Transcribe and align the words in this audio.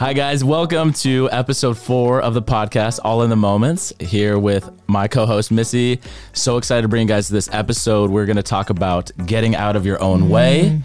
Hi, 0.00 0.14
guys. 0.14 0.42
Welcome 0.42 0.94
to 0.94 1.28
episode 1.30 1.76
four 1.76 2.22
of 2.22 2.32
the 2.32 2.40
podcast, 2.40 3.00
All 3.04 3.22
in 3.22 3.28
the 3.28 3.36
Moments, 3.36 3.92
here 4.00 4.38
with 4.38 4.70
my 4.86 5.06
co 5.06 5.26
host, 5.26 5.50
Missy. 5.50 6.00
So 6.32 6.56
excited 6.56 6.80
to 6.80 6.88
bring 6.88 7.02
you 7.02 7.08
guys 7.08 7.26
to 7.26 7.34
this 7.34 7.50
episode. 7.52 8.10
We're 8.10 8.24
going 8.24 8.38
to 8.38 8.42
talk 8.42 8.70
about 8.70 9.10
getting 9.26 9.54
out 9.54 9.76
of 9.76 9.84
your 9.84 10.02
own 10.02 10.30
way. 10.30 10.80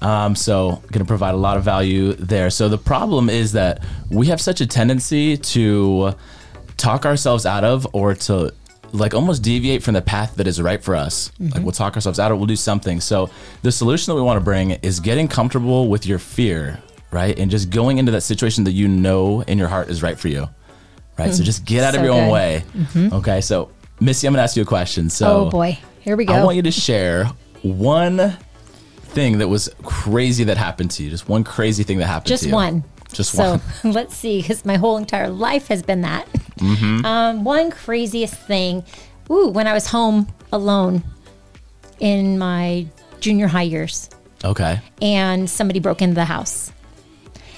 Um, 0.00 0.34
so, 0.34 0.82
going 0.90 1.00
to 1.00 1.04
provide 1.04 1.34
a 1.34 1.36
lot 1.36 1.58
of 1.58 1.62
value 1.62 2.14
there. 2.14 2.48
So, 2.48 2.70
the 2.70 2.78
problem 2.78 3.28
is 3.28 3.52
that 3.52 3.84
we 4.10 4.28
have 4.28 4.40
such 4.40 4.62
a 4.62 4.66
tendency 4.66 5.36
to 5.36 6.14
talk 6.78 7.04
ourselves 7.04 7.44
out 7.44 7.64
of 7.64 7.86
or 7.92 8.14
to 8.14 8.54
like 8.92 9.12
almost 9.12 9.42
deviate 9.42 9.82
from 9.82 9.92
the 9.92 10.00
path 10.00 10.36
that 10.36 10.46
is 10.46 10.62
right 10.62 10.82
for 10.82 10.96
us. 10.96 11.30
Like 11.38 11.62
we'll 11.62 11.72
talk 11.72 11.96
ourselves 11.96 12.18
out 12.18 12.32
of, 12.32 12.38
we'll 12.38 12.46
do 12.46 12.56
something. 12.56 13.02
So 13.02 13.28
the 13.60 13.70
solution 13.70 14.10
that 14.10 14.16
we 14.16 14.22
want 14.22 14.38
to 14.38 14.44
bring 14.44 14.70
is 14.70 15.00
getting 15.00 15.28
comfortable 15.28 15.88
with 15.88 16.06
your 16.06 16.18
fear, 16.18 16.80
right? 17.14 17.38
And 17.38 17.50
just 17.50 17.70
going 17.70 17.98
into 17.98 18.12
that 18.12 18.22
situation 18.22 18.64
that 18.64 18.72
you 18.72 18.88
know 18.88 19.40
in 19.42 19.56
your 19.56 19.68
heart 19.68 19.88
is 19.88 20.02
right 20.02 20.18
for 20.18 20.28
you. 20.28 20.48
Right. 21.16 21.32
So 21.32 21.44
just 21.44 21.64
get 21.64 21.84
out 21.84 21.94
of 21.94 22.00
So 22.00 22.04
your 22.04 22.12
own 22.12 22.26
good. 22.26 22.32
way. 22.32 22.64
Okay. 23.18 23.40
So 23.40 23.70
Missy, 24.00 24.26
I'm 24.26 24.32
gonna 24.34 24.42
ask 24.42 24.56
you 24.56 24.62
a 24.62 24.66
question. 24.66 25.08
So 25.08 25.46
Oh 25.46 25.50
boy, 25.50 25.78
here 26.00 26.16
we 26.16 26.24
go. 26.24 26.34
I 26.34 26.42
want 26.44 26.56
you 26.56 26.62
to 26.62 26.72
share 26.72 27.26
one 27.62 28.36
thing 29.14 29.38
that 29.38 29.46
was 29.46 29.70
crazy 29.84 30.42
that 30.44 30.56
happened 30.56 30.90
to 30.92 31.04
you. 31.04 31.10
Just 31.10 31.28
one 31.28 31.44
crazy 31.44 31.84
thing 31.84 31.98
that 31.98 32.06
happened 32.06 32.28
Just 32.28 32.42
to 32.42 32.48
you. 32.48 32.52
Just 32.52 32.56
one. 32.72 32.84
Just 33.12 33.34
one. 33.38 33.60
so 33.60 33.64
one. 33.84 33.92
let's 33.94 34.16
see, 34.16 34.42
because 34.42 34.64
my 34.64 34.74
whole 34.76 34.96
entire 34.96 35.30
life 35.30 35.68
has 35.68 35.84
been 35.84 36.00
that. 36.00 36.26
Mm-hmm. 36.58 37.04
Um, 37.06 37.44
one 37.44 37.70
craziest 37.70 38.34
thing, 38.34 38.82
ooh, 39.30 39.48
when 39.50 39.68
I 39.68 39.72
was 39.72 39.86
home 39.86 40.26
alone 40.52 41.04
in 42.00 42.38
my 42.38 42.86
junior 43.20 43.46
high 43.46 43.62
years, 43.62 44.10
Okay. 44.44 44.80
and 45.00 45.48
somebody 45.48 45.78
broke 45.78 46.02
into 46.02 46.16
the 46.16 46.24
house. 46.24 46.72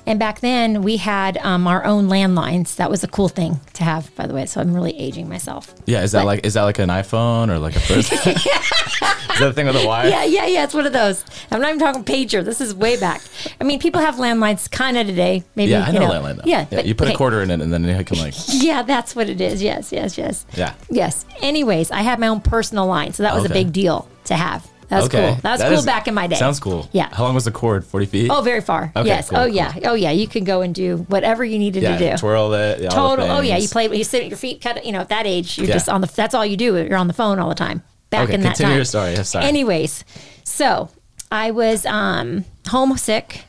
And 0.09 0.19
back 0.21 0.39
then, 0.41 0.83
we 0.83 0.99
had 0.99 1.37
um, 1.39 1.67
our 1.67 1.85
own 1.85 2.07
landlines. 2.09 2.77
That 2.77 2.91
was 2.91 3.03
a 3.03 3.09
cool 3.09 3.29
thing 3.29 3.59
to 3.75 3.83
have, 3.83 4.15
by 4.15 4.29
the 4.29 4.35
way. 4.35 4.47
So 4.47 4.61
I'm 4.61 4.73
really 4.73 4.97
aging 4.97 5.29
myself. 5.29 5.75
Yeah, 5.85 6.03
is 6.03 6.13
that 6.13 6.21
But- 6.21 6.27
like 6.27 6.47
is 6.47 6.55
that 6.55 6.63
like 6.63 6.79
an 6.79 6.91
iPhone 6.91 7.51
or 7.51 7.59
like 7.59 7.75
a 7.75 7.81
first? 7.81 8.13
is 8.13 8.21
that 8.21 9.37
the 9.41 9.53
thing 9.53 9.67
with 9.67 9.75
the 9.81 9.87
wire? 9.87 10.09
Yeah, 10.09 10.25
yeah, 10.25 10.47
yeah. 10.47 10.63
It's 10.65 10.75
one 10.75 10.87
of 10.87 10.93
those. 10.93 11.25
I'm 11.51 11.61
not 11.61 11.69
even 11.71 11.81
talking 11.81 12.05
pager. 12.05 12.45
This 12.45 12.61
is 12.61 12.73
way 12.75 12.97
back. 12.99 13.21
I 13.61 13.65
mean, 13.65 13.81
people 13.81 14.01
have 14.01 14.15
landlines 14.15 14.71
kind 14.71 14.97
of 14.97 15.07
today. 15.09 15.43
Maybe 15.57 15.73
Yeah, 15.73 15.85
I 15.87 15.91
you 15.91 15.99
know, 15.99 16.07
know. 16.07 16.13
landline. 16.23 16.37
Though. 16.37 16.43
Yeah, 16.45 16.67
but- 16.71 16.87
you 16.87 16.95
put 16.95 17.09
a 17.09 17.15
quarter 17.17 17.43
in 17.43 17.51
it, 17.51 17.61
and 17.61 17.73
then 17.73 17.83
you 17.85 18.05
can 18.05 18.19
like, 18.19 18.35
Yeah, 18.49 18.83
that's 18.83 19.17
what 19.17 19.29
it 19.29 19.41
is. 19.41 19.61
Yes, 19.63 19.91
yes, 19.93 20.17
yes. 20.17 20.47
yeah. 20.55 20.75
Yes. 20.89 21.27
Anyways, 21.43 21.91
I 21.91 22.03
had 22.03 22.21
my 22.21 22.29
own 22.29 22.41
personal 22.41 22.87
line, 22.87 23.13
so 23.13 23.25
that 23.25 23.35
was 23.35 23.45
Okay. 23.45 23.53
a 23.53 23.65
big 23.65 23.73
deal 23.73 24.09
to 24.27 24.35
have. 24.37 24.65
That 24.89 24.97
was 24.99 25.07
okay, 25.07 25.27
cool. 25.33 25.35
That 25.43 25.51
was 25.53 25.61
That 25.61 25.69
cool 25.69 25.79
is- 25.79 25.85
back 25.85 26.07
in 26.09 26.15
my 26.15 26.27
day. 26.29 26.37
Sounds 26.37 26.61
cool. 26.61 26.89
Yeah. 26.93 27.09
How 27.13 27.25
long 27.25 27.35
was 27.35 27.45
the 27.45 27.51
cord? 27.51 27.85
Forty 27.85 28.07
feet. 28.07 28.31
Oh, 28.31 28.41
very 28.43 28.61
far. 28.61 28.93
Okay, 28.95 29.07
yes. 29.09 29.29
cool, 29.31 29.39
oh 29.39 29.47
cool. 29.47 29.55
yeah. 29.55 29.75
Oh 29.85 29.95
yeah. 29.95 30.11
You 30.13 30.29
could 30.29 30.47
go 30.47 30.61
and 30.63 30.75
do 30.75 30.99
whatever 31.09 31.45
you 31.45 31.59
needed 31.59 31.83
yeah. 31.83 31.99
to 31.99 32.11
do. 32.13 32.17
Twirl 32.17 32.53
it. 32.55 32.81
yeah, 32.81 32.89
Total. 32.91 33.27
Oh 33.31 33.41
yeah. 33.41 33.57
You 33.57 33.69
play. 33.69 33.89
You 33.95 34.05
sit 34.05 34.23
at 34.23 34.29
your 34.29 34.39
feet. 34.39 34.61
Cut. 34.61 34.85
You 34.87 34.93
know, 34.93 35.01
at 35.01 35.09
that 35.09 35.27
age, 35.27 35.59
you're 35.59 35.67
Yeah. 35.67 35.73
just 35.75 35.89
on 35.89 36.01
the. 36.03 36.07
That's 36.07 36.35
all 36.35 36.47
you 36.47 36.57
do. 36.57 36.77
You're 36.77 36.97
on 36.99 37.09
the 37.09 37.13
phone 37.15 37.39
all 37.39 37.49
the 37.49 37.55
time. 37.57 37.83
Back 38.11 38.25
Okay, 38.25 38.35
in 38.35 38.41
that 38.43 38.51
continue 38.51 38.71
time. 38.71 38.77
your 38.77 38.85
story. 38.85 39.13
Yeah, 39.15 39.23
sorry. 39.23 39.47
Anyways, 39.47 40.05
so 40.45 40.89
I 41.33 41.51
was 41.51 41.85
um, 41.87 42.45
homesick, 42.69 43.45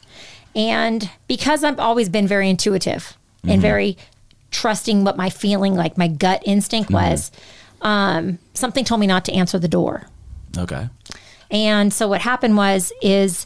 and 0.55 1.07
because 1.27 1.63
I've 1.63 1.79
always 1.79 2.09
been 2.09 2.27
very 2.27 2.49
intuitive 2.49 3.13
Mm-hmm. 3.43 3.49
and 3.51 3.61
very 3.61 3.97
trusting 4.49 5.03
what 5.03 5.15
my 5.15 5.29
feeling, 5.29 5.75
like 5.75 5.95
my 5.95 6.07
gut 6.07 6.41
instinct 6.45 6.89
Mm-hmm. 6.89 7.11
was, 7.11 7.31
um, 7.83 8.39
something 8.55 8.83
told 8.83 8.99
me 8.99 9.05
not 9.05 9.25
to 9.25 9.31
answer 9.33 9.59
the 9.59 9.67
door. 9.67 10.07
Okay. 10.57 10.89
And 11.51 11.93
so 11.93 12.07
what 12.07 12.21
happened 12.21 12.57
was 12.57 12.91
is 13.01 13.45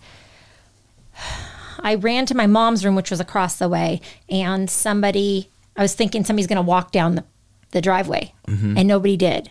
I 1.80 1.96
ran 1.96 2.26
to 2.28 2.36
my 2.36 2.48
mom's 2.48 2.86
room, 2.86 2.96
which 2.96 3.12
was 3.12 3.20
across 3.20 3.58
the 3.58 3.70
way, 3.70 4.02
and 4.30 4.70
somebody 4.70 5.50
I 5.76 5.82
was 5.82 5.94
thinking 5.96 6.24
somebody's 6.24 6.48
going 6.48 6.58
to 6.58 6.62
walk 6.62 6.92
down 6.92 7.16
the, 7.16 7.24
the 7.72 7.82
driveway, 7.82 8.34
and 8.46 8.88
nobody 8.88 9.18
did. 9.18 9.50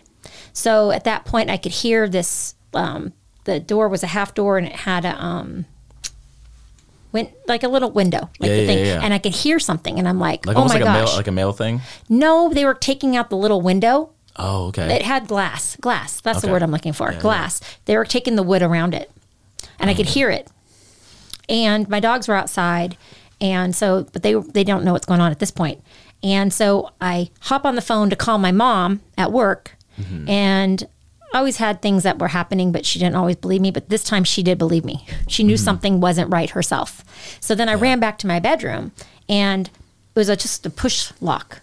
So 0.53 0.91
at 0.91 1.03
that 1.05 1.25
point, 1.25 1.49
I 1.49 1.57
could 1.57 1.71
hear 1.71 2.07
this. 2.07 2.55
Um, 2.73 3.13
the 3.45 3.59
door 3.59 3.89
was 3.89 4.03
a 4.03 4.07
half 4.07 4.33
door, 4.33 4.57
and 4.57 4.67
it 4.67 4.73
had 4.75 5.03
a 5.03 5.21
um, 5.21 5.65
went 7.11 7.31
like 7.47 7.63
a 7.63 7.67
little 7.67 7.91
window, 7.91 8.29
like 8.39 8.49
Yeah, 8.49 8.55
the 8.55 8.61
yeah, 8.61 8.67
thing, 8.67 8.85
yeah, 8.85 8.99
and 9.03 9.13
I 9.13 9.17
could 9.17 9.33
hear 9.33 9.59
something, 9.59 9.97
and 9.99 10.07
I'm 10.07 10.19
like, 10.19 10.45
Like 10.45 10.55
oh 10.57 10.61
my 10.61 10.67
like 10.67 10.81
a 10.81 10.85
gosh, 10.85 11.07
mail, 11.07 11.15
like 11.17 11.27
a 11.27 11.31
mail 11.31 11.51
thing. 11.53 11.81
no, 12.07 12.53
they 12.53 12.63
were 12.65 12.73
taking 12.75 13.15
out 13.17 13.29
the 13.29 13.37
little 13.37 13.61
window 13.61 14.11
Oh, 14.37 14.67
okay. 14.67 14.95
it 14.95 15.01
had 15.01 15.27
glass. 15.27 15.75
Glass. 15.77 16.21
That's 16.21 16.37
Okay. 16.39 16.47
the 16.47 16.51
word 16.53 16.63
I'm 16.63 16.71
looking 16.71 16.93
for. 16.93 17.11
Glass. 17.13 17.59
They 17.85 17.95
were 17.97 18.05
taking 18.05 18.35
the 18.35 18.43
wood 18.43 18.61
around 18.61 18.93
it. 18.93 19.11
And 19.79 19.89
I 19.89 19.93
could 19.93 20.07
hear 20.07 20.29
it. 20.29 20.47
And 21.49 21.87
my 21.89 21.99
dogs 21.99 22.27
were 22.27 22.35
outside. 22.35 22.97
And 23.39 23.75
so, 23.75 24.07
but 24.13 24.23
they 24.23 24.33
they 24.35 24.63
don't 24.63 24.83
know 24.83 24.93
what's 24.93 25.05
going 25.05 25.21
on 25.21 25.31
at 25.31 25.39
this 25.39 25.51
point. 25.51 25.81
And 26.23 26.53
so 26.53 26.91
I 27.01 27.31
hop 27.41 27.65
on 27.65 27.75
the 27.75 27.81
phone 27.81 28.09
to 28.11 28.15
call 28.15 28.37
my 28.37 28.51
mom 28.51 29.01
at 29.17 29.31
work. 29.31 29.75
Mm-hmm. 29.99 30.29
And 30.29 30.87
I 31.33 31.39
always 31.39 31.57
had 31.57 31.81
things 31.81 32.03
that 32.03 32.19
were 32.19 32.27
happening, 32.29 32.71
but 32.71 32.85
she 32.85 32.99
didn't 32.99 33.15
always 33.15 33.37
believe 33.37 33.61
me. 33.61 33.71
But 33.71 33.89
this 33.89 34.03
time 34.03 34.23
she 34.23 34.43
did 34.43 34.57
believe 34.57 34.85
me. 34.85 35.05
She 35.27 35.41
Mm-hmm. 35.43 35.47
knew 35.47 35.57
something 35.57 35.99
wasn't 36.01 36.31
right 36.31 36.49
herself. 36.51 37.03
So 37.39 37.55
then 37.55 37.69
I 37.69 37.73
ran 37.73 37.99
back 37.99 38.17
to 38.19 38.27
my 38.27 38.39
bedroom 38.39 38.91
and 39.27 39.67
it 39.67 40.19
was 40.19 40.29
a, 40.29 40.35
just 40.35 40.65
a 40.65 40.69
push 40.69 41.11
lock. 41.21 41.61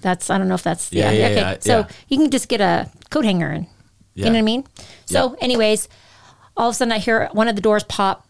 That's, 0.00 0.30
I 0.30 0.38
don't 0.38 0.48
know 0.48 0.54
if 0.54 0.62
that's, 0.62 0.86
Mm-hmm. 0.90 0.96
Yeah, 0.98 1.10
yeah, 1.10 1.18
yeah, 1.18 1.26
okay. 1.26 1.40
yeah, 1.40 1.56
so 1.60 1.86
you 2.08 2.18
can 2.18 2.30
just 2.30 2.48
get 2.48 2.60
a 2.60 2.90
coat 3.10 3.24
hanger 3.24 3.48
and 3.48 3.66
you 4.14 4.24
know 4.24 4.30
what 4.32 4.38
I 4.38 4.42
mean? 4.42 4.64
So, 5.06 5.36
anyways, 5.40 5.88
all 6.56 6.68
of 6.68 6.72
a 6.72 6.76
sudden 6.76 6.92
I 6.92 6.98
hear 6.98 7.28
one 7.32 7.48
of 7.48 7.56
the 7.56 7.62
doors 7.62 7.82
pop, 7.84 8.26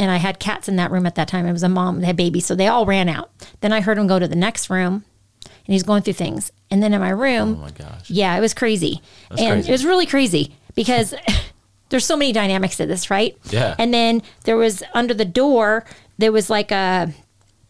and 0.00 0.10
I 0.10 0.16
had 0.16 0.40
cats 0.40 0.68
in 0.68 0.76
that 0.76 0.90
room 0.90 1.06
at 1.06 1.14
that 1.14 1.28
time. 1.28 1.46
It 1.46 1.52
was 1.52 1.62
a 1.62 1.68
mom, 1.68 2.00
they 2.00 2.06
had 2.06 2.16
babies, 2.16 2.44
so 2.46 2.54
they 2.56 2.66
all 2.66 2.84
ran 2.86 3.08
out. 3.08 3.30
Then 3.60 3.72
I 3.72 3.80
heard 3.80 3.96
him 3.98 4.08
go 4.08 4.18
to 4.18 4.26
the 4.26 4.34
next 4.34 4.68
room, 4.68 5.04
and 5.44 5.72
he's 5.72 5.84
going 5.84 6.02
through 6.02 6.14
things. 6.14 6.50
And 6.70 6.82
then 6.82 6.92
in 6.92 7.00
my 7.00 7.10
room, 7.10 7.56
oh 7.58 7.62
my 7.62 7.70
gosh. 7.70 8.10
yeah, 8.10 8.36
it 8.36 8.40
was 8.40 8.52
crazy. 8.54 9.00
and 9.30 9.38
crazy. 9.38 9.68
it 9.68 9.72
was 9.72 9.84
really 9.84 10.06
crazy 10.06 10.56
because 10.74 11.14
there's 11.90 12.04
so 12.04 12.16
many 12.16 12.32
dynamics 12.32 12.76
to 12.78 12.86
this, 12.86 13.10
right? 13.10 13.36
Yeah. 13.50 13.76
And 13.78 13.94
then 13.94 14.22
there 14.42 14.56
was 14.56 14.82
under 14.94 15.14
the 15.14 15.24
door, 15.24 15.84
there 16.18 16.32
was 16.32 16.50
like 16.50 16.72
a 16.72 17.12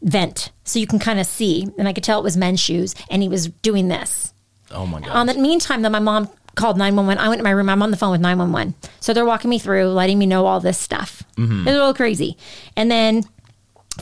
vent. 0.05 0.53
So 0.65 0.79
you 0.79 0.87
can 0.87 0.99
kind 1.01 1.19
of 1.19 1.27
see. 1.27 1.67
And 1.79 1.89
I 1.89 1.93
could 1.93 2.05
tell 2.05 2.21
it 2.21 2.25
was 2.25 2.37
men's 2.37 2.61
shoes. 2.61 2.95
And 3.11 3.23
he 3.23 3.29
was 3.29 3.49
doing 3.49 3.89
this. 3.89 4.33
Oh 4.71 4.87
my 4.87 5.01
god! 5.01 5.11
On 5.11 5.27
the 5.27 5.35
meantime, 5.35 5.83
though, 5.83 5.89
my 5.91 5.99
mom 5.99 6.29
called 6.55 6.79
911. 6.79 7.23
I 7.23 7.29
went 7.29 7.41
to 7.41 7.45
my 7.45 7.51
room. 7.51 7.69
I'm 7.69 7.83
on 7.83 7.91
the 7.91 7.97
phone 7.97 8.13
with 8.13 8.21
911. 8.21 8.75
So 9.01 9.13
they're 9.13 9.25
walking 9.25 9.51
me 9.51 9.59
through, 9.59 9.89
letting 9.89 10.19
me 10.19 10.27
know 10.27 10.47
all 10.47 10.61
this 10.61 10.79
stuff. 10.79 11.23
Mm-hmm. 11.37 11.61
It 11.61 11.65
was 11.65 11.75
a 11.75 11.79
little 11.79 11.95
crazy. 11.95 12.37
And 12.77 12.91
then 12.91 13.25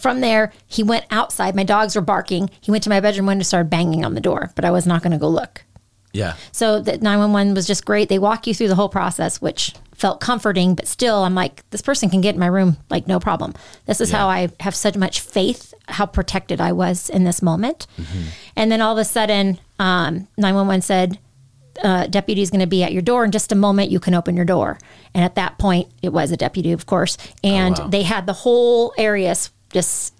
from 0.00 0.20
there, 0.20 0.52
he 0.66 0.82
went 0.82 1.04
outside. 1.10 1.54
My 1.56 1.64
dogs 1.64 1.94
were 1.96 2.02
barking. 2.02 2.50
He 2.60 2.70
went 2.70 2.82
to 2.84 2.90
my 2.90 3.00
bedroom 3.00 3.26
window, 3.26 3.42
started 3.44 3.70
banging 3.70 4.04
on 4.04 4.14
the 4.14 4.20
door, 4.20 4.50
but 4.54 4.64
I 4.64 4.70
was 4.70 4.86
not 4.86 5.02
going 5.02 5.12
to 5.12 5.18
go 5.18 5.28
look. 5.28 5.64
yeah. 6.12 6.34
So 6.52 6.80
the 6.80 6.98
911 6.98 7.54
was 7.54 7.66
just 7.66 7.84
great. 7.84 8.08
They 8.08 8.18
walk 8.18 8.46
you 8.46 8.54
through 8.54 8.68
the 8.68 8.74
whole 8.74 8.88
process, 8.88 9.40
which 9.42 9.74
felt 10.02 10.18
comforting, 10.18 10.74
but 10.74 10.88
still, 10.88 11.22
I'm 11.22 11.36
like, 11.36 11.62
this 11.70 11.80
person 11.80 12.10
can 12.10 12.20
get 12.20 12.34
in 12.34 12.40
my 12.40 12.48
room, 12.48 12.76
like, 12.90 13.06
no 13.06 13.20
problem. 13.20 13.54
This 13.86 14.00
is 14.00 14.10
Yeah. 14.10 14.18
how 14.18 14.28
I 14.28 14.48
have 14.58 14.74
such 14.74 14.96
much 14.96 15.20
faith, 15.20 15.72
how 15.86 16.06
protected 16.06 16.60
I 16.60 16.72
was 16.72 17.08
in 17.08 17.22
this 17.22 17.40
moment. 17.40 17.86
And 18.56 18.72
then 18.72 18.80
all 18.80 18.92
of 18.92 18.98
a 18.98 19.04
sudden, 19.04 19.60
um, 19.78 20.26
911 20.36 20.82
said, 20.82 21.18
uh, 21.84 22.08
deputy 22.08 22.42
is 22.42 22.50
going 22.50 22.60
to 22.60 22.66
be 22.66 22.82
at 22.82 22.92
your 22.92 23.00
door 23.00 23.24
in 23.24 23.30
just 23.30 23.52
a 23.52 23.54
moment. 23.54 23.92
You 23.92 24.00
can 24.00 24.12
open 24.12 24.34
your 24.34 24.44
door. 24.44 24.76
And 25.14 25.24
at 25.24 25.36
that 25.36 25.56
point, 25.58 25.88
it 26.02 26.12
was 26.12 26.32
a 26.32 26.36
deputy, 26.36 26.72
of 26.72 26.84
course. 26.86 27.16
And 27.44 27.78
wow. 27.78 27.86
they 27.86 28.02
had 28.02 28.26
the 28.26 28.32
whole 28.32 28.92
area 28.98 29.36
just 29.72 30.14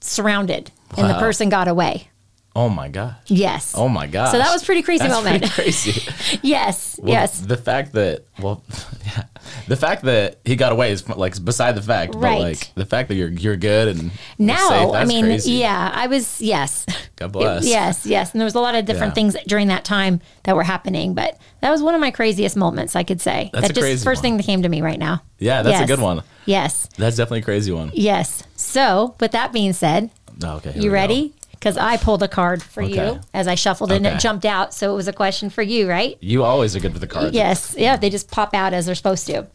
surrounded, 0.00 0.70
and 0.96 1.08
the 1.08 1.18
person 1.18 1.50
got 1.50 1.68
away. 1.68 2.08
Oh 2.54 2.68
my 2.68 2.88
gosh. 2.88 3.14
Yes. 3.28 3.72
Oh 3.74 3.88
my 3.88 4.06
gosh. 4.06 4.30
So 4.32 4.38
that 4.38 4.52
was 4.52 4.62
pretty 4.62 4.82
crazy 4.82 5.06
That's 5.06 5.14
moment. 5.14 5.42
Pretty 5.50 5.54
crazy. 5.72 6.02
Yes. 6.42 6.98
Well, 7.00 7.10
yes. 7.10 7.40
The 7.40 7.56
fact 7.56 7.92
that 7.92 8.24
well, 8.40 8.62
yeah, 9.06 9.24
the 9.68 9.76
fact 9.76 10.02
that 10.04 10.38
he 10.44 10.56
got 10.56 10.72
away 10.72 10.92
is 10.92 11.08
like 11.08 11.42
beside 11.44 11.74
the 11.76 11.82
fact, 11.82 12.12
but 12.12 12.18
Right. 12.20 12.40
like 12.40 12.74
the 12.74 12.84
fact 12.86 13.08
that 13.08 13.14
you're 13.14 13.28
you're 13.30 13.56
good 13.56 13.88
and 13.88 14.10
now 14.38 14.68
safe, 14.68 14.94
i 14.94 15.04
mean 15.04 15.24
crazy. 15.26 15.52
yeah 15.52 15.90
i 15.94 16.06
was 16.06 16.40
yes 16.40 16.86
God 17.16 17.32
bless. 17.32 17.64
It- 17.64 17.68
yes 17.68 18.06
yes 18.06 18.32
and 18.32 18.40
there 18.40 18.44
was 18.46 18.54
a 18.54 18.60
lot 18.60 18.74
of 18.74 18.84
different 18.84 19.10
Yeah. 19.10 19.14
things 19.14 19.36
during 19.46 19.68
that 19.68 19.84
time 19.84 20.20
that 20.44 20.54
were 20.56 20.62
happening 20.62 21.14
but 21.14 21.38
that 21.60 21.70
was 21.70 21.82
one 21.82 21.94
of 21.94 22.00
my 22.00 22.10
craziest 22.10 22.56
moments 22.56 22.96
i 22.96 23.02
could 23.02 23.20
say 23.20 23.50
That's 23.52 23.68
that 23.68 23.74
just 23.74 23.80
crazy 23.84 24.04
first 24.04 24.18
one. 24.18 24.22
thing 24.22 24.36
that 24.38 24.44
came 24.46 24.62
to 24.62 24.68
me 24.68 24.80
right 24.82 24.98
now 24.98 25.22
Yeah, 25.38 25.62
that's 25.62 25.82
a 25.82 25.86
good 25.86 26.00
one. 26.00 26.22
yes 26.46 26.88
That's 26.96 27.16
definitely 27.16 27.40
a 27.40 27.44
crazy 27.44 27.72
one. 27.72 27.90
yes 27.94 28.42
so 28.56 29.14
with 29.20 29.32
that 29.32 29.52
being 29.52 29.72
said 29.72 30.10
Oh, 30.44 30.56
okay. 30.56 30.72
you 30.76 30.90
ready? 30.90 31.28
go. 31.28 31.34
Because 31.62 31.76
i 31.78 31.96
pulled 31.96 32.22
a 32.24 32.28
card 32.28 32.60
for 32.62 32.82
Okay. 32.82 33.12
you 33.12 33.20
as 33.32 33.46
i 33.46 33.54
shuffled 33.54 33.92
it 33.92 33.96
and 33.96 34.06
it 34.06 34.18
jumped 34.18 34.44
out 34.44 34.74
so 34.74 34.92
it 34.92 34.96
was 34.96 35.06
a 35.06 35.12
question 35.12 35.48
for 35.48 35.62
you 35.62 35.88
right 35.88 36.18
You 36.20 36.42
always 36.42 36.74
are 36.74 36.80
good 36.80 36.92
with 36.92 37.02
the 37.02 37.06
cards. 37.06 37.34
yes 37.34 37.76
yeah 37.78 37.96
they 37.96 38.10
just 38.10 38.30
pop 38.30 38.52
out 38.54 38.72
as 38.72 38.86
they're 38.86 38.96
supposed 38.96 39.26
to 39.28 39.46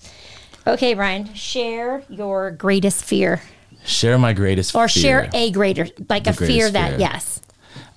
okay 0.65 0.93
Bryan 0.93 1.33
share 1.33 2.03
your 2.09 2.51
greatest 2.51 3.03
fear 3.03 3.41
Share 3.85 4.17
my 4.17 4.33
greatest 4.33 4.71
fear. 4.71 4.81
or 4.83 4.87
fear. 4.87 5.01
share 5.01 5.29
a 5.33 5.51
greater 5.51 5.87
like 6.09 6.27
a 6.27 6.33
fear 6.33 6.69
that 6.71 6.91
fear. 6.91 6.99
yes 6.99 7.41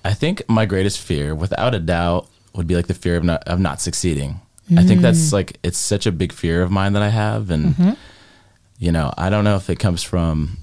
I 0.03 0.13
think 0.13 0.41
my 0.49 0.65
greatest 0.65 0.99
fear, 0.99 1.35
without 1.35 1.75
a 1.75 1.79
doubt, 1.79 2.27
would 2.55 2.65
be 2.67 2.75
like 2.75 2.87
the 2.87 2.93
fear 2.95 3.17
of 3.17 3.23
not 3.23 3.43
of 3.47 3.59
not 3.59 3.79
succeeding. 3.81 4.41
I 4.75 4.83
think 4.83 5.01
that's 5.01 5.29
mm. 5.29 5.33
like 5.33 5.59
it's 5.63 5.77
such 5.77 6.05
a 6.07 6.11
big 6.11 6.31
fear 6.31 6.63
of 6.63 6.71
mine 6.71 6.93
that 6.93 7.03
I 7.03 7.09
have, 7.09 7.51
and 7.51 7.75
mm-hmm. 7.75 7.91
you 8.79 8.91
know, 8.91 9.13
I 9.17 9.29
don't 9.29 9.43
know 9.43 9.57
if 9.57 9.69
it 9.69 9.77
comes 9.79 10.01
from 10.01 10.57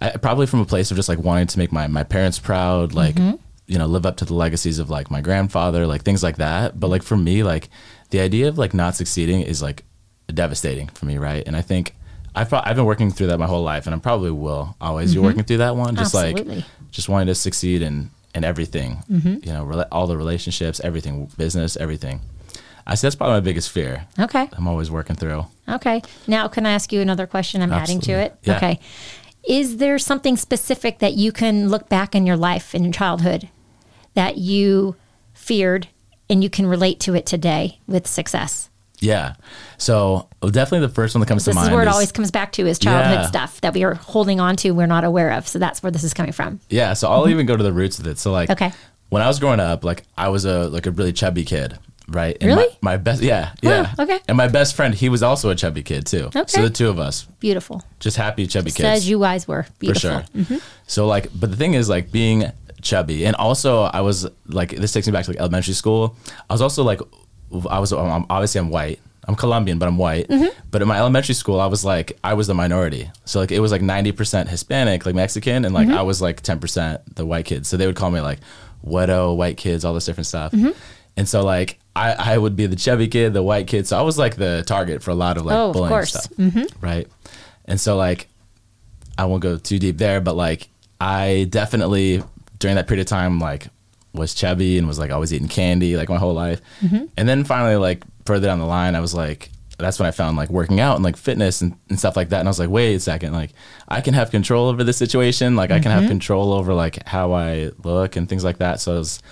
I, 0.00 0.10
probably 0.16 0.46
from 0.46 0.60
a 0.60 0.64
place 0.66 0.90
of 0.90 0.96
just 0.96 1.08
like 1.08 1.18
wanting 1.18 1.46
to 1.48 1.58
make 1.58 1.72
my 1.72 1.86
my 1.86 2.04
parents 2.04 2.38
proud, 2.38 2.94
like 2.94 3.16
Mm-hmm. 3.16 3.36
you 3.66 3.78
know, 3.78 3.86
live 3.86 4.04
up 4.06 4.16
to 4.18 4.24
the 4.24 4.34
legacies 4.34 4.78
of 4.78 4.90
like 4.90 5.10
my 5.10 5.20
grandfather, 5.20 5.86
like 5.86 6.02
things 6.02 6.22
like 6.22 6.36
that. 6.38 6.78
But 6.80 6.88
like 6.88 7.02
for 7.02 7.16
me, 7.16 7.42
like 7.42 7.68
the 8.10 8.20
idea 8.20 8.48
of 8.48 8.58
like 8.58 8.74
not 8.74 8.94
succeeding 8.96 9.42
is 9.42 9.62
like 9.62 9.84
devastating 10.32 10.88
for 10.88 11.06
me, 11.06 11.18
right? 11.18 11.42
And 11.46 11.56
I 11.56 11.62
think 11.62 11.94
I've 12.34 12.48
pro- 12.48 12.62
I've 12.64 12.76
been 12.76 12.84
working 12.84 13.10
through 13.10 13.28
that 13.28 13.38
my 13.38 13.46
whole 13.46 13.62
life, 13.62 13.86
and 13.86 13.94
I 13.94 13.98
probably 13.98 14.30
will 14.30 14.76
always 14.80 15.14
be 15.14 15.20
working 15.20 15.44
through 15.44 15.58
that 15.58 15.76
one, 15.76 15.96
just 15.96 16.14
Mm-hmm. 16.14 16.26
Absolutely. 16.26 16.56
like 16.56 16.64
just 16.90 17.08
wanting 17.08 17.26
to 17.28 17.34
succeed 17.34 17.82
in 17.82 18.10
in 18.34 18.44
everything, 18.44 19.02
Mm-hmm. 19.10 19.34
you 19.46 19.52
know, 19.52 19.64
rela- 19.64 19.88
all 19.92 20.06
the 20.06 20.16
relationships, 20.16 20.80
everything, 20.80 21.28
business, 21.36 21.76
everything. 21.76 22.20
I 22.86 22.94
see 22.94 23.06
that's 23.06 23.14
probably 23.16 23.34
my 23.34 23.40
biggest 23.40 23.70
fear. 23.70 24.06
Okay. 24.18 24.48
I'm 24.52 24.66
always 24.66 24.90
working 24.90 25.14
through. 25.14 25.46
Okay. 25.68 26.02
Now, 26.26 26.48
can 26.48 26.64
I 26.66 26.72
ask 26.72 26.92
you 26.92 27.00
another 27.00 27.26
question? 27.26 27.60
I'm 27.62 27.72
adding 27.72 28.00
to 28.02 28.12
it. 28.12 28.34
Yeah. 28.42 28.56
Okay. 28.56 28.80
Is 29.44 29.78
there 29.78 29.98
something 29.98 30.36
specific 30.36 30.98
that 30.98 31.14
you 31.14 31.32
can 31.32 31.68
look 31.68 31.88
back 31.88 32.14
in 32.14 32.26
your 32.26 32.36
life, 32.36 32.74
in 32.74 32.84
your 32.84 32.92
childhood, 32.92 33.48
that 34.14 34.38
you 34.38 34.96
feared 35.34 35.88
and 36.28 36.42
you 36.44 36.50
can 36.50 36.66
relate 36.66 37.00
to 37.00 37.14
it 37.14 37.26
today 37.26 37.78
with 37.86 38.06
success? 38.06 38.68
Yeah. 39.00 39.34
So 39.78 40.28
definitely 40.42 40.86
the 40.86 40.92
first 40.92 41.14
one 41.14 41.20
that 41.20 41.26
comes 41.26 41.44
to 41.44 41.54
mind. 41.54 41.64
This 41.66 41.68
is 41.70 41.74
where 41.74 41.82
it 41.82 41.88
is- 41.88 41.92
always 41.94 42.12
comes 42.12 42.30
back 42.30 42.52
to 42.52 42.66
is 42.66 42.78
childhood 42.78 43.20
Yeah. 43.20 43.26
stuff 43.28 43.60
that 43.62 43.72
we 43.72 43.82
are 43.82 43.94
holding 43.94 44.40
on 44.40 44.56
to, 44.56 44.72
we're 44.72 44.86
not 44.86 45.04
aware 45.04 45.30
of. 45.32 45.48
So 45.48 45.58
that's 45.58 45.82
where 45.82 45.90
this 45.90 46.04
is 46.04 46.12
coming 46.12 46.32
from. 46.32 46.60
Yeah, 46.68 46.92
so 46.92 47.10
I'll 47.10 47.28
even 47.28 47.46
go 47.46 47.56
to 47.56 47.62
the 47.64 47.72
roots 47.72 47.98
of 47.98 48.06
it. 48.06 48.18
So 48.18 48.30
like, 48.30 48.50
Mm-hmm. 48.50 48.64
Okay. 48.64 48.74
when 49.08 49.22
I 49.22 49.26
was 49.26 49.38
growing 49.40 49.58
up, 49.58 49.84
like 49.84 50.02
I 50.18 50.28
was 50.28 50.44
a 50.44 50.68
like 50.68 50.84
a 50.86 50.90
really 50.90 51.14
chubby 51.14 51.44
kid, 51.44 51.78
right? 52.10 52.36
And 52.40 52.48
Really? 52.50 52.66
My, 52.82 52.92
my 52.92 52.96
best, 52.96 53.22
yeah, 53.22 53.52
yeah. 53.62 53.94
okay. 53.98 54.20
And 54.28 54.36
my 54.36 54.48
best 54.48 54.74
friend, 54.76 54.94
he 54.94 55.08
was 55.08 55.22
also 55.22 55.50
a 55.50 55.54
chubby 55.54 55.82
kid 55.82 56.06
too. 56.06 56.24
Okay. 56.34 56.44
So 56.46 56.62
the 56.62 56.70
two 56.70 56.88
of 56.88 56.98
us, 56.98 57.24
Beautiful. 57.40 57.82
just 58.00 58.16
happy 58.16 58.46
chubby 58.46 58.70
Just 58.70 58.80
as 58.80 59.08
you 59.08 59.18
guys 59.20 59.46
were. 59.48 59.66
Beautiful. 59.78 60.10
Mm-hmm. 60.10 60.42
for 60.42 60.54
sure. 60.54 60.62
So 60.86 61.06
like, 61.06 61.28
but 61.38 61.50
the 61.50 61.56
thing 61.56 61.74
is, 61.74 61.88
like 61.88 62.10
being 62.12 62.44
chubby, 62.82 63.24
and 63.26 63.34
also 63.36 63.82
I 63.82 64.00
was 64.02 64.28
like, 64.46 64.70
this 64.70 64.92
takes 64.92 65.06
me 65.06 65.12
back 65.12 65.24
to 65.24 65.30
like 65.30 65.40
elementary 65.40 65.74
school. 65.74 66.16
I 66.48 66.52
was 66.54 66.62
also 66.62 66.82
like, 66.82 67.00
I 67.68 67.78
was 67.78 67.92
um, 67.92 68.26
obviously 68.30 68.58
I'm 68.60 68.70
white. 68.70 69.00
I'm 69.28 69.36
Colombian, 69.36 69.78
but 69.78 69.86
I'm 69.86 69.98
white. 69.98 70.28
Mm-hmm. 70.28 70.48
But 70.70 70.80
in 70.82 70.88
my 70.88 70.96
elementary 70.98 71.34
school, 71.34 71.60
I 71.60 71.66
was 71.66 71.84
like, 71.84 72.18
I 72.24 72.34
was 72.34 72.46
the 72.46 72.54
minority. 72.54 73.10
So 73.26 73.38
like, 73.38 73.52
it 73.52 73.60
was 73.60 73.70
like 73.70 73.82
90% 73.82 74.48
Hispanic, 74.48 75.04
like 75.04 75.14
Mexican, 75.14 75.64
and 75.64 75.74
like 75.74 75.88
Mm-hmm. 75.88 75.98
I 75.98 76.02
was 76.02 76.22
like 76.22 76.42
10% 76.42 77.14
the 77.16 77.26
white 77.26 77.44
kids. 77.44 77.68
So 77.68 77.76
they 77.76 77.86
would 77.86 77.96
call 77.96 78.10
me 78.10 78.20
like 78.20 78.38
widow, 78.82 79.34
white 79.34 79.56
kids, 79.58 79.84
all 79.84 79.92
this 79.94 80.06
different 80.06 80.26
stuff. 80.26 80.52
Mm-hmm. 80.52 80.70
And 81.18 81.28
so 81.28 81.44
like, 81.44 81.78
I, 81.96 82.34
I 82.34 82.38
would 82.38 82.54
be 82.56 82.66
the 82.66 82.76
chubby 82.76 83.08
kid, 83.08 83.32
the 83.32 83.42
white 83.42 83.66
kid. 83.66 83.86
So 83.86 83.98
I 83.98 84.02
was 84.02 84.16
like 84.18 84.36
the 84.36 84.62
target 84.66 85.02
for 85.02 85.10
a 85.10 85.14
lot 85.14 85.36
of 85.36 85.44
like 85.44 85.56
Oh, 85.56 85.68
of 85.70 85.72
bullying. 85.74 85.92
Mm-hmm. 85.94 86.60
stuff, 86.62 86.82
right? 86.82 87.06
And 87.64 87.80
so 87.80 87.96
like, 87.96 88.28
I 89.18 89.24
won't 89.26 89.42
go 89.42 89.56
too 89.58 89.78
deep 89.78 89.98
there, 89.98 90.20
but 90.20 90.34
like 90.36 90.68
I 91.00 91.46
definitely 91.50 92.22
during 92.58 92.76
that 92.76 92.86
period 92.86 93.02
of 93.02 93.06
time 93.08 93.38
like 93.38 93.66
was 94.12 94.34
chubby 94.34 94.76
and 94.78 94.86
was 94.88 94.98
like 94.98 95.10
always 95.10 95.32
eating 95.32 95.48
candy 95.48 95.96
like 95.96 96.08
my 96.08 96.16
whole 96.18 96.34
life. 96.34 96.60
Mm-hmm. 96.82 97.06
And 97.16 97.28
then 97.28 97.44
finally 97.44 97.76
like 97.76 98.02
further 98.24 98.46
down 98.46 98.58
the 98.60 98.66
line 98.66 98.94
I 98.94 99.00
was 99.00 99.14
like 99.14 99.50
that's 99.78 99.98
when 99.98 100.06
I 100.06 100.10
found 100.10 100.36
like 100.36 100.50
working 100.50 100.78
out 100.78 100.96
and 100.96 101.02
like 101.04 101.16
fitness 101.16 101.62
and, 101.62 101.74
and 101.88 101.98
stuff 101.98 102.14
like 102.14 102.28
that. 102.30 102.40
And 102.40 102.46
I 102.48 102.50
was 102.50 102.58
like, 102.58 102.68
wait 102.68 102.94
a 102.96 103.00
second, 103.00 103.32
like 103.32 103.52
I 103.88 104.02
can 104.02 104.12
have 104.14 104.30
control 104.30 104.68
over 104.68 104.84
this 104.84 104.98
situation. 104.98 105.56
Like 105.56 105.70
I 105.70 105.80
can 105.80 105.90
Mm-hmm. 105.90 106.00
have 106.02 106.08
control 106.10 106.52
over 106.52 106.74
like 106.74 107.06
how 107.06 107.32
I 107.32 107.70
look 107.82 108.16
and 108.16 108.28
things 108.28 108.44
like 108.44 108.58
that. 108.58 108.80
So 108.80 108.96
it 108.96 108.98
was 108.98 109.22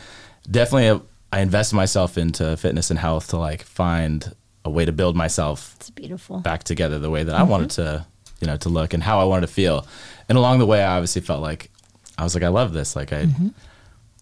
definitely 0.50 0.88
a, 0.88 1.00
I 1.32 1.40
invested 1.40 1.76
myself 1.76 2.16
into 2.18 2.56
fitness 2.56 2.90
and 2.90 2.98
health 2.98 3.28
to 3.28 3.36
like 3.36 3.62
find 3.62 4.34
a 4.64 4.70
way 4.70 4.84
to 4.84 4.92
build 4.92 5.16
myself 5.16 5.74
It's 5.76 5.90
beautiful. 5.90 6.38
back 6.40 6.64
together 6.64 6.98
the 6.98 7.10
way 7.10 7.22
that 7.24 7.34
I 7.34 7.42
wanted 7.42 7.68
Mm-hmm. 7.70 7.82
to, 7.98 8.06
you 8.40 8.46
know, 8.46 8.56
to 8.58 8.68
look 8.68 8.94
and 8.94 9.02
how 9.02 9.20
I 9.20 9.24
wanted 9.24 9.46
to 9.46 9.52
feel. 9.52 9.86
And 10.28 10.38
along 10.38 10.58
the 10.58 10.66
way, 10.66 10.82
I 10.82 10.96
obviously 10.96 11.22
felt 11.22 11.42
like 11.42 11.70
I 12.16 12.24
was 12.24 12.34
like, 12.34 12.44
I 12.44 12.48
love 12.48 12.72
this. 12.72 12.96
Like 12.96 13.12
I, 13.12 13.28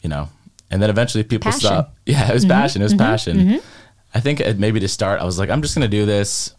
you 0.03 0.09
know, 0.09 0.29
and 0.71 0.83
then 0.83 0.91
eventually 0.91 1.23
people 1.25 1.51
Mm-hmm. 1.53 1.61
Passion. 1.61 1.71
Mm-hmm. 1.71 1.81
stop. 1.83 1.97
Yeah, 2.07 2.31
it 2.31 2.35
was 2.35 2.45
passion. 2.45 2.83
It 2.83 2.85
was 2.87 2.95
passion. 2.95 3.61
I 4.15 4.21
think 4.21 4.41
it, 4.41 4.59
maybe 4.59 4.81
to 4.81 4.89
start, 4.89 5.21
I 5.21 5.25
was 5.25 5.39
like, 5.39 5.51
I'm 5.51 5.63
just 5.63 5.75
going 5.75 5.89
to 5.89 5.97
do 5.97 6.07
this. 6.07 6.55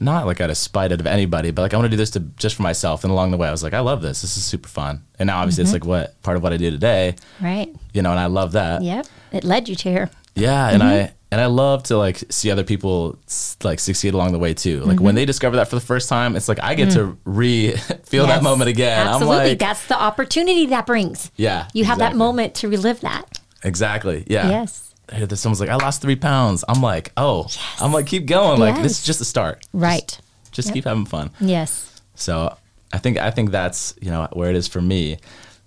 Not 0.00 0.26
like 0.26 0.40
out 0.40 0.50
of 0.50 0.56
spite 0.56 0.90
out 0.90 0.98
of 0.98 1.06
anybody, 1.06 1.52
but 1.52 1.62
like 1.62 1.72
I 1.72 1.76
want 1.76 1.86
to 1.86 1.90
do 1.90 1.96
this 1.96 2.10
to 2.10 2.20
just 2.20 2.56
for 2.56 2.62
myself. 2.62 3.04
And 3.04 3.12
along 3.12 3.30
the 3.30 3.36
way, 3.36 3.46
I 3.46 3.52
was 3.52 3.62
like, 3.62 3.74
I 3.74 3.80
love 3.80 4.02
this. 4.02 4.22
This 4.22 4.36
is 4.36 4.44
super 4.44 4.68
fun. 4.68 5.04
And 5.20 5.28
now 5.28 5.38
obviously 5.38 5.62
it's 5.62 5.70
Mm-hmm. 5.72 5.88
like 5.88 6.08
what 6.08 6.22
part 6.22 6.36
of 6.36 6.42
what 6.42 6.52
I 6.52 6.56
do 6.56 6.68
today, 6.72 7.14
Right. 7.40 7.68
you 7.92 8.02
know, 8.02 8.10
and 8.10 8.18
I 8.18 8.26
love 8.26 8.52
that. 8.52 8.82
Yep. 8.82 9.06
It 9.34 9.44
led 9.44 9.68
you 9.68 9.74
to 9.76 9.90
here. 9.90 10.10
Yeah, 10.34 10.68
and 10.68 10.82
Mm-hmm. 10.82 11.06
I 11.06 11.12
and 11.32 11.40
I 11.40 11.46
love 11.46 11.82
to 11.84 11.96
like 11.96 12.22
see 12.30 12.50
other 12.52 12.62
people 12.62 13.18
like 13.64 13.80
succeed 13.80 14.14
along 14.14 14.30
the 14.32 14.38
way 14.38 14.54
too. 14.54 14.80
Like 14.80 14.96
Mm-hmm. 14.96 15.04
when 15.04 15.14
they 15.16 15.24
discover 15.24 15.56
that 15.56 15.68
for 15.68 15.74
the 15.74 15.80
first 15.84 16.08
time, 16.08 16.36
it's 16.36 16.48
like 16.48 16.60
I 16.62 16.74
get 16.74 16.92
to 16.92 17.16
re 17.24 17.72
feel 18.04 18.26
that 18.28 18.40
Mm. 18.40 18.44
Moment 18.44 18.68
again. 18.70 19.06
Absolutely. 19.08 19.36
I'm 19.36 19.48
like, 19.48 19.58
That's 19.58 19.86
the 19.88 20.00
opportunity 20.00 20.66
that 20.66 20.86
brings. 20.86 21.30
yeah, 21.36 21.68
You 21.74 21.84
have 21.84 21.98
that 21.98 22.14
moment 22.14 22.54
to 22.56 22.68
relive 22.68 23.00
that. 23.00 23.24
Exactly. 23.64 24.24
Yeah. 24.28 24.48
Yes. 24.48 24.94
That 25.08 25.36
someone's 25.36 25.60
like, 25.60 25.70
I 25.70 25.76
lost 25.76 26.00
three 26.02 26.16
pounds. 26.16 26.64
I'm 26.68 26.80
like, 26.80 27.12
oh, 27.16 27.46
I'm 27.80 27.92
like, 27.92 28.06
keep 28.06 28.26
going. 28.26 28.58
Like 28.60 28.82
this 28.82 29.00
is 29.00 29.04
just 29.04 29.20
a 29.20 29.24
start. 29.24 29.66
Right. 29.72 30.18
Just 30.52 30.72
keep 30.72 30.84
having 30.84 31.04
fun. 31.04 31.30
Yes. 31.40 32.00
So 32.14 32.56
I 32.92 32.98
think 32.98 33.18
I 33.18 33.30
think 33.32 33.50
that's 33.50 33.94
you 34.00 34.10
know 34.10 34.28
where 34.34 34.50
it 34.50 34.56
is 34.56 34.68
for 34.68 34.80
me. 34.80 35.18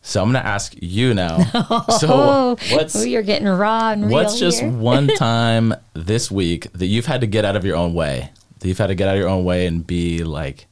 So 0.08 0.22
I'm 0.22 0.30
gonna 0.30 0.40
ask 0.40 0.74
you 0.82 1.14
now. 1.14 1.38
so 2.00 2.08
Oh, 2.10 2.58
what's 2.72 2.96
oh, 2.96 3.04
you're 3.04 3.22
getting 3.24 3.46
raw 3.46 3.92
and 3.92 4.06
real 4.06 4.14
What's 4.14 4.40
just 4.40 4.64
one 4.64 5.08
time 5.18 5.74
this 5.94 6.32
week 6.32 6.72
that 6.72 6.86
you've 6.86 7.08
had 7.08 7.20
to 7.22 7.28
get 7.28 7.44
out 7.44 7.58
of 7.58 7.66
your 7.66 7.76
own 7.76 7.94
way? 7.94 8.32
That 8.60 8.70
you've 8.70 8.78
had 8.78 8.88
to 8.88 8.96
get 8.96 9.10
out 9.10 9.16
of 9.16 9.20
your 9.20 9.28
own 9.28 9.44
way 9.44 9.68
and 9.68 9.86
be 9.86 10.24
like, 10.24 10.68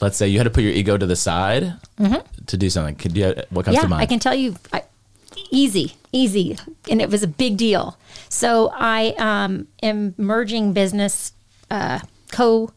let's 0.00 0.16
say 0.16 0.28
you 0.28 0.38
had 0.38 0.44
to 0.44 0.50
put 0.50 0.62
your 0.62 0.72
ego 0.72 0.96
to 0.96 1.04
the 1.04 1.14
side 1.14 1.74
to 2.46 2.56
do 2.56 2.70
something. 2.70 2.94
Could 2.96 3.14
you? 3.18 3.34
What 3.50 3.66
comes 3.66 3.66
Mm-hmm. 3.66 3.72
yeah, 3.74 3.80
to 3.82 3.88
mind? 3.88 4.02
I 4.02 4.06
can 4.06 4.18
tell 4.18 4.34
you, 4.34 4.56
I, 4.72 4.84
easy, 5.50 5.96
easy, 6.10 6.56
and 6.88 7.02
it 7.02 7.10
was 7.10 7.22
a 7.22 7.28
big 7.28 7.58
deal. 7.58 7.98
So 8.30 8.70
I 8.74 9.14
um, 9.18 9.68
am 9.82 10.14
merging 10.16 10.72
business 10.72 11.34
uh, 11.70 12.00
co. 12.32 12.70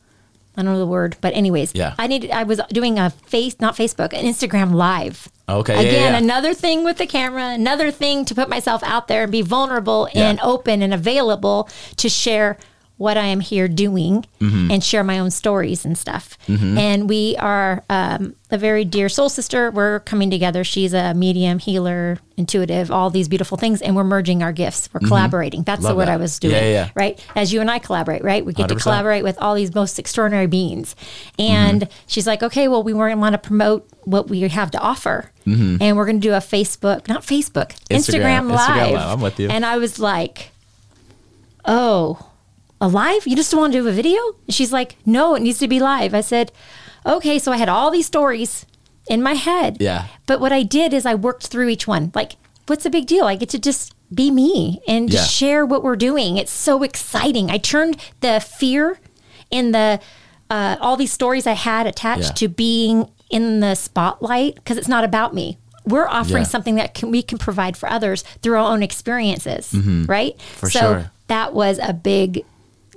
I 0.58 0.62
don't 0.64 0.74
know 0.74 0.80
the 0.80 0.86
word, 0.88 1.16
but 1.22 1.34
anyways, 1.36 1.72
Yeah. 1.74 1.94
I 1.98 2.08
needed. 2.08 2.32
I 2.32 2.44
was 2.44 2.60
doing 2.70 3.00
a 3.00 3.12
face, 3.12 3.56
not 3.62 3.76
Facebook, 3.78 4.12
an 4.14 4.26
Instagram 4.26 4.74
live. 4.74 5.30
Okay, 5.48 5.74
yeah, 5.74 5.80
Again, 5.82 6.12
yeah. 6.14 6.18
another 6.18 6.54
thing 6.54 6.84
with 6.84 6.98
the 6.98 7.08
camera, 7.08 7.50
another 7.54 7.92
thing 7.92 8.26
to 8.26 8.36
put 8.36 8.50
myself 8.50 8.84
out 8.84 9.08
there 9.08 9.24
and 9.24 9.32
be 9.32 9.42
vulnerable 9.42 10.10
Yeah. 10.14 10.30
and 10.30 10.40
open 10.42 10.82
and 10.82 10.94
available 10.94 11.70
to 11.98 12.10
share 12.10 12.58
what 13.00 13.16
I 13.18 13.26
am 13.28 13.40
here 13.40 13.68
doing 13.68 14.26
Mm-hmm. 14.40 14.72
and 14.72 14.82
share 14.84 15.04
my 15.04 15.20
own 15.20 15.32
stories 15.32 15.84
and 15.86 15.98
stuff. 15.98 16.38
And 16.48 17.10
we 17.10 17.36
are 17.38 17.84
um, 17.90 18.36
a 18.52 18.58
very 18.58 18.86
dear 18.86 19.10
soul 19.10 19.28
sister. 19.28 19.70
We're 19.72 20.00
coming 20.02 20.30
together. 20.30 20.64
She's 20.64 20.94
a 20.94 21.14
medium, 21.14 21.60
healer, 21.60 22.20
intuitive, 22.38 22.90
all 22.90 23.10
these 23.10 23.28
beautiful 23.28 23.58
things, 23.58 23.82
and 23.82 23.96
we're 23.98 24.06
merging 24.06 24.42
our 24.42 24.54
gifts. 24.54 24.88
We're 24.94 25.02
collaborating. 25.08 25.64
That's 25.64 25.80
Mm-hmm. 25.80 25.86
Love 25.88 25.94
the 25.94 25.98
word 25.98 26.08
that. 26.08 26.14
I 26.14 26.18
was 26.18 26.40
doing. 26.40 26.56
Yeah, 26.56 26.70
yeah. 26.70 26.90
Right? 26.96 27.26
As 27.36 27.52
you 27.52 27.60
and 27.62 27.70
I 27.70 27.80
collaborate, 27.80 28.24
right? 28.24 28.46
We 28.46 28.54
get 28.54 28.70
to 28.70 28.76
100%. 28.76 28.82
collaborate 28.84 29.24
with 29.24 29.38
all 29.40 29.56
these 29.56 29.74
most 29.76 30.00
extraordinary 30.00 30.48
beings. 30.48 30.96
And 31.38 31.82
Mm-hmm. 31.82 31.94
she's 32.08 32.28
like, 32.28 32.44
okay, 32.44 32.68
well, 32.70 32.84
we 32.84 32.94
want 32.94 33.34
to 33.34 33.38
promote 33.38 33.88
what 34.04 34.30
we 34.30 34.42
have 34.48 34.72
to 34.72 34.80
offer. 34.80 35.32
And 35.46 35.98
we're 35.98 36.06
going 36.06 36.22
to 36.22 36.28
do 36.28 36.34
a 36.34 36.38
Facebook, 36.38 37.08
not 37.08 37.24
Facebook, 37.24 37.76
Instagram- 37.90 37.98
Instagram, 37.98 38.52
Instagram 38.52 38.52
Live. 38.52 38.92
Live. 38.94 39.08
I'm 39.14 39.22
with 39.22 39.40
you. 39.40 39.50
And 39.50 39.66
I 39.66 39.78
was 39.80 39.98
like, 40.00 40.52
oh, 41.66 42.29
a 42.82 42.88
live? 42.88 43.28
You 43.28 43.36
just 43.36 43.54
want 43.54 43.74
to 43.74 43.80
do 43.82 43.88
a 43.88 43.92
video? 43.92 44.20
And 44.48 44.54
she's 44.54 44.72
like, 44.72 44.96
no, 45.06 45.36
it 45.36 45.42
needs 45.42 45.60
to 45.60 45.68
be 45.68 45.80
live. 45.80 46.14
I 46.14 46.22
said, 46.22 46.52
okay. 47.06 47.40
So 47.40 47.52
I 47.52 47.58
had 47.58 47.70
all 47.70 47.92
these 47.92 48.06
stories 48.06 48.66
in 49.10 49.22
my 49.24 49.34
head. 49.34 49.78
Yeah. 49.80 50.08
But 50.26 50.40
what 50.40 50.52
I 50.52 50.64
did 50.64 50.94
is 50.94 51.06
I 51.06 51.16
worked 51.16 51.48
through 51.48 51.70
each 51.70 51.88
one. 51.88 52.12
Like, 52.16 52.34
what's 52.68 52.84
the 52.84 52.90
big 52.90 53.06
deal? 53.08 53.26
I 53.26 53.36
get 53.36 53.50
to 53.50 53.60
just 53.60 53.94
be 54.14 54.32
me 54.32 54.82
and 54.88 55.12
Yeah. 55.12 55.24
share 55.24 55.66
what 55.66 55.84
we're 55.84 55.96
doing. 55.96 56.38
It's 56.38 56.52
so 56.52 56.84
exciting. 56.84 57.50
I 57.52 57.58
turned 57.58 57.98
the 58.22 58.40
fear 58.40 59.00
and 59.52 59.74
the 59.74 60.00
uh, 60.52 60.78
all 60.82 60.98
these 60.98 61.12
stories 61.12 61.46
I 61.46 61.54
had 61.54 61.86
attached 61.86 62.24
Yeah. 62.24 62.32
to 62.32 62.48
being 62.48 63.08
in 63.30 63.60
the 63.60 63.76
spotlight 63.76 64.56
because 64.56 64.78
it's 64.80 64.88
not 64.88 65.04
about 65.04 65.36
me. 65.36 65.60
We're 65.86 66.08
offering 66.08 66.42
Yeah. 66.44 66.50
something 66.50 66.74
that 66.76 66.96
can, 66.96 67.12
we 67.12 67.22
can 67.22 67.38
provide 67.38 67.78
for 67.78 67.88
others 67.88 68.24
through 68.42 68.54
our 68.58 68.72
own 68.72 68.82
experiences, 68.82 69.72
right? 70.08 70.36
Mm-hmm. 70.38 70.58
For 70.58 70.70
so 70.72 70.80
sure. 70.80 71.12
that 71.28 71.54
was 71.54 71.78
a 71.82 71.94
big, 71.94 72.44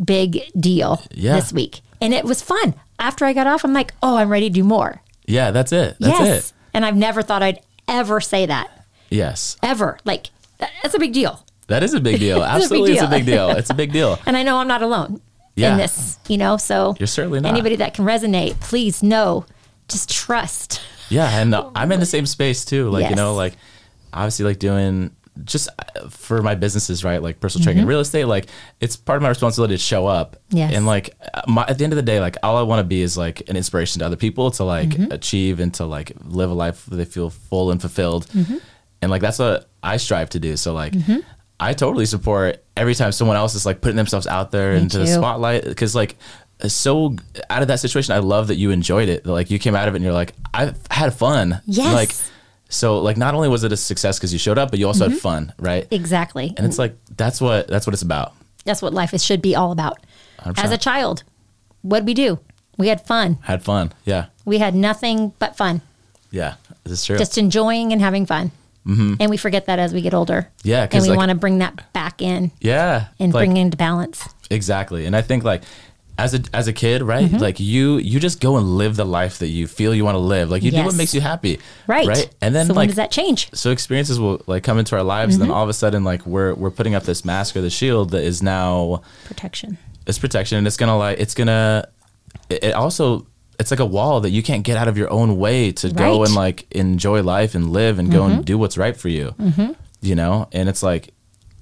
big 0.04 0.40
deal 0.58 1.02
Yeah. 1.12 1.34
this 1.36 1.52
week, 1.52 1.80
and 2.00 2.12
it 2.14 2.24
was 2.24 2.42
fun. 2.42 2.74
After 2.98 3.24
I 3.24 3.32
got 3.32 3.46
off, 3.46 3.64
I'm 3.64 3.72
like, 3.72 3.94
oh, 4.02 4.16
I'm 4.16 4.28
ready 4.28 4.48
to 4.48 4.54
do 4.54 4.64
more. 4.64 5.02
yeah, 5.26 5.50
that's 5.50 5.72
it. 5.72 5.96
That's 6.00 6.20
yes, 6.20 6.48
it. 6.48 6.52
and 6.74 6.84
I've 6.84 6.96
never 6.96 7.22
thought 7.22 7.42
I'd 7.42 7.60
ever 7.88 8.20
say 8.20 8.46
that 8.46 8.70
Yes, 9.10 9.56
ever. 9.62 9.98
Like 10.04 10.30
that's 10.58 10.94
a 10.94 10.98
big 10.98 11.12
deal. 11.12 11.44
that 11.66 11.82
is 11.82 11.92
a 11.94 12.00
big 12.00 12.18
deal. 12.20 12.42
Absolutely, 12.44 12.92
it's 12.92 13.02
a 13.02 13.08
big 13.08 13.26
deal. 13.26 13.50
It's 13.50 13.70
a 13.70 13.74
big 13.74 13.92
deal. 13.92 14.18
And 14.26 14.36
I 14.36 14.42
know 14.42 14.58
I'm 14.58 14.68
not 14.68 14.82
alone 14.82 15.20
Yeah. 15.56 15.72
in 15.72 15.78
this, 15.78 16.18
you 16.28 16.38
know, 16.38 16.56
so 16.56 16.94
You're 16.98 17.06
certainly 17.08 17.40
not. 17.40 17.48
anybody 17.50 17.76
that 17.76 17.94
can 17.94 18.04
resonate, 18.04 18.58
please 18.60 19.02
know, 19.02 19.44
just 19.88 20.10
trust. 20.10 20.80
Yeah, 21.10 21.28
and 21.40 21.54
I'm 21.74 21.92
in 21.92 22.00
the 22.00 22.06
same 22.06 22.24
space 22.26 22.64
too. 22.64 22.88
Like 22.90 23.10
you 23.10 23.16
know, 23.16 23.34
like 23.34 23.54
obviously 24.12 24.44
like 24.46 24.58
doing 24.58 25.10
just 25.44 25.68
uh, 25.78 26.08
for 26.08 26.42
my 26.42 26.54
businesses, 26.54 27.04
right? 27.04 27.22
Like 27.22 27.40
personal 27.40 27.64
training 27.64 27.80
and 27.80 27.88
real 27.88 28.00
estate, 28.00 28.26
like 28.26 28.46
it's 28.80 28.96
part 28.96 29.16
of 29.16 29.22
my 29.22 29.28
responsibility 29.28 29.74
to 29.74 29.78
show 29.82 30.06
up. 30.06 30.36
Mm-hmm. 30.48 30.56
Yes. 30.58 30.74
And 30.74 30.86
like 30.86 31.14
uh, 31.34 31.42
my, 31.48 31.64
at 31.66 31.78
the 31.78 31.84
end 31.84 31.92
of 31.92 31.96
the 31.96 32.02
day, 32.02 32.20
like 32.20 32.36
all 32.42 32.56
I 32.56 32.62
want 32.62 32.80
to 32.80 32.84
be 32.84 33.00
is 33.02 33.16
like 33.16 33.48
an 33.48 33.56
inspiration 33.56 34.00
to 34.00 34.06
other 34.06 34.16
people 34.16 34.50
to 34.52 34.64
like 34.64 34.90
Mm-hmm. 34.90 35.12
achieve 35.12 35.58
and 35.60 35.72
to 35.74 35.86
like 35.86 36.12
live 36.24 36.50
a 36.50 36.54
life 36.54 36.88
where 36.88 36.98
they 36.98 37.04
feel 37.04 37.30
full 37.30 37.70
and 37.70 37.80
fulfilled. 37.80 38.26
Mm-hmm. 38.28 38.58
And 39.00 39.10
like 39.10 39.22
that's 39.22 39.38
what 39.38 39.70
I 39.82 39.96
strive 39.96 40.28
to 40.30 40.38
do. 40.38 40.56
So 40.56 40.74
like 40.74 40.94
I 41.58 41.72
totally 41.72 42.06
support 42.06 42.62
every 42.76 42.94
time 42.94 43.10
someone 43.12 43.36
else 43.36 43.54
is 43.54 43.64
like 43.64 43.80
putting 43.80 43.96
themselves 43.96 44.26
out 44.26 44.50
there 44.50 44.74
into 44.74 44.98
the 44.98 45.06
spotlight 45.06 45.64
because 45.64 45.94
like 45.94 46.16
so 46.68 47.16
out 47.50 47.62
of 47.62 47.68
that 47.68 47.80
situation, 47.80 48.14
I 48.14 48.18
love 48.18 48.48
that 48.48 48.56
you 48.56 48.70
enjoyed 48.70 49.08
it. 49.08 49.26
Like 49.26 49.50
you 49.50 49.58
came 49.58 49.74
out 49.74 49.88
of 49.88 49.94
it 49.94 49.96
and 49.98 50.04
you're 50.04 50.12
like, 50.14 50.34
I've 50.54 50.78
had 50.90 51.12
fun. 51.14 51.60
Yes. 51.66 51.92
Like 51.94 52.14
so 52.72 52.98
like 53.00 53.16
not 53.16 53.34
only 53.34 53.48
was 53.48 53.62
it 53.64 53.72
a 53.72 53.76
success 53.76 54.18
because 54.18 54.32
you 54.32 54.38
showed 54.38 54.58
up, 54.58 54.70
but 54.70 54.78
you 54.78 54.86
also 54.86 55.04
Mm-hmm. 55.04 55.12
had 55.12 55.20
fun, 55.22 55.52
right? 55.58 55.86
Exactly. 55.90 56.54
And 56.56 56.66
it's 56.66 56.78
like 56.78 56.96
that's 57.16 57.40
what 57.40 57.68
that's 57.68 57.86
what 57.86 57.92
it's 57.94 58.02
about. 58.02 58.34
That's 58.64 58.80
what 58.82 58.92
life 58.94 59.12
is, 59.14 59.24
should 59.24 59.42
be 59.42 59.54
all 59.56 59.72
about. 59.72 59.98
100%. 60.40 60.64
As 60.64 60.70
a 60.70 60.78
child, 60.78 61.22
what'd 61.82 62.06
we 62.06 62.14
do? 62.14 62.38
We 62.78 62.88
had 62.88 63.00
fun. 63.06 63.38
Had 63.42 63.62
fun. 63.62 63.92
Yeah. 64.04 64.26
We 64.44 64.58
had 64.58 64.74
nothing 64.74 65.32
but 65.38 65.56
fun, 65.56 65.82
Yeah. 66.30 66.54
This 66.84 66.92
is 67.00 67.04
true. 67.06 67.18
just 67.18 67.38
enjoying 67.38 67.92
and 67.92 68.00
having 68.00 68.26
fun. 68.26 68.50
And 68.84 69.30
we 69.30 69.36
forget 69.36 69.66
that 69.66 69.78
as 69.78 69.94
we 69.94 70.00
get 70.02 70.12
older. 70.14 70.42
Mm-hmm. 70.58 70.68
Yeah, 70.68 70.88
And 70.90 71.02
we 71.02 71.08
like- 71.10 71.16
want 71.18 71.28
to 71.28 71.36
bring 71.36 71.58
that 71.58 71.92
back 71.92 72.20
in 72.20 72.50
yeah. 72.60 73.06
and 73.20 73.32
like, 73.32 73.42
bring 73.46 73.56
it 73.56 73.60
into 73.60 73.76
balance. 73.76 74.28
Exactly. 74.50 75.06
And 75.06 75.14
I 75.14 75.22
think 75.22 75.44
like 75.44 75.62
as 76.22 76.34
a 76.34 76.40
as 76.52 76.68
a 76.68 76.72
kid, 76.72 77.02
right? 77.02 77.26
Mm-hmm. 77.26 77.36
Like 77.38 77.60
you 77.60 77.96
you 77.98 78.20
just 78.20 78.40
go 78.40 78.56
and 78.56 78.66
live 78.78 78.96
the 78.96 79.04
life 79.04 79.38
that 79.38 79.48
you 79.48 79.66
feel 79.66 79.94
you 79.94 80.04
want 80.04 80.14
to 80.14 80.20
live. 80.20 80.50
Like 80.50 80.62
you 80.62 80.70
do 80.70 80.84
what 80.84 80.94
makes 80.94 81.14
you 81.14 81.20
happy. 81.20 81.58
Right. 81.86 82.06
Right. 82.06 82.30
And 82.40 82.54
then 82.54 82.66
so 82.66 82.72
like 82.72 82.76
when 82.82 82.86
does 82.88 82.96
that 82.96 83.10
change? 83.10 83.48
so 83.54 83.70
experiences 83.70 84.18
will 84.20 84.42
like 84.46 84.62
come 84.62 84.78
into 84.78 84.96
our 84.96 85.02
lives 85.02 85.34
and 85.34 85.42
Mm-hmm. 85.42 85.50
then 85.50 85.56
all 85.56 85.62
of 85.64 85.68
a 85.68 85.72
sudden 85.74 86.04
like 86.04 86.24
we're 86.26 86.54
we're 86.54 86.70
putting 86.70 86.94
up 86.94 87.02
this 87.04 87.24
mask 87.24 87.56
or 87.56 87.60
the 87.60 87.70
shield 87.70 88.10
that 88.10 88.22
is 88.22 88.42
now 88.42 89.02
Protection. 89.26 89.76
it's 90.06 90.18
protection 90.18 90.58
and 90.58 90.66
it's 90.66 90.76
gonna 90.76 90.96
like 90.96 91.18
it's 91.20 91.34
gonna 91.34 91.88
it, 92.48 92.64
it 92.64 92.74
also 92.74 93.26
it's 93.58 93.70
like 93.70 93.80
a 93.80 93.86
wall 93.86 94.20
that 94.20 94.30
you 94.30 94.42
can't 94.42 94.64
get 94.64 94.76
out 94.76 94.88
of 94.88 94.96
your 94.98 95.10
own 95.10 95.36
way 95.38 95.70
to 95.72 95.88
go 95.90 96.02
Right. 96.04 96.12
Mm-hmm. 96.12 96.24
and 96.24 96.34
like 96.34 96.66
enjoy 96.72 97.22
life 97.22 97.54
and 97.54 97.70
live 97.72 97.98
and 97.98 98.10
go 98.10 98.24
and 98.24 98.44
do 98.44 98.56
what's 98.58 98.76
right 98.78 98.96
for 98.96 99.08
you 99.08 99.34
you 100.00 100.14
know 100.14 100.48
and 100.52 100.68
it's 100.68 100.82
like 100.82 101.12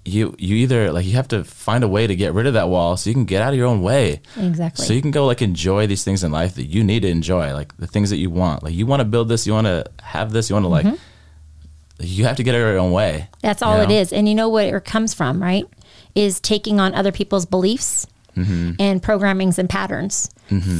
you 0.04 0.34
you 0.38 0.56
either 0.56 0.90
like 0.92 1.04
you 1.04 1.12
have 1.12 1.28
to 1.28 1.44
find 1.44 1.84
a 1.84 1.88
way 1.88 2.06
to 2.06 2.16
get 2.16 2.32
rid 2.32 2.46
of 2.46 2.54
that 2.54 2.68
wall 2.68 2.96
so 2.96 3.10
you 3.10 3.14
can 3.14 3.26
get 3.26 3.42
out 3.42 3.52
of 3.52 3.58
your 3.58 3.66
own 3.66 3.82
way 3.82 4.20
Exactly. 4.36 4.84
so 4.86 4.92
you 4.94 5.02
can 5.02 5.10
go 5.10 5.26
like 5.26 5.42
enjoy 5.42 5.86
these 5.86 6.02
things 6.04 6.24
in 6.24 6.32
life 6.32 6.54
that 6.54 6.64
you 6.64 6.82
need 6.82 7.00
to 7.02 7.08
enjoy 7.08 7.52
like 7.52 7.76
the 7.76 7.86
things 7.86 8.08
that 8.10 8.16
you 8.16 8.30
want 8.30 8.62
like 8.62 8.72
you 8.72 8.86
want 8.86 9.00
to 9.00 9.04
build 9.04 9.28
this 9.28 9.46
you 9.46 9.52
want 9.52 9.66
to 9.66 9.84
have 10.02 10.32
this 10.32 10.48
you 10.48 10.54
want 10.54 10.64
to 10.64 10.68
like 10.68 10.86
you 11.98 12.24
have 12.24 12.36
to 12.36 12.42
get 12.42 12.54
out 12.54 12.62
of 12.62 12.68
your 12.68 12.78
own 12.78 12.92
way 12.92 13.28
That's 13.42 13.60
all 13.62 13.82
you 13.82 13.88
know? 13.88 13.94
is. 13.94 14.10
And 14.12 14.26
you 14.26 14.34
know 14.34 14.48
where 14.48 14.78
it 14.78 14.84
comes 14.86 15.12
from, 15.12 15.42
right? 15.42 15.66
Is 16.14 16.40
taking 16.40 16.80
on 16.80 16.94
other 16.94 17.12
people's 17.12 17.46
beliefs 17.46 18.06
Mm-hmm. 18.36 18.70
and 18.78 19.02
programmings 19.02 19.58
and 19.58 19.68
patterns 19.68 20.30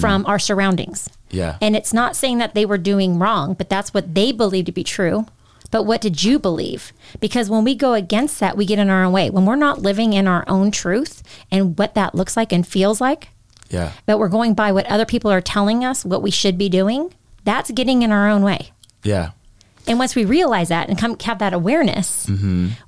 from 0.01 0.25
our 0.27 0.39
surroundings. 0.39 1.11
yeah 1.31 1.59
And 1.61 1.75
it's 1.75 1.93
not 1.93 2.15
saying 2.15 2.39
that 2.39 2.55
they 2.55 2.65
were 2.65 2.79
doing 2.79 3.19
wrong, 3.19 3.55
but 3.55 3.69
that's 3.69 3.93
what 3.93 4.15
they 4.15 4.31
believe 4.33 4.67
to 4.67 4.73
be 4.73 4.85
true. 4.85 5.27
But 5.71 5.85
what 5.85 6.01
did 6.01 6.25
you 6.25 6.39
believe? 6.39 6.93
Because 7.21 7.49
when 7.49 7.65
we 7.65 7.75
go 7.75 7.95
against 7.95 8.41
that, 8.41 8.57
we 8.57 8.67
get 8.67 8.79
in 8.79 8.91
our 8.91 9.05
own 9.05 9.13
way. 9.13 9.31
When 9.31 9.47
we're 9.47 9.57
not 9.57 9.81
living 9.83 10.13
in 10.13 10.27
our 10.27 10.45
own 10.49 10.71
truth 10.71 11.23
and 11.51 11.79
what 11.79 11.95
that 11.95 12.15
looks 12.15 12.37
like 12.37 12.53
and 12.53 12.67
feels 12.67 13.01
like, 13.01 13.29
yeah 13.69 13.93
but 14.05 14.19
we're 14.19 14.29
going 14.29 14.53
by 14.55 14.73
what 14.73 14.85
other 14.87 15.07
people 15.07 15.31
are 15.31 15.41
telling 15.41 15.85
us 15.85 16.05
what 16.05 16.23
we 16.23 16.31
should 16.31 16.59
be 16.59 16.69
doing, 16.69 17.15
that's 17.45 17.71
getting 17.71 18.03
in 18.03 18.11
our 18.11 18.29
own 18.29 18.43
way. 18.43 18.73
yeah 19.05 19.31
And 19.87 19.99
once 19.99 20.15
we 20.17 20.25
realize 20.25 20.69
that 20.69 20.89
and 20.89 20.99
come 20.99 21.17
have 21.21 21.39
that 21.39 21.53
awareness, 21.53 22.29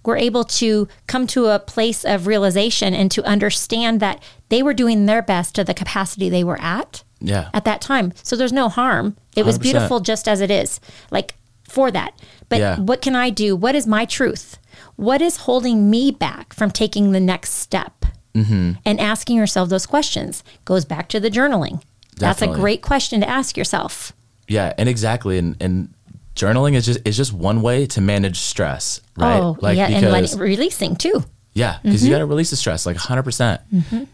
we're 0.04 0.16
able 0.16 0.44
to 0.60 0.88
come 1.06 1.26
to 1.28 1.46
a 1.46 1.58
place 1.60 2.04
of 2.04 2.26
realization 2.26 2.94
and 2.94 3.10
to 3.12 3.22
understand 3.24 4.00
that 4.00 4.20
they 4.48 4.62
were 4.62 4.74
doing 4.74 5.06
their 5.06 5.22
best 5.22 5.54
to 5.54 5.62
the 5.64 5.72
capacity 5.74 6.28
they 6.28 6.44
were 6.44 6.60
at 6.60 7.04
yeah 7.20 7.48
at 7.54 7.64
that 7.64 7.80
time. 7.80 8.12
So 8.24 8.34
there's 8.34 8.52
no 8.52 8.68
harm. 8.68 9.16
It 9.36 9.44
was 9.46 9.58
100%. 9.58 9.62
beautiful 9.62 10.00
just 10.00 10.26
as 10.26 10.40
it 10.40 10.50
is. 10.50 10.80
Like 11.12 11.34
for 11.72 11.90
that. 11.90 12.12
But 12.48 12.58
Yeah. 12.60 12.76
what 12.78 13.00
can 13.00 13.16
I 13.16 13.30
do? 13.30 13.56
What 13.56 13.74
is 13.74 13.86
my 13.86 14.04
truth? 14.04 14.58
What 14.96 15.22
is 15.22 15.36
holding 15.48 15.90
me 15.90 16.10
back 16.10 16.52
from 16.52 16.70
taking 16.70 17.12
the 17.12 17.20
next 17.20 17.50
step? 17.54 18.04
Mm-hmm. 18.34 18.72
And 18.84 19.00
asking 19.00 19.36
yourself 19.36 19.68
those 19.68 19.86
questions 19.86 20.42
goes 20.64 20.84
back 20.84 21.08
to 21.08 21.20
the 21.20 21.30
journaling. 21.30 21.82
That's 22.16 22.42
a 22.42 22.46
great 22.46 22.82
question 22.82 23.20
to 23.20 23.28
ask 23.28 23.56
yourself. 23.56 24.12
Yeah, 24.48 24.72
and 24.78 24.88
exactly, 24.88 25.38
and 25.38 25.56
and 25.60 25.88
journaling 26.36 26.74
is 26.74 26.86
just 26.86 27.00
is 27.06 27.16
just 27.16 27.32
one 27.32 27.62
way 27.62 27.86
to 27.86 28.00
manage 28.00 28.38
stress, 28.38 29.00
right? 29.16 29.40
Oh, 29.40 29.56
yeah, 29.70 29.88
and 29.88 30.10
let, 30.10 30.32
releasing 30.34 30.96
too. 30.96 31.24
Yeah, 31.54 31.78
because 31.82 32.00
Mm-hmm. 32.00 32.06
you 32.06 32.14
got 32.14 32.18
to 32.20 32.26
release 32.26 32.50
the 32.50 32.56
stress 32.56 32.86
like 32.86 32.96
100. 32.96 33.22
percent 33.24 33.60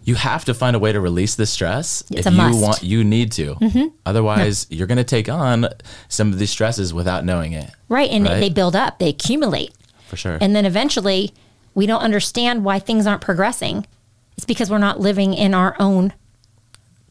You 0.04 0.14
have 0.16 0.44
to 0.46 0.54
find 0.54 0.74
a 0.74 0.78
way 0.78 0.92
to 0.92 1.00
release 1.00 1.34
the 1.36 1.46
stress 1.46 2.02
It's 2.10 2.26
if 2.26 2.32
you 2.32 2.36
must. 2.36 2.54
Mm-hmm. 2.56 2.62
want. 2.64 2.82
You 2.82 3.04
need 3.04 3.32
to, 3.32 3.90
otherwise 4.04 4.66
you're 4.70 4.86
going 4.88 4.98
to 4.98 5.04
take 5.04 5.28
on 5.28 5.68
some 6.08 6.32
of 6.32 6.38
these 6.38 6.50
stresses 6.50 6.92
without 6.92 7.24
knowing 7.24 7.52
it, 7.52 7.70
Right. 7.88 8.10
And 8.10 8.24
Right. 8.24 8.40
they 8.40 8.48
build 8.50 8.74
up, 8.76 8.98
they 8.98 9.08
accumulate. 9.08 9.72
for 10.08 10.16
sure. 10.16 10.38
And 10.40 10.54
then 10.56 10.64
eventually 10.66 11.32
we 11.74 11.86
don't 11.86 12.00
understand 12.00 12.64
why 12.64 12.78
things 12.78 13.06
aren't 13.06 13.20
progressing. 13.20 13.86
It's 14.36 14.46
because 14.46 14.70
we're 14.70 14.78
not 14.78 14.98
living 15.00 15.34
in 15.34 15.52
our 15.54 15.76
own 15.78 16.12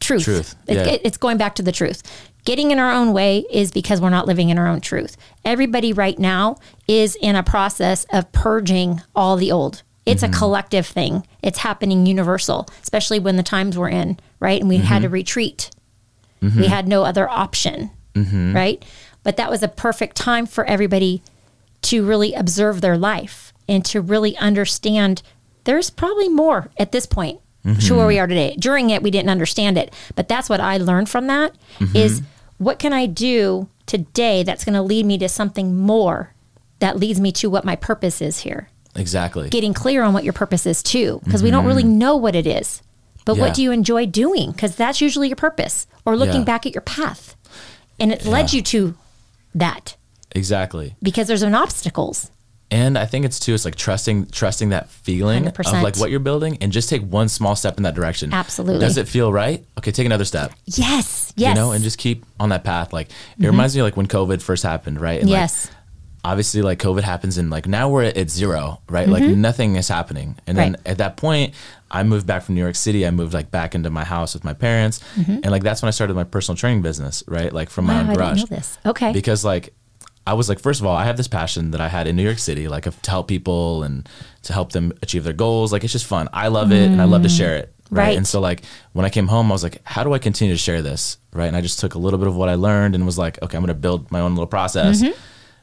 truth. 0.00 0.24
Truth, 0.24 0.54
It- 0.66 0.74
yeah. 0.76 0.86
it- 0.86 1.00
it's 1.04 1.16
going 1.16 1.36
back 1.38 1.54
to 1.56 1.62
the 1.62 1.72
truth. 1.72 2.02
Getting 2.44 2.70
in 2.70 2.78
our 2.78 2.92
own 2.92 3.12
way 3.12 3.44
is 3.50 3.70
because 3.70 4.00
we're 4.00 4.10
not 4.10 4.26
living 4.26 4.48
in 4.48 4.58
our 4.58 4.66
own 4.66 4.80
truth. 4.80 5.16
Everybody 5.44 5.92
right 5.92 6.18
now 6.18 6.56
is 6.86 7.14
in 7.16 7.36
a 7.36 7.42
process 7.42 8.06
of 8.12 8.30
purging 8.32 9.00
all 9.14 9.36
the 9.36 9.52
old. 9.52 9.82
It's 10.08 10.22
Mm-hmm. 10.22 10.32
a 10.34 10.36
collective 10.38 10.86
thing. 10.86 11.26
It's 11.42 11.58
happening 11.58 12.06
universal, 12.06 12.66
especially 12.82 13.18
when 13.18 13.36
the 13.36 13.42
times 13.42 13.76
we're 13.78 13.88
in, 13.90 14.18
right? 14.40 14.60
And 14.60 14.68
we 14.68 14.78
had 14.78 14.96
Mm-hmm. 14.96 15.02
to 15.04 15.08
retreat. 15.10 15.70
We 16.40 16.66
had 16.66 16.86
no 16.88 17.02
other 17.04 17.28
option, 17.28 17.90
Mm-hmm. 18.14 18.54
right? 18.56 18.84
But 19.22 19.36
that 19.36 19.50
was 19.50 19.62
a 19.62 19.68
perfect 19.68 20.16
time 20.16 20.46
for 20.46 20.64
everybody 20.64 21.22
to 21.82 22.04
really 22.06 22.32
observe 22.34 22.80
their 22.80 22.96
life 22.96 23.52
and 23.68 23.84
to 23.86 24.00
really 24.00 24.36
understand 24.38 25.22
there's 25.64 25.90
probably 25.90 26.28
more 26.28 26.70
at 26.78 26.92
this 26.92 27.06
point 27.06 27.40
to 27.80 27.94
where 27.94 28.06
we 28.06 28.18
are 28.18 28.26
today. 28.26 28.56
During 28.58 28.88
it, 28.90 29.02
we 29.02 29.10
didn't 29.10 29.28
understand 29.30 29.76
it, 29.76 29.92
but 30.14 30.26
that's 30.28 30.48
what 30.48 30.60
I 30.60 30.78
learned 30.78 31.10
from 31.10 31.26
that 31.26 31.54
is 31.94 32.22
what 32.56 32.78
can 32.78 32.92
I 32.94 33.04
do 33.06 33.68
today 33.84 34.42
that's 34.42 34.64
going 34.64 34.74
to 34.74 34.82
lead 34.82 35.04
me 35.04 35.18
to 35.18 35.28
something 35.28 35.76
more 35.76 36.32
that 36.78 36.96
leads 36.98 37.20
me 37.20 37.30
to 37.32 37.50
what 37.50 37.64
my 37.66 37.76
purpose 37.76 38.22
is 38.22 38.38
here. 38.40 38.70
Exactly. 38.96 39.48
Getting 39.48 39.74
clear 39.74 40.02
on 40.02 40.12
what 40.12 40.24
your 40.24 40.32
purpose 40.32 40.66
is 40.66 40.82
too, 40.82 41.20
because 41.24 41.42
we 41.42 41.50
don't 41.50 41.66
really 41.66 41.84
know 41.84 42.16
what 42.16 42.34
it 42.34 42.46
is. 42.46 42.82
But 43.24 43.32
Mm-hmm. 43.34 43.40
Yeah. 43.40 43.46
what 43.48 43.54
do 43.56 43.62
you 43.62 43.72
enjoy 43.72 44.06
doing? 44.06 44.52
Because 44.52 44.74
that's 44.76 45.00
usually 45.00 45.28
your 45.28 45.36
purpose, 45.36 45.86
or 46.06 46.16
looking 46.16 46.40
Yeah. 46.40 46.44
back 46.44 46.64
at 46.66 46.74
your 46.74 46.80
path, 46.82 47.36
and 48.00 48.10
it 48.12 48.24
led 48.24 48.52
you 48.54 48.62
to 48.62 48.94
that 49.54 49.96
exactly. 50.34 50.94
because 51.02 51.28
there's 51.28 51.42
an 51.42 51.54
obstacles. 51.54 52.30
And 52.70 52.98
I 52.98 53.06
think 53.06 53.24
it's 53.24 53.40
too. 53.40 53.54
It's 53.54 53.64
like 53.64 53.76
trusting, 53.76 54.26
trusting 54.26 54.68
that 54.70 54.90
feeling 54.90 55.46
of 55.46 55.54
100%. 55.54 55.82
like 55.82 55.96
what 55.96 56.10
you're 56.10 56.20
building, 56.20 56.58
and 56.60 56.70
just 56.70 56.90
take 56.90 57.00
one 57.02 57.28
small 57.30 57.56
step 57.56 57.78
in 57.78 57.82
that 57.84 57.94
direction. 57.94 58.30
Absolutely. 58.32 58.80
Does 58.80 58.98
it 58.98 59.08
feel 59.08 59.32
right? 59.32 59.64
Okay, 59.78 59.90
take 59.90 60.04
another 60.04 60.26
step. 60.26 60.52
Yes, 60.66 60.76
yes, 60.76 61.32
Mm-hmm. 61.32 61.48
You 61.48 61.54
know, 61.54 61.72
and 61.72 61.82
just 61.82 61.96
keep 61.98 62.26
on 62.38 62.50
that 62.50 62.64
path. 62.64 62.92
Like 62.92 63.08
it 63.38 63.46
reminds 63.46 63.74
me 63.74 63.80
of 63.80 63.84
like 63.86 63.96
when 63.96 64.06
COVID 64.06 64.42
first 64.42 64.64
happened, 64.64 65.00
right? 65.00 65.18
And 65.20 65.30
yes, 65.30 65.66
Like, 65.68 65.74
obviously, 66.24 66.62
like 66.62 66.78
COVID 66.78 67.02
happens, 67.02 67.38
and 67.38 67.50
like 67.50 67.66
now 67.66 67.88
we're 67.88 68.04
at 68.04 68.30
zero, 68.30 68.80
right? 68.88 69.08
Like 69.08 69.22
nothing 69.24 69.76
is 69.76 69.88
happening. 69.88 70.36
And 70.46 70.56
then 70.58 70.72
Mm-hmm. 70.72 70.82
Right. 70.84 70.90
at 70.92 70.98
that 70.98 71.16
point, 71.16 71.54
I 71.90 72.02
moved 72.02 72.26
back 72.26 72.42
from 72.42 72.54
New 72.54 72.60
York 72.60 72.74
City. 72.76 73.06
I 73.06 73.10
moved 73.10 73.32
like 73.34 73.50
back 73.50 73.74
into 73.74 73.90
my 73.90 74.04
house 74.04 74.34
with 74.34 74.44
my 74.44 74.54
parents, 74.54 75.00
and 75.16 75.50
like 75.50 75.62
that's 75.62 75.80
when 75.82 75.88
I 75.88 75.92
started 75.92 76.14
my 76.14 76.24
personal 76.24 76.56
training 76.56 76.82
business, 76.82 77.22
right? 77.26 77.52
Like 77.52 77.70
from 77.70 77.86
my 77.86 78.02
Wow, 78.02 78.08
own 78.10 78.14
garage. 78.14 78.38
know 78.40 78.46
this. 78.56 78.78
Okay. 78.84 79.12
Because 79.12 79.44
like 79.44 79.72
I 80.26 80.34
was 80.34 80.48
like, 80.48 80.58
first 80.60 80.80
of 80.80 80.86
all, 80.86 80.94
I 80.94 81.04
have 81.06 81.16
this 81.16 81.28
passion 81.28 81.70
that 81.70 81.80
I 81.80 81.88
had 81.88 82.06
in 82.06 82.14
New 82.16 82.22
York 82.24 82.38
City, 82.38 82.68
like 82.68 82.84
of, 82.84 83.00
to 83.02 83.10
help 83.10 83.28
people 83.28 83.82
and 83.82 84.06
to 84.42 84.52
help 84.52 84.72
them 84.72 84.92
achieve 85.02 85.24
their 85.24 85.32
goals. 85.32 85.72
Like 85.72 85.84
it's 85.84 85.92
just 85.92 86.04
fun. 86.06 86.28
I 86.34 86.48
love 86.48 86.70
it, 86.72 86.90
and 86.90 87.00
I 87.00 87.04
love 87.04 87.22
to 87.22 87.28
share 87.30 87.56
it. 87.56 87.72
Right? 87.90 88.08
Right. 88.08 88.16
And 88.18 88.26
so 88.28 88.38
like 88.38 88.64
when 88.92 89.06
I 89.06 89.08
came 89.08 89.28
home, 89.28 89.50
I 89.50 89.54
was 89.54 89.62
like, 89.62 89.80
how 89.84 90.04
do 90.04 90.12
I 90.12 90.18
continue 90.18 90.52
to 90.52 90.58
share 90.58 90.82
this? 90.82 91.16
Right. 91.32 91.46
And 91.46 91.56
I 91.56 91.62
just 91.62 91.80
took 91.80 91.94
a 91.94 91.98
little 91.98 92.18
bit 92.18 92.28
of 92.28 92.36
what 92.36 92.50
I 92.50 92.56
learned 92.56 92.94
and 92.94 93.06
was 93.06 93.16
like, 93.16 93.40
okay, 93.42 93.56
I'm 93.56 93.62
going 93.62 93.68
to 93.74 93.80
build 93.80 94.10
my 94.10 94.20
own 94.20 94.34
little 94.34 94.46
process. 94.46 95.00
Mm-hmm. 95.00 95.18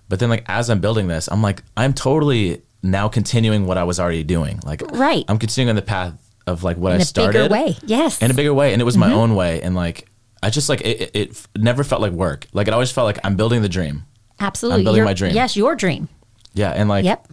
But 0.10 0.20
then 0.20 0.30
like 0.30 0.44
as 0.48 0.70
I'm 0.70 0.80
building 0.80 1.08
this, 1.08 1.28
I'm 1.28 1.42
like, 1.42 1.64
I'm 1.76 1.94
totally 1.94 2.62
now 2.84 3.08
continuing 3.08 3.66
what 3.66 3.78
I 3.78 3.84
was 3.84 4.00
already 4.00 4.24
doing. 4.24 4.60
Like 4.64 4.82
Right. 4.92 5.26
I'm 5.28 5.40
continuing 5.40 5.70
on 5.70 5.76
the 5.76 5.82
path 5.82 6.14
of 6.48 6.64
like 6.64 6.78
what 6.78 6.92
in 6.94 7.00
I 7.00 7.02
a 7.02 7.06
started 7.06 7.34
bigger 7.50 7.52
way. 7.54 7.78
Yes, 7.86 8.22
in 8.22 8.30
a 8.30 8.34
bigger 8.36 8.54
way 8.54 8.72
and 8.74 8.82
it 8.82 8.86
was 8.86 8.96
my 8.98 9.08
Mm-hmm. 9.08 9.18
own 9.18 9.36
way 9.36 9.62
and 9.64 9.74
like 9.76 10.08
i 10.44 10.52
just 10.52 10.70
like 10.70 10.82
it, 10.82 11.02
it, 11.02 11.16
it 11.16 11.48
never 11.58 11.84
felt 11.84 12.02
like 12.04 12.12
work 12.12 12.46
like 12.54 12.68
it 12.68 12.74
always 12.76 12.92
felt 12.92 13.06
like 13.06 13.18
i'm 13.24 13.36
building 13.36 13.64
the 13.64 13.70
dream 13.70 14.04
absolutely. 14.40 14.82
I'm 14.82 14.84
building 14.84 15.00
Your- 15.00 15.06
my 15.08 15.14
dream. 15.16 15.34
Yes, 15.34 15.56
your 15.58 15.76
dream. 15.76 16.08
yeah 16.54 16.70
and 16.70 16.88
like 16.88 17.04
Yep. 17.04 17.28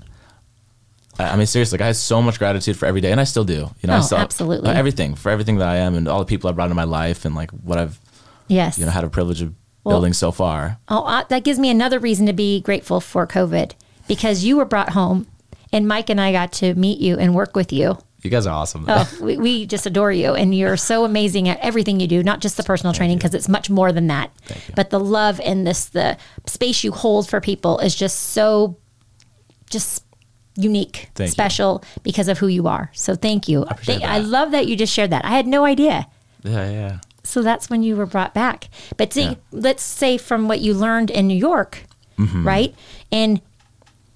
I, 1.19 1.25
I 1.31 1.37
mean 1.37 1.47
seriously 1.47 1.77
like 1.77 1.83
i 1.83 1.87
have 1.89 1.97
so 1.97 2.23
much 2.23 2.39
gratitude 2.39 2.77
for 2.79 2.87
every 2.87 3.03
day 3.03 3.13
and 3.13 3.21
i 3.21 3.25
still 3.25 3.45
do 3.45 3.69
you 3.83 3.87
know 3.87 3.95
I 3.95 3.99
Oh, 3.99 4.01
still, 4.03 4.17
absolutely. 4.19 4.71
everything 4.71 5.15
for 5.15 5.29
everything 5.31 5.59
that 5.59 5.69
i 5.69 5.77
am 5.77 5.95
and 5.95 6.09
all 6.09 6.21
the 6.21 6.25
people 6.25 6.49
i 6.49 6.53
brought 6.55 6.67
into 6.67 6.75
my 6.75 6.85
life 6.85 7.27
and 7.27 7.35
like 7.35 7.51
what 7.51 7.77
i've 7.77 8.01
Yes. 8.49 8.79
you 8.79 8.87
know 8.87 8.91
had 8.93 9.05
a 9.05 9.11
privilege 9.11 9.43
of 9.43 9.53
Well- 9.85 9.95
building 9.97 10.13
so 10.13 10.31
far 10.33 10.79
Oh, 10.89 11.03
uh, 11.05 11.25
that 11.29 11.45
gives 11.45 11.59
me 11.59 11.71
another 11.71 11.99
reason 11.99 12.27
to 12.27 12.33
be 12.33 12.61
grateful 12.61 13.01
for 13.01 13.27
COVID 13.27 13.73
because 14.09 14.45
you 14.45 14.57
were 14.57 14.65
brought 14.65 14.91
home 14.91 15.27
And 15.73 15.89
Mike 15.89 16.11
and 16.11 16.21
I 16.21 16.33
got 16.33 16.53
to 16.55 16.75
meet 16.75 16.99
you 17.01 17.17
and 17.19 17.35
work 17.35 17.57
with 17.57 17.73
you. 17.73 17.97
You 18.23 18.31
guys 18.31 18.47
are 18.47 18.55
awesome. 18.55 18.85
Oh, 18.87 19.11
we, 19.23 19.37
we 19.39 19.67
just 19.67 19.87
adore 19.87 20.13
you. 20.13 20.35
And 20.35 20.55
you're 20.55 20.77
so 20.77 21.05
amazing 21.05 21.49
at 21.49 21.59
everything 21.61 21.99
you 21.99 22.07
do, 22.07 22.23
not 22.23 22.41
just 22.41 22.57
the 22.57 22.63
personal 22.63 22.93
training, 22.93 23.17
because 23.19 23.35
it's 23.35 23.49
much 23.49 23.69
more 23.71 23.91
than 23.91 24.07
that. 24.09 24.31
But 24.77 24.91
the 24.91 25.01
love 25.01 25.41
and 25.41 25.67
this, 25.67 25.87
the 25.87 26.17
space 26.47 26.85
you 26.85 26.93
hold 26.93 27.29
for 27.29 27.41
people 27.41 27.79
is 27.81 27.95
just 27.97 28.19
so, 28.35 28.77
just 29.71 30.05
unique, 30.57 31.09
Thank 31.15 31.29
you. 31.29 31.33
special 31.33 31.83
because 32.03 32.29
of 32.29 32.39
who 32.39 32.47
you 32.49 32.69
are. 32.69 32.91
So 32.95 33.15
thank 33.17 33.49
you. 33.49 33.65
I, 33.65 33.71
appreciate 33.73 34.03
I 34.05 34.19
love 34.19 34.51
that 34.53 34.67
you 34.69 34.77
just 34.77 34.93
shared 34.93 35.11
that. 35.11 35.25
I 35.25 35.31
had 35.31 35.47
no 35.47 35.65
idea. 35.65 36.07
yeah, 36.45 36.71
yeah. 36.71 36.99
So 37.25 37.43
that's 37.43 37.71
when 37.71 37.83
you 37.83 37.97
were 37.97 38.07
brought 38.07 38.35
back. 38.35 38.69
But 38.97 39.13
see, 39.13 39.23
Yeah. 39.23 39.35
let's 39.53 39.83
say 39.83 40.19
from 40.19 40.49
what 40.49 40.61
you 40.61 40.75
learned 40.75 41.11
in 41.11 41.27
New 41.29 41.37
York, 41.37 41.85
Mm-hmm. 42.19 42.47
right? 42.47 42.75
And 43.11 43.41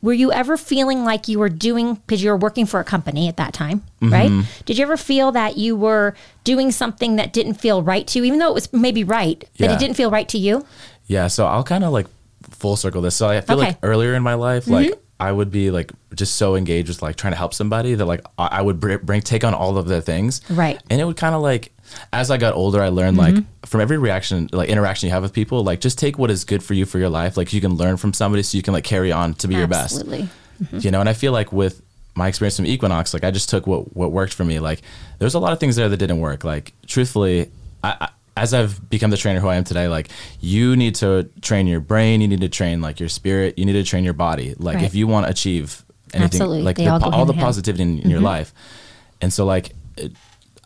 were 0.02 0.12
you 0.12 0.30
ever 0.30 0.56
feeling 0.56 1.04
like 1.04 1.26
you 1.26 1.38
were 1.38 1.48
doing 1.48 1.94
because 1.94 2.22
you 2.22 2.30
were 2.30 2.36
working 2.36 2.66
for 2.66 2.78
a 2.78 2.84
company 2.84 3.28
at 3.28 3.36
that 3.38 3.52
time, 3.52 3.82
Mm-hmm. 4.00 4.12
right? 4.12 4.46
Did 4.66 4.78
you 4.78 4.84
ever 4.84 4.96
feel 4.96 5.32
that 5.32 5.56
you 5.56 5.74
were 5.76 6.14
doing 6.44 6.70
something 6.70 7.16
that 7.16 7.32
didn't 7.32 7.54
feel 7.54 7.82
right 7.82 8.06
to 8.08 8.18
you, 8.18 8.24
even 8.24 8.38
though 8.38 8.48
it 8.48 8.54
was 8.54 8.72
maybe 8.72 9.02
right, 9.04 9.38
but 9.58 9.64
Yeah. 9.70 9.72
it 9.74 9.78
didn't 9.78 9.96
feel 9.96 10.10
right 10.10 10.28
to 10.28 10.38
you? 10.38 10.64
Yeah, 11.06 11.28
so 11.28 11.46
I'll 11.46 11.64
kind 11.64 11.84
of 11.84 11.92
like 11.92 12.06
full 12.50 12.76
circle 12.76 13.02
this. 13.02 13.16
So 13.16 13.28
I 13.28 13.40
feel 13.40 13.56
like 13.56 13.68
Okay. 13.68 13.76
Mm-hmm. 13.78 13.86
earlier 13.86 14.14
in 14.14 14.22
my 14.22 14.34
life, 14.34 14.66
like 14.68 15.00
I 15.18 15.32
would 15.32 15.50
be 15.50 15.70
like 15.70 15.90
just 16.14 16.36
so 16.36 16.54
engaged 16.56 16.88
with 16.88 17.00
like 17.02 17.16
trying 17.16 17.32
to 17.32 17.36
help 17.38 17.54
somebody 17.54 17.94
that 17.94 18.04
like 18.04 18.20
I 18.38 18.60
would 18.60 18.78
br- 18.78 18.98
bring 18.98 19.22
take 19.22 19.44
on 19.44 19.54
all 19.54 19.78
of 19.78 19.88
their 19.88 20.00
things, 20.02 20.42
Right. 20.50 20.78
And 20.90 21.00
it 21.00 21.04
would 21.04 21.16
kind 21.16 21.34
of 21.34 21.40
like 21.42 21.72
as 22.12 22.30
I 22.30 22.36
got 22.36 22.54
older, 22.54 22.82
I 22.82 22.88
learned 22.88 23.16
Mm-hmm. 23.16 23.36
like 23.36 23.44
from 23.66 23.80
every 23.80 23.98
reaction, 23.98 24.48
like 24.52 24.68
interaction 24.68 25.06
you 25.08 25.12
have 25.12 25.22
with 25.22 25.32
people, 25.32 25.64
like 25.64 25.80
just 25.80 25.98
take 25.98 26.18
what 26.18 26.30
is 26.30 26.44
good 26.44 26.62
for 26.62 26.74
you 26.74 26.84
for 26.86 26.98
your 26.98 27.08
life. 27.08 27.36
Like 27.36 27.52
you 27.52 27.60
can 27.60 27.74
learn 27.74 27.96
from 27.96 28.12
somebody, 28.12 28.42
so 28.42 28.56
you 28.56 28.62
can 28.62 28.72
like 28.74 28.84
carry 28.84 29.12
on 29.12 29.34
to 29.34 29.48
be 29.48 29.54
your 29.54 29.66
best. 29.66 30.00
Absolutely. 30.00 30.28
You 30.80 30.90
know, 30.90 31.00
and 31.00 31.08
I 31.08 31.12
feel 31.12 31.32
like 31.32 31.52
with 31.52 31.82
my 32.14 32.28
experience 32.28 32.56
from 32.56 32.66
Equinox, 32.66 33.12
like 33.12 33.24
I 33.24 33.30
just 33.30 33.48
took 33.50 33.66
what 33.66 33.94
what 33.96 34.10
worked 34.12 34.32
for 34.34 34.44
me. 34.44 34.58
Like 34.60 34.82
there's 35.18 35.34
a 35.34 35.38
lot 35.38 35.52
of 35.52 35.60
things 35.60 35.76
there 35.76 35.88
that 35.88 35.96
didn't 35.96 36.20
work. 36.20 36.44
Like 36.44 36.72
truthfully, 36.86 37.50
I, 37.84 37.96
I 38.00 38.08
as 38.38 38.52
I've 38.54 38.88
become 38.90 39.10
the 39.10 39.16
trainer 39.16 39.40
who 39.40 39.48
I 39.48 39.56
am 39.56 39.64
today, 39.64 39.88
like 39.88 40.08
you 40.40 40.76
need 40.76 40.94
to 40.96 41.28
train 41.42 41.66
your 41.66 41.80
brain, 41.80 42.20
you 42.20 42.28
need 42.28 42.40
to 42.42 42.48
train 42.48 42.80
like 42.80 43.00
your 43.00 43.08
spirit, 43.08 43.58
you 43.58 43.64
need 43.64 43.72
to 43.74 43.82
train 43.84 44.04
your 44.04 44.12
body. 44.14 44.54
Like 44.58 44.76
Right. 44.76 44.84
if 44.84 44.94
you 44.94 45.06
want 45.06 45.26
to 45.26 45.30
achieve 45.30 45.84
anything, 46.14 46.40
Absolutely. 46.42 46.62
like 46.62 46.76
the, 46.76 46.88
all 46.88 47.14
all 47.14 47.24
the 47.26 47.32
positivity 47.34 47.82
in, 47.82 47.98
in 48.00 48.10
your 48.10 48.20
life. 48.20 48.52
And 49.20 49.32
so 49.32 49.44
like. 49.44 49.72
It, 49.96 50.12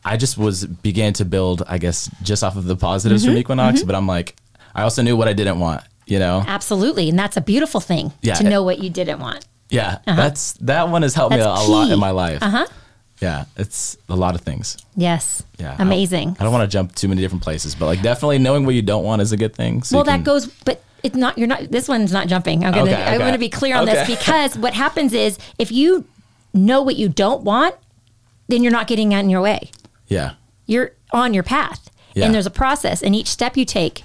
I 0.04 0.16
just 0.16 0.38
was 0.38 0.64
began 0.66 1.12
to 1.14 1.24
build, 1.24 1.62
I 1.68 1.78
guess, 1.78 2.10
just 2.22 2.42
off 2.42 2.56
of 2.56 2.64
the 2.64 2.76
positives 2.76 3.22
Mm-hmm. 3.22 3.32
from 3.32 3.38
Equinox, 3.38 3.82
but 3.82 3.94
I'm 3.94 4.06
like, 4.06 4.36
I 4.74 4.82
also 4.82 5.02
knew 5.02 5.16
what 5.16 5.28
I 5.28 5.32
didn't 5.34 5.58
want, 5.60 5.82
you 6.06 6.18
know? 6.18 6.42
Absolutely. 6.46 7.08
And 7.10 7.18
that's 7.18 7.36
a 7.36 7.40
beautiful 7.40 7.80
thing 7.80 8.12
Yeah. 8.22 8.34
to 8.34 8.44
know 8.44 8.62
what 8.62 8.78
you 8.78 8.88
didn't 8.90 9.18
want. 9.20 9.44
Yeah, 9.68 9.98
that's 10.06 10.54
that 10.62 10.88
one 10.88 11.02
has 11.02 11.14
helped 11.14 11.34
me 11.36 11.40
a, 11.40 11.48
Uh-huh. 11.48 11.62
A 11.64 11.70
lot 11.70 11.90
in 11.90 11.98
my 12.00 12.10
life. 12.10 12.42
Uh 12.42 12.50
huh. 12.50 12.66
Yeah, 13.20 13.44
it's 13.56 13.98
a 14.08 14.16
lot 14.16 14.34
of 14.34 14.40
things. 14.40 14.78
Yes. 14.96 15.42
Yeah, 15.58 15.76
Amazing. 15.78 16.36
I 16.40 16.42
don't 16.44 16.52
want 16.52 16.68
to 16.68 16.72
jump 16.72 16.94
too 16.94 17.06
many 17.06 17.20
different 17.20 17.44
places, 17.44 17.74
but 17.74 17.86
like 17.86 18.00
definitely 18.02 18.38
knowing 18.38 18.64
what 18.64 18.74
you 18.74 18.82
don't 18.82 19.04
want 19.04 19.20
is 19.22 19.30
a 19.32 19.36
good 19.36 19.54
thing. 19.54 19.82
So 19.82 19.96
well, 19.98 20.04
you 20.06 20.10
that 20.10 20.16
can- 20.16 20.24
goes, 20.24 20.46
but 20.64 20.82
it's 21.02 21.14
not. 21.14 21.36
You're 21.38 21.46
not. 21.46 21.70
This 21.70 21.86
one's 21.88 22.12
not 22.12 22.26
jumping. 22.28 22.64
I'm 22.64 22.72
gonna. 22.72 22.90
Okay, 22.90 23.02
I'm 23.02 23.14
okay. 23.16 23.24
gonna 23.26 23.38
be 23.38 23.48
clear 23.50 23.76
on 23.76 23.84
this 23.86 24.06
because 24.18 24.56
what 24.58 24.72
happens 24.74 25.12
is 25.12 25.38
if 25.58 25.70
you 25.70 26.04
know 26.54 26.82
what 26.82 26.96
you 26.96 27.08
don't 27.08 27.42
want, 27.42 27.74
then 28.48 28.62
you're 28.62 28.72
not 28.72 28.86
getting 28.86 29.14
out 29.14 29.20
in 29.22 29.30
your 29.30 29.40
way. 29.42 29.70
Yeah, 30.10 30.32
You're 30.66 30.92
on 31.12 31.32
your 31.34 31.42
path, 31.42 31.90
Yeah. 32.14 32.26
and 32.26 32.34
there's 32.34 32.46
a 32.46 32.50
process, 32.50 33.02
and 33.02 33.14
each 33.14 33.28
step 33.28 33.56
you 33.56 33.64
take, 33.64 34.04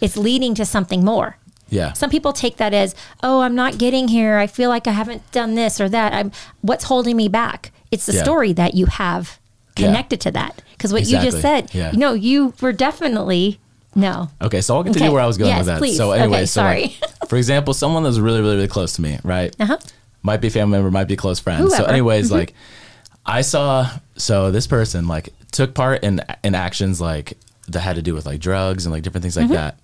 it's 0.00 0.16
leading 0.16 0.54
to 0.54 0.64
something 0.64 1.04
more. 1.04 1.36
yeah, 1.70 1.92
Some 1.94 2.08
people 2.08 2.32
take 2.32 2.56
that 2.58 2.72
as, 2.72 2.94
oh, 3.22 3.40
I'm 3.40 3.54
not 3.54 3.76
getting 3.76 4.08
here. 4.08 4.38
I 4.38 4.46
feel 4.46 4.70
like 4.70 4.86
I 4.86 4.92
haven't 4.92 5.30
done 5.32 5.54
this 5.54 5.80
or 5.82 5.88
that. 5.90 6.14
I'm 6.14 6.32
what's 6.62 6.84
holding 6.84 7.14
me 7.16 7.28
back. 7.28 7.72
It's 7.90 8.06
the 8.06 8.14
Yeah. 8.14 8.22
story 8.22 8.52
that 8.54 8.72
you 8.74 8.86
have 8.86 9.38
Yeah. 9.76 9.86
connected 9.88 10.18
to 10.22 10.30
that. 10.30 10.62
Because 10.72 10.92
what 10.94 11.06
you 11.06 11.18
just 11.20 11.40
said, 11.42 11.68
Yeah. 11.74 11.90
you 11.92 11.98
know, 11.98 12.14
you 12.14 12.54
were 12.62 12.72
definitely 12.72 13.58
no. 13.94 14.30
Okay, 14.40 14.60
so 14.62 14.76
I'll 14.76 14.84
continue 14.84 15.08
Okay. 15.08 15.12
where 15.14 15.22
I 15.22 15.26
was 15.26 15.36
going 15.36 15.48
Yes, 15.50 15.58
with 15.58 15.66
that. 15.66 15.78
please. 15.78 15.96
So, 15.98 16.12
Okay, 16.12 16.22
anyway, 16.22 16.46
so 16.46 16.62
like, 16.62 16.78
sorry. 16.78 16.96
for 17.28 17.36
example, 17.36 17.74
someone 17.74 18.02
that's 18.04 18.18
really, 18.18 18.40
really, 18.40 18.54
really 18.56 18.68
close 18.68 18.92
to 18.94 19.02
me, 19.02 19.18
right? 19.24 19.54
Uh-huh. 19.60 19.76
Might 20.22 20.40
be 20.40 20.48
a 20.48 20.50
family 20.50 20.78
member, 20.78 20.90
might 20.90 21.08
be 21.08 21.14
a 21.14 21.16
close 21.18 21.38
friend. 21.40 21.62
So, 21.62 21.68
Whoever. 21.68 21.82
Mm-hmm. 21.84 21.90
anyways, 21.92 22.30
like, 22.32 22.54
I 23.26 23.42
saw 23.42 23.90
so 24.16 24.50
this 24.50 24.66
person 24.66 25.06
like 25.06 25.34
took 25.58 25.74
part 25.74 26.02
in 26.04 26.20
in 26.42 26.54
actions 26.54 27.00
like 27.00 27.36
that 27.68 27.80
had 27.80 27.96
to 27.96 28.02
do 28.02 28.14
with 28.14 28.24
like 28.26 28.40
drugs 28.40 28.86
and 28.86 28.92
like 28.94 29.02
different 29.02 29.22
things 29.22 29.36
like 29.36 29.46
Mm-hmm. 29.46 29.54
that. 29.54 29.78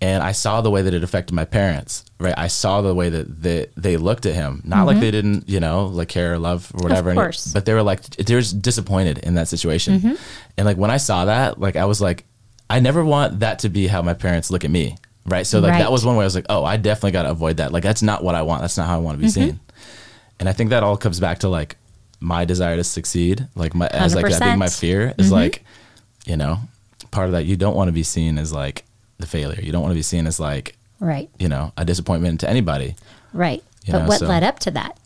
And 0.00 0.22
I 0.22 0.32
saw 0.32 0.60
the 0.60 0.70
way 0.70 0.82
that 0.82 0.92
it 0.92 1.02
affected 1.02 1.32
my 1.34 1.46
parents, 1.46 2.04
right? 2.20 2.34
I 2.36 2.48
saw 2.48 2.82
the 2.82 2.94
way 2.94 3.08
that 3.08 3.42
they, 3.42 3.68
they 3.78 3.96
looked 3.96 4.26
at 4.26 4.34
him. 4.34 4.60
Not 4.62 4.84
like 4.86 5.00
they 5.00 5.10
didn't, 5.10 5.48
you 5.48 5.58
know, 5.58 5.86
like 5.86 6.08
care 6.08 6.34
or 6.34 6.38
love 6.38 6.70
or 6.74 6.82
whatever. 6.82 7.08
it- 7.10 7.14
Mm-hmm. 7.14 7.20
course. 7.22 7.50
but 7.54 7.64
they 7.64 7.72
were 7.72 7.82
like, 7.82 8.02
they 8.02 8.34
were 8.34 8.42
just 8.42 8.60
disappointed 8.60 9.16
in 9.26 9.36
that 9.36 9.48
situation. 9.48 9.98
Mm-hmm. 9.98 10.14
And 10.58 10.66
like 10.66 10.76
when 10.76 10.90
I 10.90 10.98
saw 10.98 11.24
that, 11.24 11.58
like 11.58 11.76
I 11.76 11.86
was 11.86 12.02
like, 12.02 12.26
I 12.68 12.78
never 12.80 13.02
want 13.06 13.40
that 13.40 13.60
to 13.60 13.70
be 13.70 13.86
how 13.86 14.02
my 14.02 14.12
parents 14.12 14.50
look 14.50 14.64
at 14.66 14.70
me, 14.70 14.96
right? 15.24 15.46
So 15.46 15.60
like 15.60 15.70
Right. 15.70 15.78
that 15.78 15.90
was 15.90 16.04
one 16.04 16.16
way 16.16 16.24
I 16.24 16.30
was 16.30 16.34
like, 16.34 16.46
oh, 16.50 16.62
I 16.62 16.76
definitely 16.76 17.12
got 17.12 17.22
to 17.22 17.30
avoid 17.30 17.56
that. 17.56 17.72
Like 17.72 17.82
that's 17.88 18.02
not 18.02 18.22
what 18.22 18.34
I 18.34 18.42
want. 18.42 18.60
That's 18.60 18.76
not 18.76 18.86
how 18.88 18.96
I 18.96 19.02
want 19.06 19.16
to 19.16 19.22
be 19.22 19.28
Mm-hmm. 19.28 19.48
seen. 19.48 19.60
And 20.40 20.46
I 20.50 20.52
think 20.52 20.68
that 20.70 20.82
all 20.82 20.98
comes 20.98 21.20
back 21.20 21.38
to 21.38 21.48
like 21.48 21.78
my 22.20 22.44
desire 22.44 22.76
to 22.76 22.84
succeed, 22.84 23.46
like 23.54 23.74
my 23.74 23.86
as 23.88 24.14
like 24.14 24.28
that 24.30 24.40
being 24.40 24.58
my 24.58 24.66
100%. 24.66 24.78
fear 24.80 25.14
is 25.18 25.26
mm-hmm. 25.26 25.34
like, 25.34 25.64
you 26.26 26.36
know, 26.36 26.58
part 27.10 27.26
of 27.26 27.32
that 27.32 27.44
you 27.46 27.56
don't 27.56 27.74
want 27.76 27.88
to 27.88 27.92
be 27.92 28.02
seen 28.02 28.38
as 28.38 28.52
like 28.52 28.84
the 29.18 29.26
failure. 29.26 29.60
You 29.62 29.72
don't 29.72 29.82
want 29.82 29.92
to 29.92 29.96
be 29.96 30.02
seen 30.02 30.26
as 30.26 30.40
like, 30.40 30.76
Right. 30.98 31.28
you 31.38 31.48
know, 31.48 31.72
a 31.76 31.84
disappointment 31.84 32.40
to 32.40 32.48
anybody. 32.50 32.96
Right. 33.32 33.62
You 33.84 33.92
but 33.92 33.98
know, 34.00 34.08
what 34.08 34.18
so- 34.20 34.26
led 34.26 34.42
up 34.42 34.58
to 34.60 34.70
that? 34.72 34.98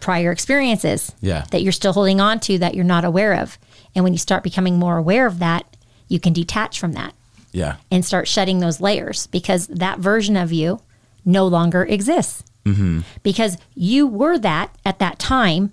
Prior 0.00 0.30
experiences 0.30 1.12
Yeah. 1.20 1.44
that 1.50 1.62
you're 1.62 1.72
still 1.72 1.92
holding 1.92 2.20
on 2.20 2.40
to 2.40 2.58
that 2.58 2.74
you're 2.74 2.84
not 2.84 3.04
aware 3.04 3.34
of. 3.34 3.58
And 3.94 4.04
when 4.04 4.12
you 4.12 4.18
start 4.18 4.42
becoming 4.42 4.78
more 4.78 4.96
aware 4.96 5.26
of 5.26 5.38
that, 5.40 5.76
you 6.08 6.20
can 6.20 6.32
detach 6.32 6.78
from 6.78 6.92
that 6.92 7.14
Yeah. 7.52 7.76
and 7.90 8.04
start 8.04 8.28
shedding 8.28 8.60
those 8.60 8.80
layers 8.80 9.26
because 9.28 9.66
that 9.66 9.98
version 9.98 10.36
of 10.36 10.52
you 10.52 10.80
no 11.24 11.46
longer 11.46 11.84
exists. 11.84 12.42
Mm-hmm. 12.64 13.00
Because 13.22 13.56
you 13.74 14.06
were 14.06 14.38
that 14.38 14.74
at 14.84 14.98
that 14.98 15.18
time, 15.18 15.72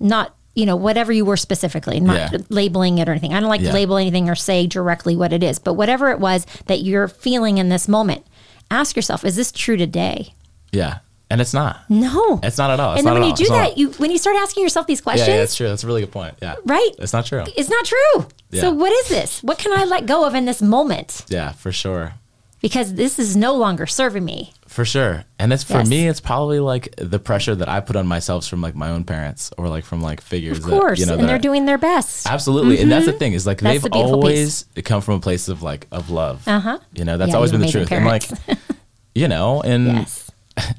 not, 0.00 0.34
you 0.54 0.66
know, 0.66 0.76
whatever 0.76 1.12
you 1.12 1.24
were 1.24 1.36
specifically, 1.36 2.00
not 2.00 2.16
Mm-hmm. 2.16 2.34
Yeah. 2.36 2.40
labeling 2.50 2.98
it 2.98 3.08
or 3.08 3.12
anything. 3.12 3.34
I 3.34 3.40
don't 3.40 3.48
like 3.48 3.60
Yeah. 3.60 3.68
to 3.68 3.74
label 3.74 3.96
anything 3.96 4.28
or 4.28 4.34
say 4.34 4.66
directly 4.66 5.16
what 5.16 5.32
it 5.32 5.42
is, 5.42 5.58
but 5.58 5.74
whatever 5.74 6.10
it 6.10 6.18
was 6.20 6.46
that 6.66 6.82
you're 6.82 7.08
feeling 7.08 7.58
in 7.58 7.68
this 7.68 7.88
moment, 7.88 8.26
ask 8.70 8.96
yourself, 8.96 9.24
is 9.24 9.36
this 9.36 9.52
true 9.52 9.76
today? 9.76 10.32
Yeah. 10.72 10.98
And 11.30 11.40
it's 11.40 11.54
not. 11.54 11.80
No. 11.88 12.38
It's 12.42 12.58
not 12.58 12.70
at 12.70 12.78
all. 12.78 12.92
It's 12.92 12.98
and 13.00 13.06
then 13.06 13.14
when 13.14 13.28
you 13.28 13.34
do 13.34 13.46
that, 13.46 13.78
you 13.78 13.90
when 13.92 14.10
you 14.10 14.18
start 14.18 14.36
asking 14.36 14.62
yourself 14.62 14.86
these 14.86 15.00
Yeah, 15.00 15.02
questions, 15.04 15.28
yeah, 15.28 15.36
that's 15.38 15.56
true. 15.56 15.68
That's 15.68 15.82
a 15.82 15.86
really 15.86 16.02
good 16.02 16.12
point. 16.12 16.34
Yeah. 16.42 16.56
right? 16.64 16.90
It's 16.98 17.12
not 17.12 17.26
true. 17.26 17.44
It's 17.56 17.68
not 17.70 17.84
true. 17.84 18.28
Yeah. 18.50 18.60
So 18.60 18.70
what 18.72 18.92
is 18.92 19.08
this? 19.08 19.42
What 19.42 19.58
can 19.58 19.72
I 19.76 19.84
let 19.84 20.06
go 20.06 20.26
of 20.26 20.34
in 20.34 20.44
this 20.44 20.60
moment? 20.62 21.24
Yeah, 21.28 21.52
for 21.52 21.72
sure. 21.72 22.14
Because 22.60 22.94
this 22.94 23.18
is 23.18 23.36
no 23.36 23.54
longer 23.54 23.86
serving 23.86 24.24
me. 24.24 24.52
For 24.74 24.84
sure. 24.84 25.24
And 25.38 25.52
it's 25.52 25.62
for 25.62 25.74
Yes. 25.78 25.88
me, 25.88 26.08
it's 26.08 26.18
probably 26.18 26.58
like 26.58 26.92
the 26.96 27.20
pressure 27.20 27.54
that 27.54 27.68
I 27.68 27.78
put 27.78 27.94
on 27.94 28.08
myself 28.08 28.44
from 28.48 28.60
like 28.60 28.74
my 28.74 28.90
own 28.90 29.04
parents 29.04 29.52
or 29.56 29.68
like 29.68 29.84
from 29.84 30.00
like 30.02 30.20
figures 30.20 30.58
Of 30.58 30.64
course. 30.64 30.98
that, 30.98 31.04
you 31.04 31.06
know, 31.12 31.16
and 31.20 31.28
they're 31.28 31.38
doing 31.38 31.64
their 31.64 31.78
best. 31.78 32.26
Absolutely. 32.26 32.80
And 32.80 32.90
that's 32.90 33.06
the 33.06 33.12
thing 33.12 33.34
is 33.34 33.46
like 33.46 33.60
That's 33.60 33.74
they've 33.82 33.82
the 33.92 33.96
always 33.96 34.64
come 34.84 35.00
from 35.00 35.14
a 35.14 35.20
place 35.20 35.46
of 35.46 35.62
like 35.62 35.86
of 35.92 36.10
love. 36.10 36.42
Uh-huh. 36.48 36.80
You 36.92 37.04
know, 37.04 37.16
that's 37.18 37.28
Yeah, 37.28 37.36
always 37.36 37.52
been 37.52 37.60
the 37.60 37.70
truth. 37.70 37.86
amazing 37.92 37.98
And 37.98 38.06
like 38.48 38.58
you 39.14 39.28
know, 39.28 39.62
and 39.62 39.86
Yes. 39.86 40.30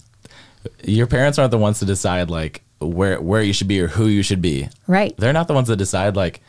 your 0.83 1.07
parents 1.07 1.39
aren't 1.39 1.51
the 1.51 1.57
ones 1.57 1.79
to 1.79 1.85
decide 1.85 2.29
like 2.29 2.63
where 2.79 3.21
where 3.21 3.41
you 3.41 3.53
should 3.53 3.69
be 3.69 3.79
or 3.79 3.87
who 3.87 4.07
you 4.07 4.23
should 4.23 4.41
be. 4.41 4.67
Right. 4.87 5.15
They're 5.17 5.31
not 5.31 5.47
the 5.47 5.53
ones 5.53 5.69
that 5.69 5.77
decide 5.77 6.17
like 6.17 6.41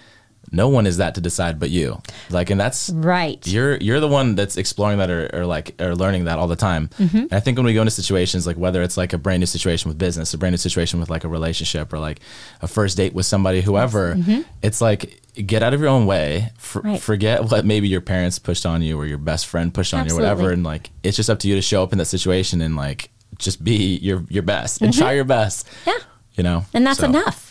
no 0.52 0.68
one 0.68 0.86
is 0.86 0.96
that 0.98 1.14
to 1.16 1.20
decide 1.20 1.58
but 1.58 1.70
you. 1.70 2.00
Like 2.30 2.50
and 2.50 2.60
that's 2.60 2.90
Right. 2.90 3.44
you're 3.46 3.76
you're 3.76 4.00
the 4.00 4.08
one 4.08 4.34
that's 4.34 4.56
exploring 4.56 4.98
that 4.98 5.10
or, 5.10 5.30
or 5.32 5.46
like 5.46 5.74
or 5.80 5.94
learning 5.94 6.24
that 6.24 6.38
all 6.38 6.46
the 6.48 6.56
time. 6.56 6.88
Mm-hmm. 6.98 7.16
And 7.18 7.32
I 7.32 7.40
think 7.40 7.56
when 7.58 7.66
we 7.66 7.74
go 7.74 7.80
into 7.82 7.90
situations 7.90 8.46
like 8.46 8.56
whether 8.56 8.82
it's 8.82 8.96
like 8.96 9.12
a 9.12 9.18
brand 9.18 9.40
new 9.40 9.46
situation 9.46 9.88
with 9.88 9.98
business, 9.98 10.32
a 10.34 10.38
brand 10.38 10.52
new 10.52 10.58
situation 10.58 11.00
with 11.00 11.10
like 11.10 11.24
a 11.24 11.28
relationship 11.28 11.92
or 11.92 11.98
like 11.98 12.20
a 12.62 12.68
first 12.68 12.96
date 12.96 13.12
with 13.14 13.26
somebody, 13.26 13.60
whoever, 13.60 14.16
it's 14.62 14.80
like 14.80 15.20
get 15.34 15.62
out 15.62 15.74
of 15.74 15.80
your 15.80 15.88
own 15.90 16.06
way. 16.06 16.50
For, 16.58 16.76
Mm-hmm. 16.80 16.88
Right. 16.88 17.00
Forget 17.00 17.44
what 17.50 17.64
maybe 17.64 17.88
your 17.88 18.00
parents 18.02 18.38
pushed 18.38 18.66
on 18.66 18.82
you 18.82 18.98
or 18.98 19.06
your 19.06 19.18
best 19.18 19.46
friend 19.46 19.72
pushed 19.72 19.94
on 19.94 20.06
you 20.06 20.12
or 20.12 20.16
whatever, 20.16 20.50
and 20.52 20.62
like 20.62 20.90
it's 21.02 21.16
just 21.16 21.30
up 21.30 21.38
to 21.40 21.48
you 21.48 21.54
to 21.54 21.62
show 21.62 21.82
up 21.82 21.92
in 21.92 21.98
that 21.98 22.04
situation 22.04 22.60
and 22.60 22.76
like 22.76 23.10
just 23.38 23.64
be 23.64 23.96
your 23.96 24.24
your 24.28 24.42
best 24.42 24.82
and 24.82 24.92
try 24.92 25.12
your 25.12 25.24
best. 25.24 25.66
Mm-hmm. 25.66 25.90
Yeah. 25.90 25.98
You 26.36 26.42
know, 26.42 26.64
And 26.74 26.86
that's 26.86 26.98
So, 27.00 27.06
enough. 27.06 27.45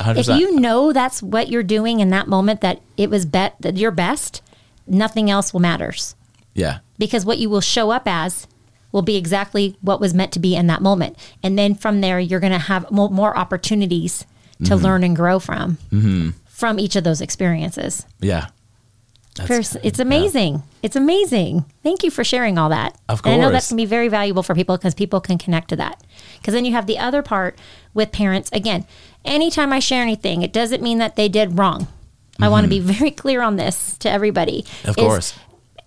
100%. 0.00 0.16
If 0.18 0.28
you 0.40 0.58
know 0.58 0.92
that's 0.92 1.22
what 1.22 1.48
you're 1.48 1.62
doing 1.62 2.00
in 2.00 2.10
that 2.10 2.26
moment 2.28 2.60
that 2.62 2.80
it 2.96 3.10
was 3.10 3.24
bet 3.26 3.54
that 3.60 3.76
you're 3.76 3.90
best, 3.90 4.42
nothing 4.86 5.30
else 5.30 5.52
will 5.52 5.60
matters. 5.60 6.14
yeah, 6.54 6.78
Because 6.98 7.24
what 7.24 7.38
you 7.38 7.48
will 7.50 7.60
show 7.60 7.90
up 7.90 8.02
as 8.06 8.46
will 8.90 9.02
be 9.02 9.16
exactly 9.16 9.76
what 9.80 10.00
was 10.00 10.12
meant 10.12 10.32
to 10.32 10.38
be 10.38 10.54
in 10.54 10.66
that 10.66 10.82
moment. 10.82 11.16
And 11.42 11.58
then 11.58 11.74
from 11.74 12.00
there 12.00 12.18
you're 12.20 12.40
going 12.40 12.52
to 12.52 12.58
have 12.58 12.90
mo- 12.90 13.08
more 13.08 13.36
opportunities 13.36 14.26
to 14.64 14.74
Mm-hmm. 14.74 14.84
learn 14.84 15.02
and 15.04 15.16
grow 15.16 15.38
from 15.40 16.34
from 16.46 16.78
each 16.78 16.94
of 16.96 17.02
those 17.04 17.20
experiences. 17.20 18.06
yeah, 18.20 18.48
it's 19.38 19.98
amazing. 19.98 20.62
It's 20.82 20.94
amazing. 20.94 21.64
Thank 21.82 22.02
you 22.04 22.10
for 22.10 22.22
sharing 22.22 22.58
all 22.58 22.68
that. 22.68 22.98
Of 23.08 23.22
And 23.24 23.34
I 23.34 23.36
know 23.38 23.46
that 23.46 23.52
course. 23.52 23.68
can 23.68 23.76
be 23.78 23.86
very 23.86 24.08
valuable 24.08 24.42
for 24.42 24.54
people 24.54 24.76
because 24.76 24.94
people 24.94 25.20
can 25.20 25.38
connect 25.38 25.68
to 25.68 25.76
that. 25.76 26.02
Because 26.38 26.52
then 26.54 26.64
you 26.66 26.72
have 26.72 26.86
the 26.86 26.98
other 26.98 27.22
part 27.22 27.58
with 27.94 28.12
parents. 28.12 28.50
Again, 28.52 28.84
anytime 29.24 29.72
I 29.72 29.78
share 29.78 30.02
anything, 30.02 30.42
it 30.42 30.52
doesn't 30.52 30.82
mean 30.82 30.98
that 30.98 31.16
they 31.16 31.28
did 31.28 31.58
wrong. 31.58 31.88
I 32.40 32.48
want 32.48 32.64
to 32.64 32.70
be 32.70 32.80
very 32.80 33.10
clear 33.10 33.42
on 33.42 33.56
this 33.56 33.96
to 33.98 34.10
everybody. 34.10 34.62
Mm-hmm. 34.62 34.88
Of 34.90 34.96
course. 34.96 35.38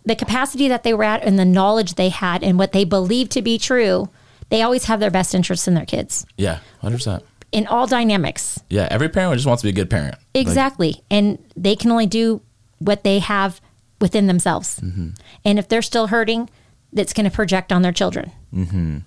The 0.05 0.15
capacity 0.15 0.67
that 0.67 0.83
they 0.83 0.93
were 0.93 1.03
at 1.03 1.23
and 1.23 1.37
the 1.39 1.45
knowledge 1.45 1.95
they 1.95 2.09
had 2.09 2.43
and 2.43 2.59
what 2.59 2.71
they 2.71 2.83
believed 2.83 3.31
to 3.31 3.41
be 3.41 3.57
true, 3.57 4.09
they 4.49 4.61
always 4.61 4.85
have 4.85 4.99
their 4.99 5.09
best 5.11 5.33
interests 5.33 5.67
in 5.67 5.73
their 5.73 5.85
kids 5.85 6.25
Yeah, 6.37 6.59
hundred 6.79 6.97
percent. 6.97 7.23
in 7.51 7.65
all 7.65 7.87
dynamics. 7.87 8.59
Yeah, 8.69 8.87
every 8.91 9.09
parent 9.09 9.33
just 9.35 9.47
wants 9.47 9.61
to 9.63 9.65
be 9.65 9.69
a 9.71 9.73
good 9.73 9.89
parent. 9.89 10.15
Like, 10.35 10.41
Exactly. 10.45 11.01
and 11.09 11.43
they 11.57 11.75
can 11.75 11.91
only 11.91 12.05
do 12.05 12.41
what 12.77 13.03
they 13.03 13.17
have 13.19 13.59
within 13.99 14.27
themselves. 14.27 14.79
Mm-hmm. 14.79 15.09
And 15.43 15.57
if 15.59 15.67
they're 15.67 15.81
still 15.81 16.07
hurting, 16.07 16.49
that's 16.93 17.13
going 17.13 17.25
to 17.25 17.31
project 17.35 17.71
on 17.73 17.81
their 17.81 17.91
children. 17.91 18.31
Mm-hmm. 18.53 18.97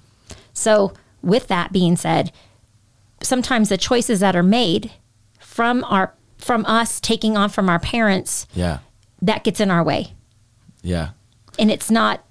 So, 0.53 0.93
with 1.23 1.47
that 1.47 1.73
being 1.73 1.97
said, 1.97 2.33
sometimes 3.23 3.69
the 3.69 3.77
choices 3.77 4.21
that 4.21 4.35
are 4.37 4.43
made 4.43 4.93
from 5.41 5.85
our 5.85 6.15
from 6.39 6.65
us 6.67 7.01
taking 7.01 7.37
on 7.37 7.51
from 7.51 7.69
our 7.69 7.79
parents 7.81 8.47
yeah, 8.55 8.79
that 9.23 9.43
gets 9.45 9.61
in 9.61 9.71
our 9.71 9.83
way. 9.83 10.15
Yeah, 10.83 11.11
and 11.59 11.71
it's 11.71 11.91
not 11.91 12.25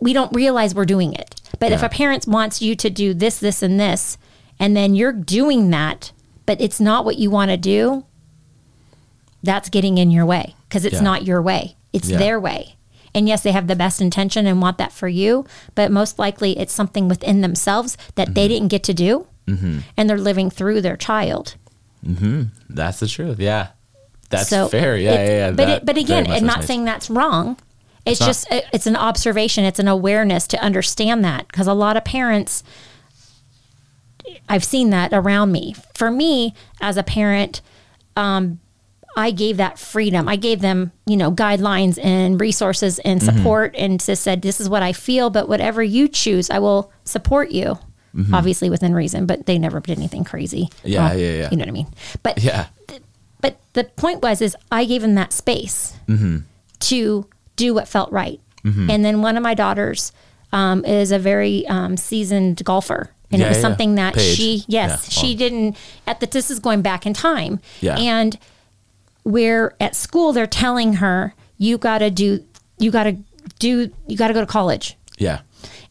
we 0.00 0.12
don't 0.12 0.34
realize 0.34 0.74
we're 0.74 0.84
doing 0.84 1.12
it. 1.12 1.40
But 1.58 1.70
if 1.72 1.82
a 1.82 1.88
parent 1.88 2.26
wants 2.26 2.60
you 2.62 2.74
to 2.76 2.90
do 2.90 3.14
this 3.14 3.38
this 3.38 3.62
and 3.62 3.78
this 3.78 4.18
and 4.58 4.76
then 4.76 4.94
you're 4.94 5.12
doing 5.12 5.70
that 5.70 6.12
but 6.46 6.60
it's 6.60 6.80
not 6.80 7.04
what 7.04 7.18
you 7.18 7.30
want 7.30 7.50
to 7.52 7.56
do 7.56 8.04
that's 9.42 9.68
getting 9.68 9.98
in 9.98 10.10
your 10.10 10.26
way 10.26 10.54
because 10.68 10.84
it's 10.84 10.96
Yeah. 10.96 11.00
not 11.02 11.24
your 11.24 11.42
way. 11.42 11.76
It's 11.92 12.08
Yeah. 12.08 12.18
their 12.18 12.40
way. 12.40 12.76
And 13.14 13.28
yes 13.28 13.42
they 13.42 13.52
have 13.52 13.66
the 13.66 13.76
best 13.76 14.00
intention 14.00 14.46
and 14.46 14.60
want 14.62 14.78
that 14.78 14.92
for 14.92 15.08
you 15.08 15.44
but 15.74 15.90
most 15.92 16.18
likely 16.18 16.58
it's 16.58 16.72
something 16.72 17.08
within 17.08 17.40
themselves 17.42 17.96
that 18.14 18.28
Mm-hmm. 18.28 18.34
they 18.34 18.48
didn't 18.48 18.68
get 18.68 18.82
to 18.84 18.94
do 18.94 19.26
and 19.46 19.82
they're 20.08 20.18
living 20.18 20.50
through 20.50 20.80
their 20.80 20.96
child 20.96 21.56
that's 22.68 22.98
the 23.00 23.06
truth. 23.06 23.38
Yeah, 23.38 23.68
that's 24.30 24.48
so 24.48 24.66
fair. 24.68 24.96
Yeah, 24.96 25.12
it- 25.12 25.26
yeah, 25.28 25.34
yeah. 25.48 25.50
But 25.52 25.68
it, 25.68 25.84
but 25.84 25.96
again, 25.96 26.26
I'm 26.30 26.44
not 26.46 26.64
saying 26.64 26.84
that's 26.84 27.08
wrong. 27.10 27.56
It's, 28.04 28.18
not. 28.18 28.26
just 28.26 28.50
it- 28.50 28.64
it's 28.72 28.86
an 28.88 28.96
observation. 28.96 29.64
It's 29.64 29.78
an 29.78 29.86
awareness 29.88 30.46
to 30.48 30.58
understand 30.60 31.24
that 31.24 31.46
because 31.46 31.68
a 31.68 31.74
lot 31.74 31.96
of 31.96 32.04
parents, 32.04 32.64
I've 34.48 34.64
seen 34.64 34.90
that 34.90 35.12
around 35.12 35.52
me. 35.52 35.74
For 35.94 36.10
me, 36.10 36.54
as 36.80 36.96
a 36.96 37.02
parent, 37.02 37.60
um, 38.16 38.58
I 39.16 39.30
gave 39.30 39.58
that 39.58 39.78
freedom. 39.78 40.28
I 40.28 40.36
gave 40.36 40.60
them, 40.60 40.90
you 41.06 41.16
know, 41.16 41.30
guidelines 41.30 42.02
and 42.02 42.40
resources 42.40 42.98
and 43.00 43.20
Mm-hmm. 43.20 43.36
support, 43.36 43.74
and 43.76 44.00
just 44.00 44.22
said, 44.22 44.42
"This 44.42 44.60
is 44.60 44.68
what 44.68 44.82
I 44.82 44.92
feel, 44.92 45.28
but 45.30 45.48
whatever 45.48 45.82
you 45.82 46.08
choose, 46.08 46.50
I 46.50 46.58
will 46.58 46.90
support 47.04 47.50
you." 47.50 47.78
Obviously 48.32 48.68
within 48.70 48.94
reason, 48.94 49.24
but 49.26 49.46
they 49.46 49.58
never 49.58 49.80
did 49.80 49.96
anything 49.98 50.22
crazy. 50.24 50.68
Mm-hmm. 50.78 50.88
Yeah, 50.88 51.12
yeah, 51.14 51.30
yeah. 51.32 51.48
You 51.50 51.56
know 51.56 51.62
what 51.62 51.68
I 51.68 51.72
mean? 51.72 51.86
But 52.22 52.42
Yeah, 52.42 52.66
but 53.40 53.58
the 53.72 53.84
point 53.84 54.22
was 54.22 54.40
is 54.42 54.54
I 54.70 54.84
gave 54.84 55.02
him 55.02 55.14
that 55.14 55.32
space 55.32 55.94
Mm-hmm. 56.08 56.38
to 56.80 57.26
do 57.56 57.74
what 57.74 57.88
felt 57.88 58.12
right. 58.12 58.40
And 58.64 59.04
then 59.04 59.22
one 59.22 59.36
of 59.36 59.42
my 59.42 59.54
daughters 59.54 60.12
um, 60.52 60.84
is 60.84 61.10
a 61.10 61.18
very 61.18 61.66
um, 61.66 61.96
seasoned 61.96 62.62
golfer. 62.64 63.10
And 63.30 63.40
Yeah, 63.40 63.46
it 63.46 63.48
was 63.48 63.56
yeah. 63.58 63.62
something 63.62 63.94
that 63.96 64.14
Paige. 64.14 64.36
she, 64.36 64.64
yes, 64.68 64.90
Yeah. 64.90 65.22
she 65.22 65.34
didn't, 65.34 65.76
at 66.06 66.20
the, 66.20 66.26
this 66.26 66.50
is 66.50 66.58
going 66.60 66.82
back 66.82 67.04
in 67.06 67.12
time. 67.14 67.60
Yeah. 67.80 67.96
And 67.98 68.38
where 69.24 69.74
at 69.80 69.94
school 69.96 70.32
they're 70.32 70.46
telling 70.46 70.94
her, 70.94 71.34
you 71.58 71.78
got 71.78 71.98
to 71.98 72.10
do, 72.10 72.44
you 72.78 72.90
got 72.90 73.04
to 73.04 73.16
do, 73.58 73.90
you 74.06 74.16
got 74.16 74.28
to 74.28 74.34
go 74.34 74.40
to 74.40 74.46
college. 74.46 74.96
yeah, 75.18 75.40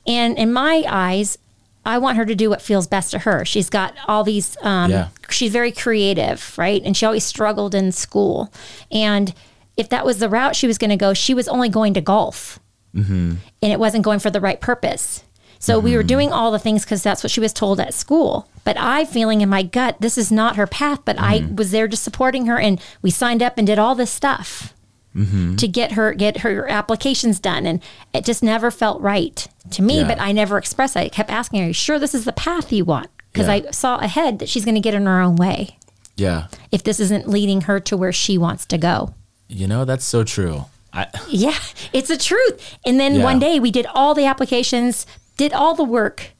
And 0.08 0.38
in 0.38 0.52
my 0.54 0.84
eyes, 0.88 1.38
I 1.86 1.98
want 1.98 2.18
her 2.18 2.26
to 2.26 2.36
do 2.36 2.50
what 2.50 2.62
feels 2.62 2.88
best 2.88 3.12
to 3.12 3.20
her. 3.20 3.44
She's 3.46 3.70
got 3.70 3.96
all 4.08 4.24
these, 4.24 4.56
um, 4.62 4.92
Yeah. 4.92 5.08
she's 5.30 5.52
very 5.52 5.72
creative, 5.72 6.54
right? 6.58 6.82
And 6.84 6.96
she 6.96 7.06
always 7.06 7.24
struggled 7.24 7.74
in 7.74 7.92
school. 7.92 8.52
And 8.92 9.34
if 9.78 9.90
that 9.90 10.06
was 10.06 10.20
the 10.20 10.30
route 10.30 10.56
she 10.56 10.68
was 10.68 10.78
going 10.78 10.92
to 10.92 10.98
go, 10.98 11.14
she 11.14 11.34
was 11.34 11.48
only 11.48 11.70
going 11.70 11.94
to 11.96 12.02
golf. 12.02 12.60
Mm-hmm. 12.96 13.36
And 13.62 13.72
it 13.72 13.80
wasn't 13.80 14.04
going 14.04 14.20
for 14.20 14.30
the 14.30 14.42
right 14.42 14.60
purpose. 14.60 15.24
So 15.60 15.78
we 15.78 15.96
were 15.96 16.02
mm-hmm. 16.02 16.08
doing 16.08 16.32
all 16.32 16.52
the 16.52 16.60
things 16.60 16.84
because 16.84 17.04
that's 17.04 17.24
what 17.24 17.32
she 17.32 17.40
was 17.40 17.54
told 17.54 17.80
at 17.80 17.94
school. 17.94 18.48
But 18.64 18.78
I 18.80 19.06
feeling 19.06 19.42
in 19.42 19.50
my 19.50 19.62
gut, 19.62 19.98
this 20.00 20.18
is 20.18 20.32
not 20.32 20.56
her 20.56 20.66
path. 20.66 21.00
But 21.06 21.20
I 21.20 21.40
mm-hmm. 21.40 21.56
was 21.56 21.72
there 21.72 21.88
just 21.88 22.04
supporting 22.04 22.48
her, 22.48 22.60
and 22.60 22.82
we 23.02 23.12
signed 23.12 23.44
up 23.44 23.58
and 23.58 23.68
did 23.68 23.78
all 23.78 23.94
this 23.94 24.12
stuff 24.12 24.74
Mm-hmm. 25.16 25.58
to 25.58 25.68
get 25.68 25.92
her 25.94 26.14
get 26.14 26.38
her 26.38 26.70
applications 26.70 27.40
done, 27.42 27.66
and 27.66 27.82
it 28.14 28.24
just 28.24 28.42
never 28.42 28.72
felt 28.72 29.02
right 29.02 29.46
to 29.72 29.82
me. 29.82 30.00
Yeah. 30.00 30.08
But 30.08 30.22
I 30.22 30.32
never 30.32 30.58
expressed. 30.58 30.96
it. 30.96 31.00
I 31.00 31.10
kept 31.10 31.30
asking 31.30 31.60
her, 31.60 31.66
"Are 31.66 31.68
you 31.68 31.74
sure 31.74 32.00
this 32.00 32.16
is 32.16 32.24
the 32.24 32.32
path 32.32 32.72
you 32.72 32.86
want?" 32.86 33.10
Because 33.34 33.48
Yeah. 33.48 33.54
I 33.68 33.72
saw 33.72 33.98
ahead 33.98 34.40
that 34.40 34.48
she's 34.48 34.64
going 34.64 34.76
to 34.76 34.82
get 34.82 34.94
in 34.94 35.06
her 35.06 35.20
own 35.22 35.36
way 35.36 35.78
yeah. 36.16 36.48
if 36.72 36.84
this 36.84 37.00
isn't 37.02 37.28
leading 37.28 37.62
her 37.62 37.80
to 37.82 37.98
where 37.98 38.14
she 38.14 38.38
wants 38.38 38.66
to 38.68 38.78
go. 38.78 39.14
You 39.50 39.68
know, 39.68 39.84
that's 39.86 40.06
so 40.06 40.24
true. 40.24 40.66
I, 40.94 41.08
Yeah, 41.30 41.58
it's 41.94 42.08
the 42.10 42.18
truth. 42.18 42.78
And 42.86 42.98
then 43.00 43.16
Yeah. 43.16 43.24
one 43.24 43.40
day 43.40 43.60
we 43.60 43.70
did 43.72 43.86
all 43.94 44.14
the 44.14 44.26
applications, 44.26 45.06
did 45.38 45.52
all 45.54 45.76
the 45.76 45.84
work. 45.84 46.32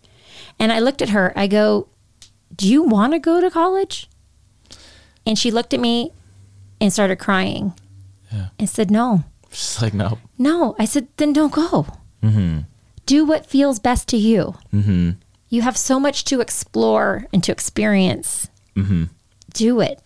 And 0.60 0.72
I 0.72 0.80
looked 0.80 1.02
at 1.02 1.10
her. 1.10 1.34
I 1.36 1.48
go, 1.48 1.88
Do 2.56 2.70
you 2.70 2.84
want 2.84 3.12
to 3.14 3.20
go 3.20 3.40
to 3.42 3.50
college? 3.52 4.10
And 5.26 5.38
she 5.38 5.52
looked 5.52 5.74
at 5.74 5.80
me 5.80 6.12
and 6.80 6.92
started 6.92 7.18
crying 7.18 7.74
Yeah. 8.34 8.48
and 8.60 8.70
said, 8.70 8.90
No, 8.92 9.24
She's 9.52 9.82
like 9.82 9.94
no. 9.94 10.18
no. 10.38 10.76
I 10.80 10.86
said, 10.86 11.08
Then 11.18 11.34
don't 11.34 11.52
go. 11.54 11.86
Mm-hmm. 12.24 12.60
Do 13.06 13.26
what 13.26 13.46
feels 13.46 13.80
best 13.80 14.08
to 14.10 14.18
you. 14.18 14.56
Mm-hmm. 14.74 15.12
You 15.50 15.62
have 15.64 15.76
so 15.76 16.00
much 16.00 16.24
to 16.26 16.40
explore 16.40 17.26
and 17.34 17.44
to 17.44 17.52
experience. 17.52 18.50
Mm-hmm. 18.76 19.06
Do 19.54 19.82
it. 19.82 20.00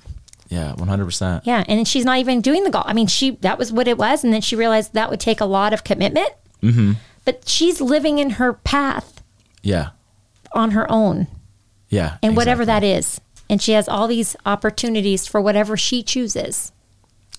Yeah, 0.48 0.74
one 0.74 0.88
hundred 0.88 1.06
percent. 1.06 1.44
Yeah, 1.46 1.64
and 1.68 1.88
she's 1.88 2.06
not 2.06 2.18
even 2.20 2.42
doing 2.42 2.64
the 2.64 2.70
golf. 2.70 2.86
I 2.88 2.94
mean, 2.94 3.08
she 3.08 3.32
that 3.42 3.58
was 3.60 3.72
what 3.72 3.88
it 3.88 3.98
was, 3.98 4.24
and 4.24 4.32
then 4.34 4.42
she 4.42 4.56
realized 4.56 4.94
that 4.94 5.10
would 5.10 5.20
take 5.20 5.42
a 5.42 5.46
lot 5.46 5.74
of 5.74 5.84
commitment. 5.84 6.30
Mm-hmm. 6.64 6.94
But 7.26 7.48
she's 7.48 7.82
living 7.82 8.20
in 8.20 8.32
her 8.32 8.54
path 8.54 9.24
Yeah, 9.64 9.90
on 10.54 10.72
her 10.72 10.90
own, 10.92 11.28
yeah. 11.90 12.18
and 12.24 12.36
whatever 12.38 12.64
that 12.66 12.84
is, 12.84 13.20
and 13.50 13.60
she 13.62 13.72
has 13.74 13.88
all 13.90 14.08
these 14.08 14.36
opportunities 14.46 15.26
for 15.28 15.42
whatever 15.42 15.76
she 15.76 16.04
chooses. 16.04 16.72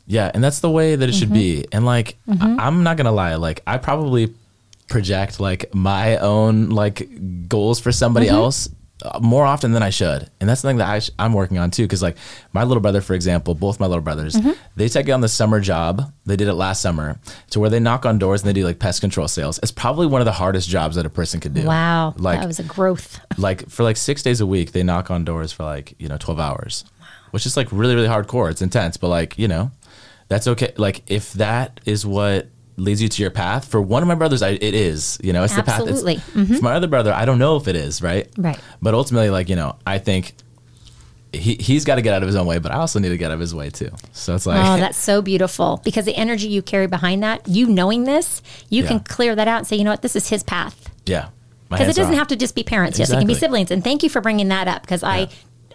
Yeah, 0.07 0.31
and 0.33 0.43
that's 0.45 0.61
the 0.61 0.71
way 0.71 0.95
that 0.97 1.09
it 1.09 1.15
should 1.15 1.33
be. 1.33 1.57
Mm-hmm. 1.63 1.77
And 1.77 1.85
like, 1.87 2.17
I- 2.29 2.57
I'm 2.67 2.83
not 2.83 2.97
gonna 2.97 3.13
lie. 3.13 3.35
Like, 3.37 3.63
I 3.67 3.79
probably 3.79 4.33
project 4.89 5.41
like 5.41 5.75
my 5.75 6.17
own 6.19 6.69
like 6.71 7.49
goals 7.49 7.81
for 7.81 7.91
somebody 7.93 8.27
Mm-hmm. 8.27 8.37
else 8.37 8.69
uh, 9.03 9.19
more 9.21 9.45
often 9.45 9.73
than 9.73 9.83
I 9.83 9.91
should, 9.91 10.31
and 10.41 10.49
that's 10.49 10.63
something 10.63 10.79
that 10.79 10.89
I 10.89 11.01
sh- 11.01 11.11
I'm 11.19 11.35
working 11.35 11.59
on 11.59 11.71
too. 11.71 11.83
Because 11.83 12.03
like 12.03 12.17
my 12.55 12.65
little 12.65 12.81
brother, 12.81 13.03
for 13.03 13.13
example, 13.15 13.55
both 13.55 13.79
my 13.79 13.87
little 13.87 14.01
brothers, 14.03 14.35
Mm-hmm. 14.37 14.53
they 14.77 14.89
take 14.89 15.11
on 15.11 15.21
the 15.21 15.29
summer 15.29 15.61
job. 15.61 16.11
They 16.25 16.35
did 16.37 16.49
it 16.49 16.55
last 16.55 16.81
summer 16.81 17.19
to 17.51 17.61
where 17.61 17.69
they 17.69 17.79
knock 17.81 18.07
on 18.07 18.19
doors 18.19 18.41
and 18.43 18.49
they 18.49 18.55
do 18.55 18.65
like 18.65 18.79
pest 18.79 19.03
control 19.03 19.29
sales. 19.29 19.59
It's 19.63 19.71
probably 19.73 20.07
one 20.07 20.23
of 20.23 20.25
the 20.25 20.33
hardest 20.33 20.69
jobs 20.71 20.97
that 20.97 21.05
a 21.05 21.11
person 21.11 21.41
could 21.41 21.53
do. 21.53 21.65
Wow, 21.67 22.15
like 22.17 22.41
that 22.41 22.47
was 22.47 22.59
a 22.59 22.63
growth. 22.63 23.21
like 23.39 23.69
for 23.69 23.83
like 23.83 23.99
six 23.99 24.23
days 24.23 24.41
a 24.41 24.47
week 24.47 24.73
they 24.73 24.83
knock 24.83 25.11
on 25.11 25.25
doors 25.25 25.53
for 25.53 25.65
like 25.65 25.95
you 25.99 26.09
know 26.09 26.17
12 26.17 26.41
hours 26.41 26.85
which 27.33 27.45
is 27.45 27.55
like 27.57 27.67
really 27.73 27.95
really 27.97 28.09
hardcore 28.09 28.51
it's 28.51 28.63
intense 28.63 28.97
but 28.97 29.09
like 29.09 29.37
you 29.39 29.47
know 29.49 29.71
that's 30.29 30.47
okay 30.47 30.73
like 30.77 31.03
if 31.11 31.33
that 31.35 31.81
is 31.85 32.05
what 32.07 32.49
leads 32.77 33.01
you 33.01 33.09
to 33.09 33.23
your 33.23 33.31
path 33.31 33.67
for 33.69 33.81
one 33.81 34.03
of 34.03 34.09
my 34.09 34.15
brothers 34.15 34.43
I, 34.43 34.51
it 34.51 34.75
is 34.75 35.19
you 35.23 35.33
know 35.33 35.45
it's 35.45 35.57
Absolutely. 35.57 36.17
the 36.17 36.21
path 36.21 36.29
it's, 36.29 36.33
for 36.33 36.55
mm-hmm. 36.55 36.65
my 36.65 36.75
other 36.75 36.89
brother 36.89 37.13
i 37.13 37.25
don't 37.25 37.39
know 37.39 37.57
if 37.57 37.69
it 37.69 37.77
is 37.77 38.03
right 38.03 38.31
Right. 38.37 38.59
but 38.83 38.93
ultimately 38.95 39.31
like 39.31 39.49
you 39.49 39.57
know 39.57 39.77
i 39.87 39.99
think 39.99 40.35
he, 41.33 41.55
he's 41.57 41.85
got 41.85 41.97
to 41.97 42.03
get 42.03 42.15
out 42.15 42.23
of 42.23 42.27
his 42.27 42.37
own 42.37 42.47
way 42.47 42.59
but 42.59 42.73
i 42.73 42.77
also 42.77 42.99
need 42.99 43.09
to 43.11 43.17
get 43.17 43.31
out 43.31 43.35
of 43.35 43.41
his 43.41 43.55
way 43.55 43.71
too 43.71 43.91
so 44.13 44.35
it's 44.35 44.47
like 44.47 44.59
Oh, 44.63 44.77
that's 44.79 44.99
so 44.99 45.23
beautiful 45.23 45.81
because 45.85 46.05
the 46.05 46.15
energy 46.17 46.49
you 46.49 46.63
carry 46.63 46.87
behind 46.87 47.23
that, 47.23 47.47
you 47.49 47.67
knowing 47.67 48.05
this, 48.05 48.43
you 48.71 48.83
Yeah. 48.83 48.89
can 48.89 49.01
clear 49.01 49.35
that 49.35 49.47
out 49.49 49.59
and 49.59 49.67
say, 49.67 49.77
you 49.77 49.85
know 49.85 49.91
what, 49.91 50.03
this 50.03 50.17
is 50.17 50.29
his 50.29 50.43
path. 50.43 50.91
yeah 51.07 51.29
because 51.69 51.89
it 51.89 51.97
doesn't 51.97 52.15
have 52.15 52.29
to 52.29 52.37
just 52.37 52.55
be 52.55 52.63
parents. 52.63 52.97
Yes, 52.99 53.11
it 53.11 53.19
can 53.19 53.27
be 53.27 53.35
siblings. 53.35 53.73
And 53.73 53.83
thank 53.83 54.05
you 54.05 54.09
for 54.09 54.21
bringing 54.21 54.49
that 54.49 54.69
up 54.69 54.83
because 54.83 55.03
Yeah. 55.03 55.09
I, 55.09 55.29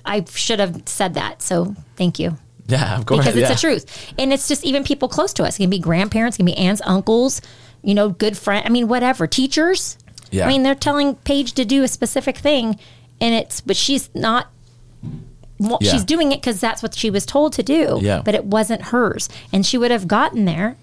I 0.06 0.24
should 0.24 0.60
have 0.60 0.84
said 0.88 1.16
that. 1.16 1.42
So 1.42 1.76
thank 1.98 2.18
you 2.18 2.38
yeah 2.72 2.98
of 2.98 3.06
course 3.06 3.20
because 3.26 3.36
it's 3.36 3.50
yeah. 3.50 3.54
the 3.54 3.60
truth, 3.60 4.14
and 4.18 4.32
it's 4.34 4.48
just 4.48 4.64
even 4.64 4.84
people 4.84 5.08
close 5.08 5.34
to 5.34 5.44
us. 5.44 5.56
It 5.60 5.64
can 5.64 5.70
be 5.70 5.80
grandparents, 5.80 6.38
it 6.38 6.40
can 6.40 6.46
be 6.46 6.58
aunts, 6.58 6.82
uncles, 6.86 7.42
you 7.84 7.94
know, 7.94 8.10
good 8.10 8.38
friend. 8.38 8.66
I 8.66 8.70
mean, 8.70 8.88
whatever. 8.88 9.28
Teachers. 9.28 9.98
Yeah. 10.32 10.46
I 10.46 10.48
mean, 10.48 10.64
they're 10.64 10.76
telling 10.76 11.16
Paige 11.16 11.54
to 11.54 11.66
do 11.66 11.84
a 11.84 11.88
specific 11.88 12.38
thing, 12.38 12.80
and 13.20 13.34
it's 13.36 13.60
but 13.62 13.76
she's 13.76 14.10
not. 14.16 14.48
Well, 15.60 15.78
Yeah. 15.82 15.92
She's 15.92 16.04
doing 16.04 16.32
it 16.32 16.42
because 16.42 16.60
that's 16.60 16.82
what 16.82 16.96
she 16.96 17.10
was 17.12 17.26
told 17.26 17.54
to 17.54 17.64
do. 17.64 18.00
Yeah. 18.02 18.22
But 18.24 18.34
it 18.36 18.46
wasn't 18.46 18.82
hers, 18.84 19.30
and 19.54 19.66
she 19.66 19.78
would 19.78 19.92
have 19.92 20.08
gotten 20.08 20.46
there 20.46 20.78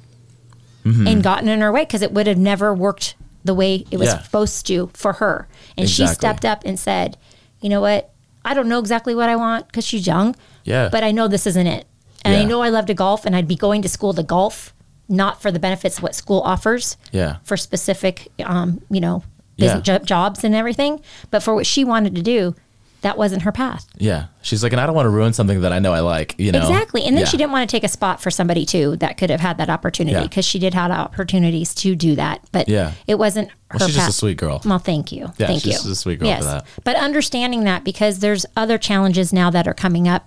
Mm-hmm. 0.85 1.07
and 1.09 1.23
gotten 1.23 1.49
in 1.49 1.61
her 1.61 1.73
way 1.73 1.83
because 1.83 2.03
it 2.03 2.13
would 2.13 2.27
have 2.29 2.39
never 2.39 2.73
worked 2.73 3.15
the 3.45 3.53
way 3.53 3.85
it 3.91 3.99
was 3.99 4.09
Yeah. 4.09 4.23
supposed 4.23 4.65
to 4.69 4.89
for 4.95 5.15
her. 5.15 5.47
And 5.77 5.89
she 5.91 6.07
stepped 6.07 6.45
up 6.45 6.63
and 6.65 6.79
said, 6.79 7.17
"You 7.61 7.69
know 7.69 7.81
what? 7.81 8.11
I 8.45 8.55
don't 8.55 8.69
know 8.69 8.79
exactly 8.79 9.15
what 9.15 9.29
I 9.29 9.37
want 9.37 9.67
because 9.67 9.85
she's 9.85 10.07
young. 10.07 10.35
Yeah. 10.69 10.89
But 10.91 11.03
I 11.05 11.11
know 11.11 11.27
this 11.29 11.47
isn't 11.47 11.67
it. 11.67 11.87
And 12.25 12.37
I 12.37 12.45
know 12.45 12.61
I 12.63 12.69
love 12.69 12.87
to 12.87 12.95
golf, 12.95 13.25
and 13.25 13.35
I'd 13.35 13.49
be 13.49 13.57
going 13.57 13.83
to 13.83 13.89
school 13.89 14.13
to 14.15 14.23
golf. 14.23 14.75
not 15.11 15.41
for 15.41 15.51
the 15.51 15.59
benefits 15.59 15.97
of 15.97 16.03
what 16.03 16.15
school 16.15 16.43
offers 16.43 16.99
Yeah. 17.13 17.37
for 17.43 17.57
specific, 17.57 18.31
um, 18.45 18.83
you 18.91 19.01
know, 19.01 19.23
Yeah. 19.57 19.81
jo- 19.81 20.01
jobs 20.01 20.45
and 20.45 20.55
everything, 20.55 21.01
but 21.31 21.43
for 21.43 21.55
what 21.55 21.65
she 21.67 21.83
wanted 21.83 22.15
to 22.17 22.21
do, 22.21 22.55
that 23.01 23.17
wasn't 23.17 23.41
her 23.43 23.51
path. 23.53 23.87
Yeah. 23.97 24.25
She's 24.43 24.63
like, 24.63 24.73
and 24.73 24.81
I 24.83 24.85
don't 24.85 24.95
want 24.95 25.07
to 25.07 25.11
ruin 25.11 25.33
something 25.33 25.63
that 25.63 25.73
I 25.73 25.79
know 25.79 25.95
I 25.95 26.01
like, 26.01 26.35
you 26.37 26.53
know? 26.53 26.59
Exactly. 26.61 27.05
And 27.07 27.17
then 27.17 27.23
Yeah. 27.25 27.29
she 27.31 27.39
didn't 27.39 27.53
want 27.53 27.67
to 27.71 27.75
take 27.75 27.85
a 27.85 27.89
spot 27.89 28.21
for 28.21 28.31
somebody 28.31 28.67
too 28.67 28.97
that 28.97 29.17
could 29.17 29.31
have 29.31 29.41
had 29.41 29.57
that 29.57 29.71
opportunity 29.71 30.13
Yeah. 30.17 30.25
because 30.25 30.45
she 30.45 30.59
did 30.59 30.75
have 30.75 30.91
opportunities 30.91 31.75
to 31.77 31.97
do 31.97 32.15
that, 32.17 32.41
but 32.53 32.69
Yeah. 32.69 32.91
it 33.07 33.19
wasn't 33.19 33.49
her 33.71 33.79
Well, 33.81 33.89
she's 33.89 33.97
just 33.97 34.11
a 34.11 34.13
sweet 34.13 34.37
girl. 34.37 34.61
Well, 34.63 34.79
thank 34.79 35.11
you. 35.11 35.33
Yeah, 35.39 35.47
thank 35.47 35.63
she's 35.63 35.67
you. 35.69 35.73
just 35.73 35.87
a 35.87 35.95
sweet 35.95 36.19
girl 36.21 36.37
for 36.37 36.45
that. 36.45 36.67
But 36.85 36.97
understanding 36.97 37.65
that 37.65 37.83
because 37.83 38.19
there's 38.19 38.45
other 38.55 38.77
challenges 38.77 39.33
now 39.33 39.49
that 39.49 39.67
are 39.67 39.73
coming 39.75 40.07
up, 40.07 40.27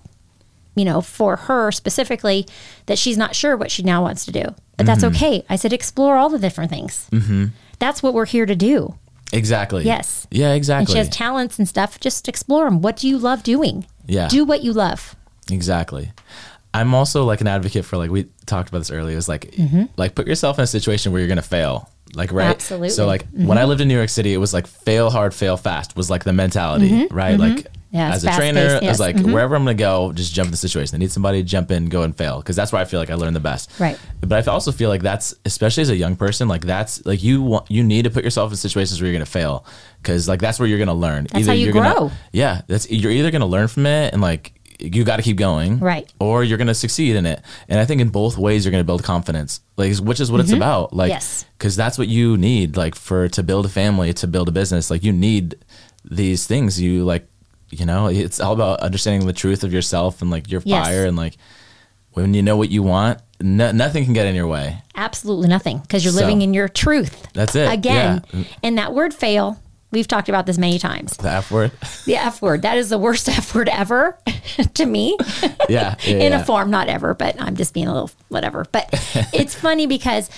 you 0.74 0.84
know, 0.84 1.00
for 1.00 1.36
her 1.36 1.70
specifically 1.72 2.46
that 2.86 2.98
she's 2.98 3.16
not 3.18 3.34
sure 3.34 3.56
what 3.56 3.70
she 3.70 3.82
now 3.82 4.02
wants 4.02 4.24
to 4.26 4.32
do. 4.32 4.44
But 4.76 4.86
that's 4.86 5.04
Mm-hmm. 5.04 5.16
okay. 5.16 5.44
I 5.48 5.56
said 5.56 5.72
explore 5.72 6.16
all 6.16 6.28
the 6.30 6.38
different 6.38 6.70
things. 6.70 7.08
Mm-hmm. 7.12 7.46
That's 7.78 8.02
what 8.02 8.14
we're 8.14 8.26
here 8.26 8.46
to 8.46 8.56
do. 8.56 8.94
Exactly. 9.32 9.84
Yes. 9.84 10.26
Yeah, 10.30 10.48
And 10.48 10.56
exactly. 10.56 10.92
she 10.92 10.98
has 10.98 11.08
talents 11.08 11.58
and 11.58 11.68
stuff. 11.68 11.98
Just 12.00 12.28
explore 12.28 12.64
them. 12.66 12.80
What 12.82 12.96
do 12.96 13.08
you 13.08 13.18
love 13.18 13.42
doing? 13.42 13.86
Yeah. 14.06 14.28
Do 14.28 14.44
what 14.44 14.62
you 14.62 14.72
love. 14.72 15.14
Exactly. 15.50 16.12
I'm 16.74 16.94
also 16.94 17.24
like 17.24 17.40
an 17.40 17.46
advocate 17.48 17.84
for 17.84 17.96
like 17.98 18.10
we 18.10 18.28
talked 18.46 18.68
about 18.70 18.78
this 18.78 18.90
earlier. 18.90 19.16
Is 19.16 19.28
like 19.28 19.54
like 19.96 20.14
put 20.14 20.26
yourself 20.26 20.58
in 20.58 20.64
a 20.64 20.66
situation 20.66 21.12
where 21.12 21.20
you're 21.20 21.28
gonna 21.28 21.42
fail. 21.42 21.90
Like 22.14 22.32
right. 22.32 22.44
Mm-hmm. 22.44 22.50
Absolutely. 22.52 22.88
Mm-hmm. 22.88 22.94
So 22.96 23.06
like 23.06 23.26
when 23.32 23.58
I 23.58 23.64
lived 23.64 23.80
in 23.80 23.88
New 23.88 23.96
York 23.96 24.08
City, 24.10 24.32
it 24.32 24.38
was 24.38 24.52
like 24.54 24.66
fail 24.66 25.10
hard, 25.10 25.34
fail 25.34 25.56
fast 25.56 25.96
was 25.96 26.08
like 26.10 26.24
the 26.24 26.32
mentality, 26.32 27.06
right? 27.10 27.38
Like 27.38 27.52
Mm-hmm. 27.56 27.78
Yeah, 27.92 28.10
as 28.14 28.24
a 28.24 28.32
trainer, 28.32 28.60
I 28.60 28.74
was 28.74 28.82
yes. 28.82 28.98
like 29.00 29.16
Mhm. 29.16 29.32
wherever 29.32 29.54
I'm 29.54 29.62
gonna 29.64 29.74
go, 29.74 30.12
just 30.12 30.32
jump 30.32 30.46
in 30.46 30.50
the 30.50 30.56
situation. 30.56 30.96
I 30.96 30.98
need 30.98 31.12
somebody 31.12 31.42
to 31.42 31.48
jump 31.48 31.70
in, 31.70 31.88
go 31.90 32.02
and 32.02 32.16
fail 32.16 32.38
because 32.38 32.56
that's 32.56 32.72
where 32.72 32.80
I 32.80 32.86
feel 32.86 32.98
like 32.98 33.10
I 33.10 33.14
learn 33.14 33.34
the 33.34 33.40
best. 33.40 33.70
Right. 33.78 33.98
But 34.20 34.48
I 34.48 34.50
also 34.50 34.72
feel 34.72 34.88
like 34.88 35.02
that's 35.02 35.34
especially 35.44 35.82
as 35.82 35.90
a 35.90 35.96
young 35.96 36.16
person, 36.16 36.48
like 36.48 36.64
that's 36.64 37.04
like 37.04 37.22
you 37.22 37.42
want 37.42 37.70
you 37.70 37.84
need 37.84 38.04
to 38.04 38.10
put 38.10 38.24
yourself 38.24 38.50
in 38.50 38.56
situations 38.56 39.00
where 39.00 39.08
you're 39.10 39.14
gonna 39.18 39.26
fail 39.26 39.64
because 40.02 40.26
like 40.26 40.40
that's 40.40 40.58
where 40.58 40.66
you're 40.68 40.78
gonna 40.78 40.94
learn. 40.94 41.26
That's 41.30 41.46
how 41.46 41.52
you 41.52 41.64
you're 41.66 41.74
gonna- 41.74 41.94
grow. 41.94 42.10
yeah, 42.32 42.62
that's 42.66 42.90
you're 42.90 43.12
either 43.12 43.30
gonna 43.30 43.46
learn 43.46 43.68
from 43.68 43.84
it 43.86 44.12
and 44.14 44.22
like 44.22 44.54
you 44.80 45.04
got 45.04 45.16
to 45.18 45.22
keep 45.22 45.36
going, 45.36 45.78
Right. 45.78 46.10
Or 46.18 46.42
you're 46.42 46.58
gonna 46.58 46.74
succeed 46.74 47.14
in 47.14 47.24
it. 47.24 47.40
And 47.68 47.78
I 47.78 47.84
think 47.84 48.00
in 48.00 48.08
both 48.08 48.36
ways 48.36 48.64
you're 48.64 48.72
gonna 48.72 48.82
build 48.82 49.04
confidence, 49.04 49.60
like 49.76 49.94
which 49.98 50.18
is 50.18 50.32
what 50.32 50.40
it's 50.40 50.50
about, 50.50 50.92
like 50.92 51.10
Mm-hmm. 51.10 51.16
Yes. 51.16 51.44
because 51.56 51.76
that's 51.76 51.98
what 51.98 52.08
you 52.08 52.36
need, 52.36 52.76
like 52.76 52.96
for 52.96 53.28
to 53.28 53.42
build 53.44 53.64
a 53.66 53.68
family, 53.68 54.12
to 54.14 54.26
build 54.26 54.48
a 54.48 54.50
business, 54.50 54.90
like 54.90 55.04
you 55.04 55.12
need 55.12 55.54
these 56.10 56.46
things. 56.48 56.80
You 56.80 57.04
like, 57.04 57.28
you 57.72 57.86
know, 57.86 58.06
it's 58.08 58.38
all 58.40 58.52
about 58.52 58.80
understanding 58.80 59.26
the 59.26 59.32
truth 59.32 59.64
of 59.64 59.72
yourself 59.72 60.22
and 60.22 60.30
like 60.30 60.50
your 60.50 60.62
Yes. 60.64 60.86
fire 60.86 61.06
and 61.06 61.16
like 61.16 61.36
when 62.12 62.34
you 62.34 62.42
know 62.42 62.56
what 62.56 62.70
you 62.70 62.82
want, 62.82 63.18
no, 63.40 63.72
nothing 63.72 64.04
can 64.04 64.12
get 64.12 64.26
in 64.26 64.34
your 64.34 64.46
way. 64.46 64.78
Absolutely 64.94 65.48
nothing 65.48 65.78
because 65.78 66.04
you're 66.04 66.12
So- 66.12 66.20
living 66.20 66.42
in 66.42 66.52
your 66.54 66.68
truth. 66.68 67.26
That's 67.32 67.56
it. 67.56 67.72
Again. 67.72 68.22
Yeah. 68.32 68.44
And 68.62 68.78
that 68.78 68.92
word 68.94 69.14
fail, 69.14 69.58
we've 69.90 70.06
talked 70.06 70.28
about 70.28 70.44
this 70.46 70.58
many 70.58 70.78
times. 70.78 71.16
The 71.16 71.30
F 71.30 71.50
word. 71.50 71.72
The 72.04 72.16
F 72.16 72.42
word, 72.42 72.62
that 72.62 72.76
is 72.76 72.90
the 72.90 72.98
worst 72.98 73.28
F 73.30 73.54
word 73.54 73.68
ever 73.70 74.18
to 74.74 74.86
me. 74.86 75.16
yeah, 75.68 75.94
yeah, 76.04 76.14
in 76.16 76.32
yeah. 76.32 76.40
a 76.40 76.44
form, 76.44 76.70
not 76.70 76.88
ever, 76.88 77.14
but 77.14 77.40
I'm 77.40 77.56
just 77.56 77.72
being 77.74 77.88
a 77.88 77.92
little 77.92 78.10
whatever. 78.28 78.66
But 78.70 78.88
it's 79.32 79.54
funny 79.54 79.86
because 79.86 80.28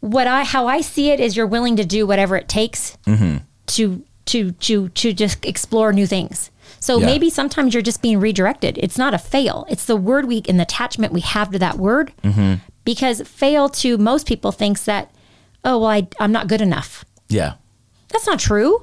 what 0.00 0.26
I 0.26 0.42
how 0.42 0.66
I 0.66 0.80
see 0.80 1.10
it 1.10 1.20
is 1.20 1.36
you're 1.36 1.46
willing 1.46 1.76
to 1.76 1.84
do 1.84 2.06
whatever 2.06 2.34
it 2.36 2.48
takes 2.48 2.96
Mm-hmm. 3.06 3.36
to 3.66 4.04
to 4.26 4.50
to 4.52 4.88
to 4.88 5.12
just 5.12 5.44
explore 5.46 5.92
new 5.92 6.06
things. 6.06 6.50
So 6.82 6.98
Yeah. 6.98 7.06
maybe 7.06 7.30
sometimes 7.30 7.74
you're 7.74 7.82
just 7.82 8.02
being 8.02 8.18
redirected. 8.18 8.76
It's 8.82 8.98
not 8.98 9.14
a 9.14 9.18
fail. 9.18 9.64
It's 9.70 9.84
the 9.84 9.94
word 9.94 10.26
we 10.26 10.42
and 10.48 10.58
the 10.58 10.64
attachment 10.64 11.12
we 11.12 11.20
have 11.20 11.52
to 11.52 11.58
that 11.60 11.78
word. 11.78 12.12
Mm-hmm. 12.24 12.54
Because 12.84 13.22
fail 13.22 13.68
to 13.68 13.96
most 13.98 14.26
people 14.26 14.50
thinks 14.50 14.84
that, 14.86 15.08
oh 15.64 15.78
well, 15.78 15.90
I, 15.90 16.08
I'm 16.18 16.32
not 16.32 16.48
good 16.48 16.60
enough. 16.60 17.04
Yeah, 17.28 17.52
That's 18.08 18.26
not 18.26 18.40
true. 18.40 18.82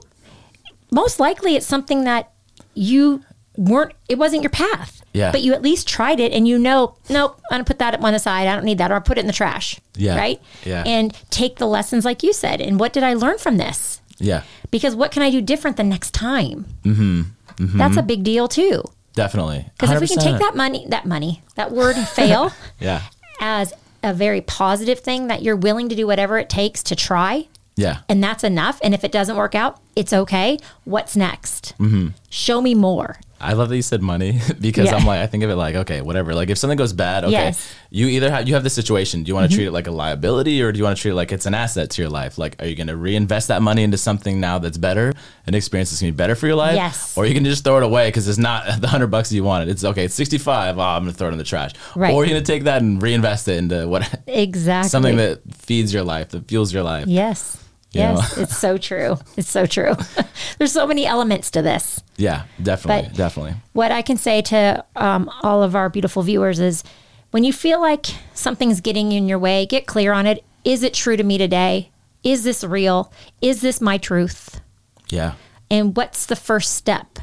Most 0.92 1.20
likely, 1.20 1.58
it's 1.58 1.66
something 1.68 2.06
that 2.06 2.32
you 2.74 3.22
weren't. 3.58 3.92
It 4.08 4.18
wasn't 4.18 4.44
your 4.44 4.50
path. 4.50 5.04
Yeah. 5.14 5.32
But 5.34 5.42
you 5.42 5.54
at 5.54 5.62
least 5.62 5.86
tried 5.88 6.22
it, 6.22 6.32
and 6.32 6.48
you 6.48 6.58
know, 6.58 6.96
nope, 7.10 7.38
I'm 7.52 7.56
gonna 7.56 7.64
put 7.66 7.80
that 7.80 8.00
on 8.02 8.14
the 8.14 8.20
side. 8.20 8.48
I 8.48 8.56
don't 8.56 8.64
need 8.64 8.78
that, 8.78 8.92
or 8.92 8.96
I'll 8.96 9.02
put 9.02 9.18
it 9.18 9.22
in 9.22 9.28
the 9.28 9.34
trash. 9.34 9.78
Yeah. 9.98 10.16
Right. 10.16 10.42
Yeah. 10.66 10.84
And 10.86 11.14
take 11.30 11.58
the 11.58 11.68
lessons, 11.68 12.06
like 12.06 12.24
you 12.24 12.32
said. 12.32 12.62
And 12.62 12.80
what 12.80 12.94
did 12.94 13.04
I 13.04 13.14
learn 13.14 13.38
from 13.40 13.58
this? 13.58 14.02
Yeah, 14.20 14.44
Because 14.72 14.96
what 14.96 15.12
can 15.12 15.22
I 15.24 15.30
do 15.32 15.42
different 15.42 15.78
the 15.78 15.84
next 15.84 16.14
time? 16.14 16.66
Mm-hmm. 16.84 17.78
That's 17.78 17.98
a 17.98 18.04
big 18.04 18.24
deal 18.24 18.48
too. 18.48 18.84
definitely. 19.14 19.66
Because 19.78 19.92
if 19.92 20.02
we 20.02 20.08
can 20.08 20.20
take 20.20 20.40
that 20.40 20.56
money, 20.56 20.86
that 20.90 21.06
money, 21.06 21.42
that 21.56 21.72
word 21.72 21.96
fail, 22.16 22.52
yeah, 22.80 23.02
as 23.42 23.74
a 24.04 24.14
very 24.14 24.42
positive 24.42 25.00
thing 25.00 25.28
that 25.28 25.42
you're 25.44 25.56
willing 25.58 25.90
to 25.90 25.96
do 25.96 26.08
whatever 26.08 26.38
it 26.38 26.50
takes 26.50 26.82
to 26.84 26.96
try, 26.96 27.48
yeah, 27.76 28.00
and 28.08 28.24
that's 28.24 28.44
enough. 28.44 28.80
And 28.84 28.94
if 28.94 29.04
it 29.04 29.12
doesn't 29.12 29.36
work 29.36 29.56
out, 29.56 29.80
it's 29.96 30.14
okay. 30.14 30.58
What's 30.86 31.16
next? 31.16 31.74
Mm-hmm. 31.80 32.10
Show 32.30 32.62
me 32.62 32.76
more. 32.76 33.18
I 33.42 33.54
love 33.54 33.70
that 33.70 33.76
you 33.76 33.82
said 33.82 34.02
money 34.02 34.40
because 34.60 34.86
Yeah. 34.88 34.96
I'm 34.96 35.06
like 35.06 35.20
I 35.22 35.28
think 35.28 35.44
of 35.44 35.50
it 35.50 35.56
like 35.56 35.76
okay 35.76 36.02
whatever 36.02 36.34
like 36.36 36.50
if 36.50 36.58
something 36.58 36.78
goes 36.78 36.94
bad 36.94 37.24
okay 37.24 37.32
Yes. 37.32 37.60
Mm-hmm. 37.60 37.86
you 37.92 38.08
either 38.08 38.30
have 38.32 38.48
you 38.48 38.54
have 38.54 38.64
the 38.64 38.70
situation 38.70 39.24
do 39.24 39.30
you 39.30 39.36
want 39.36 39.50
to 39.50 39.56
treat 39.56 39.66
it 39.68 39.72
like 39.72 39.88
a 39.88 39.92
liability 39.92 40.62
or 40.62 40.72
do 40.72 40.78
you 40.78 40.84
want 40.84 40.98
to 40.98 41.02
treat 41.02 41.12
it 41.12 41.16
like 41.16 41.32
it's 41.32 41.46
an 41.46 41.54
asset 41.54 41.90
to 41.92 42.02
your 42.02 42.10
life 42.10 42.38
like 42.38 42.62
are 42.62 42.66
you 42.68 42.76
going 42.76 42.88
to 42.88 42.98
reinvest 42.98 43.48
that 43.48 43.62
money 43.62 43.84
into 43.84 43.98
something 43.98 44.40
now 44.40 44.60
that's 44.60 44.78
better 44.78 45.14
an 45.48 45.56
experience 45.56 45.90
that's 45.92 46.02
going 46.02 46.12
to 46.12 46.16
be 46.16 46.18
better 46.18 46.36
for 46.36 46.48
your 46.48 46.56
life 46.56 46.76
Yes. 46.76 47.18
or 47.18 47.26
you 47.26 47.34
can 47.34 47.46
just 47.46 47.64
throw 47.64 47.78
it 47.78 47.84
away 47.84 48.10
because 48.10 48.28
it's 48.28 48.38
not 48.38 48.66
the 48.82 48.88
hundred 48.88 49.08
bucks 49.08 49.32
you 49.32 49.44
wanted 49.44 49.70
it's 49.70 49.84
okay 49.84 50.06
it's 50.06 50.14
65 50.16 50.78
oh 50.78 50.82
I'm 50.82 51.04
going 51.04 51.14
to 51.14 51.18
throw 51.18 51.30
it 51.30 51.32
in 51.32 51.38
the 51.38 51.44
trash 51.44 51.72
Right. 51.96 52.14
or 52.14 52.26
you're 52.26 52.34
going 52.34 52.44
to 52.44 52.52
take 52.52 52.64
that 52.66 52.82
and 52.82 53.02
reinvest 53.02 53.48
it 53.48 53.58
into 53.58 53.88
what 53.88 54.04
Exactly. 54.28 54.90
something 54.90 55.16
that 55.18 55.42
feeds 55.56 55.94
your 55.94 56.04
life 56.04 56.30
that 56.30 56.48
fuels 56.48 56.74
your 56.74 56.84
life 56.84 57.06
Yes. 57.08 57.58
Yes. 57.92 58.38
it's 58.38 58.58
so 58.58 58.78
true. 58.78 59.18
It's 59.36 59.50
so 59.50 59.66
true. 59.66 59.96
There's 60.58 60.72
so 60.72 60.86
many 60.86 61.06
elements 61.08 61.50
to 61.52 61.62
this. 61.62 62.02
yeah 62.18 62.44
definitely 62.62 63.10
But- 63.10 63.18
definitely 63.18 63.56
What 63.74 63.92
I 63.92 64.02
can 64.04 64.18
say 64.18 64.42
to 64.44 64.86
um, 64.96 65.30
all 65.42 65.64
of 65.64 65.76
our 65.76 65.90
beautiful 65.90 66.22
viewers 66.24 66.60
is 66.60 66.84
when 67.32 67.44
you 67.44 67.54
feel 67.54 67.80
like 67.82 68.06
something's 68.34 68.82
getting 68.82 69.12
in 69.12 69.28
your 69.28 69.40
way, 69.40 69.66
get 69.66 69.86
clear 69.88 70.14
on 70.14 70.26
it. 70.28 70.44
Is 70.66 70.84
it 70.84 70.94
true 70.94 71.16
to 71.18 71.24
me 71.24 71.38
today? 71.38 71.90
Is 72.24 72.44
this 72.44 72.64
real? 72.64 73.12
Is 73.42 73.62
this 73.62 73.80
my 73.82 73.98
truth? 73.98 74.62
yeah 75.10 75.34
And 75.72 75.96
what's 75.98 76.26
the 76.28 76.36
first 76.36 76.76
step 76.76 77.20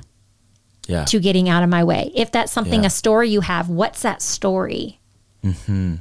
yeah 0.88 1.04
to 1.04 1.20
getting 1.20 1.48
out 1.48 1.62
of 1.62 1.68
my 1.68 1.84
way? 1.84 2.10
If 2.14 2.32
that's 2.32 2.50
something, 2.52 2.82
Yeah. 2.82 2.86
a 2.88 2.90
story 2.90 3.28
you 3.30 3.42
have, 3.42 3.68
what's 3.68 4.02
that 4.02 4.22
story? 4.22 4.98
Hmm. 5.44 5.96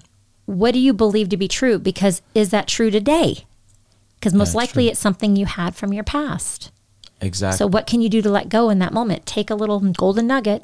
What 0.46 0.72
do 0.74 0.80
you 0.80 0.94
believe 0.94 1.30
to 1.30 1.38
be 1.38 1.48
true? 1.48 1.78
Because 1.80 2.22
is 2.34 2.50
that 2.50 2.68
true 2.68 2.90
today? 2.92 3.46
Because 4.26 4.34
most 4.34 4.48
That's 4.50 4.56
likely 4.56 4.84
true. 4.86 4.92
it's 4.92 5.00
something 5.00 5.36
you 5.36 5.46
had 5.46 5.76
from 5.76 5.94
your 5.94 6.04
past. 6.04 6.72
exactly 7.22 7.58
So, 7.60 7.68
what 7.68 7.86
can 7.86 8.02
you 8.02 8.10
do 8.10 8.24
to 8.24 8.30
let 8.30 8.50
go 8.50 8.70
in 8.72 8.80
that 8.80 8.92
moment? 8.92 9.28
Take 9.28 9.52
a 9.52 9.56
little 9.56 9.80
golden 9.80 10.26
nugget 10.28 10.64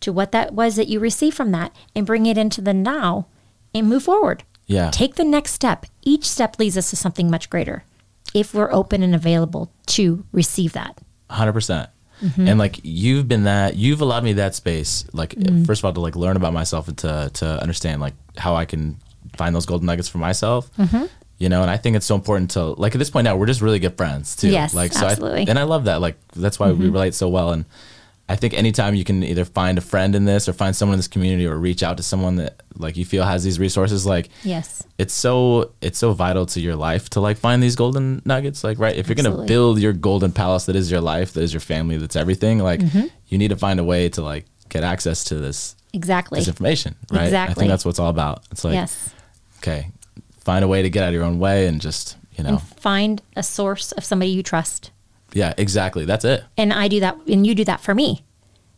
to 0.00 0.12
what 0.14 0.32
that 0.32 0.54
was 0.54 0.76
that 0.76 0.88
you 0.88 0.98
received 0.98 1.36
from 1.36 1.52
that 1.52 1.76
and 1.94 2.06
bring 2.06 2.24
it 2.26 2.38
into 2.38 2.60
the 2.62 2.72
now 2.72 3.26
and 3.74 3.86
move 3.88 4.04
forward. 4.04 4.44
yeah 4.66 4.90
Take 4.90 5.16
the 5.16 5.24
next 5.24 5.52
step. 5.52 5.84
Each 6.02 6.24
step 6.24 6.58
leads 6.58 6.78
us 6.78 6.88
to 6.90 6.96
something 6.96 7.28
much 7.30 7.50
greater 7.50 7.84
if 8.32 8.54
we're 8.54 8.72
open 8.72 9.02
and 9.02 9.14
available 9.14 9.70
to 9.88 10.24
receive 10.32 10.72
that. 10.72 10.98
hundred 11.28 11.52
percent. 11.52 11.90
Mm-hmm. 12.22 12.48
And 12.48 12.58
like 12.58 12.80
you've 12.82 13.28
been 13.28 13.44
that, 13.44 13.76
you've 13.76 14.00
allowed 14.00 14.24
me 14.24 14.32
that 14.34 14.54
space. 14.54 15.04
Like 15.12 15.34
Mm-hmm. 15.34 15.64
first 15.64 15.82
of 15.82 15.84
all, 15.84 15.92
to 15.92 16.00
like 16.00 16.16
learn 16.16 16.36
about 16.36 16.52
myself 16.54 16.88
and 16.88 16.96
to 16.98 17.30
to 17.34 17.46
understand 17.60 18.00
like 18.00 18.14
how 18.38 18.54
I 18.54 18.64
can 18.64 18.96
find 19.36 19.54
those 19.54 19.66
golden 19.66 19.86
nuggets 19.86 20.08
for 20.08 20.18
myself. 20.18 20.74
Mm-hmm. 20.78 21.04
You 21.38 21.48
know, 21.48 21.62
and 21.62 21.70
I 21.70 21.76
think 21.76 21.96
it's 21.96 22.06
so 22.06 22.14
important 22.14 22.52
to 22.52 22.64
like 22.66 22.94
at 22.94 22.98
this 22.98 23.10
point 23.10 23.24
now 23.24 23.34
we're 23.36 23.46
just 23.46 23.60
really 23.60 23.80
good 23.80 23.96
friends 23.96 24.36
too. 24.36 24.48
Yes, 24.48 24.74
like 24.74 24.92
so, 24.92 25.06
absolutely. 25.06 25.40
Mm-hmm. 25.42 25.48
I, 25.48 25.50
and 25.50 25.58
I 25.58 25.64
love 25.64 25.84
that. 25.86 26.00
Like 26.00 26.16
that's 26.36 26.58
why 26.60 26.70
we 26.70 26.88
relate 26.88 27.14
so 27.14 27.28
well. 27.28 27.50
And 27.50 27.64
I 28.28 28.36
think 28.36 28.54
anytime 28.54 28.94
you 28.94 29.02
can 29.04 29.24
either 29.24 29.44
find 29.44 29.76
a 29.76 29.80
friend 29.80 30.14
in 30.14 30.24
this 30.24 30.48
or 30.48 30.52
find 30.52 30.74
someone 30.76 30.94
in 30.94 30.98
this 31.00 31.08
community 31.08 31.44
or 31.46 31.56
reach 31.58 31.82
out 31.82 31.96
to 31.96 32.02
someone 32.04 32.36
that 32.36 32.62
like 32.78 32.96
you 32.96 33.04
feel 33.04 33.24
has 33.24 33.42
these 33.42 33.58
resources, 33.58 34.06
like 34.06 34.28
Yes. 34.44 34.84
it's 34.98 35.12
so 35.12 35.72
it's 35.80 35.98
so 35.98 36.12
vital 36.12 36.46
to 36.46 36.60
your 36.60 36.76
life 36.76 37.10
to 37.10 37.20
like 37.20 37.36
find 37.38 37.60
these 37.60 37.74
golden 37.74 38.22
nuggets 38.24 38.62
like 38.62 38.78
right 38.78 38.94
if 38.96 39.08
you're 39.08 39.16
gonna 39.16 39.44
build 39.44 39.80
your 39.80 39.92
golden 39.92 40.30
palace 40.30 40.66
that 40.66 40.76
is 40.76 40.90
your 40.92 41.00
life 41.00 41.32
that 41.32 41.42
is 41.42 41.52
your 41.52 41.60
family 41.60 41.96
that's 41.98 42.14
everything 42.16 42.58
like 42.60 42.78
Mm-hmm. 42.80 43.06
you 43.26 43.36
need 43.38 43.48
to 43.48 43.56
find 43.56 43.80
a 43.80 43.84
way 43.84 44.08
to 44.10 44.22
like 44.22 44.46
get 44.68 44.84
access 44.84 45.24
to 45.24 45.34
this 45.34 45.74
Exactly. 45.92 46.38
this 46.38 46.48
information 46.48 46.94
right 47.10 47.32
i 47.34 47.52
think 47.52 47.68
that's 47.68 47.84
what 47.84 47.90
it's 47.90 47.98
all 47.98 48.08
about 48.10 48.44
it's 48.52 48.64
like 48.64 48.74
yes. 48.74 49.10
okay 49.58 49.88
find 50.42 50.64
a 50.64 50.68
way 50.68 50.82
to 50.82 50.90
get 50.90 51.02
out 51.04 51.08
of 51.08 51.14
your 51.14 51.24
own 51.24 51.38
way 51.38 51.66
and 51.66 51.80
just 51.80 52.16
you 52.36 52.44
know 52.44 52.50
And 52.50 52.62
find 52.62 53.22
a 53.36 53.42
source 53.42 53.92
of 53.92 54.04
somebody 54.04 54.30
you 54.30 54.42
trust. 54.42 54.90
yeah 55.32 55.54
exactly 55.56 56.04
that's 56.04 56.24
it 56.24 56.44
and 56.56 56.72
I 56.72 56.88
do 56.88 57.00
that, 57.00 57.16
and 57.26 57.46
you 57.46 57.54
do 57.54 57.64
that 57.64 57.80
for 57.80 57.94
me. 57.94 58.24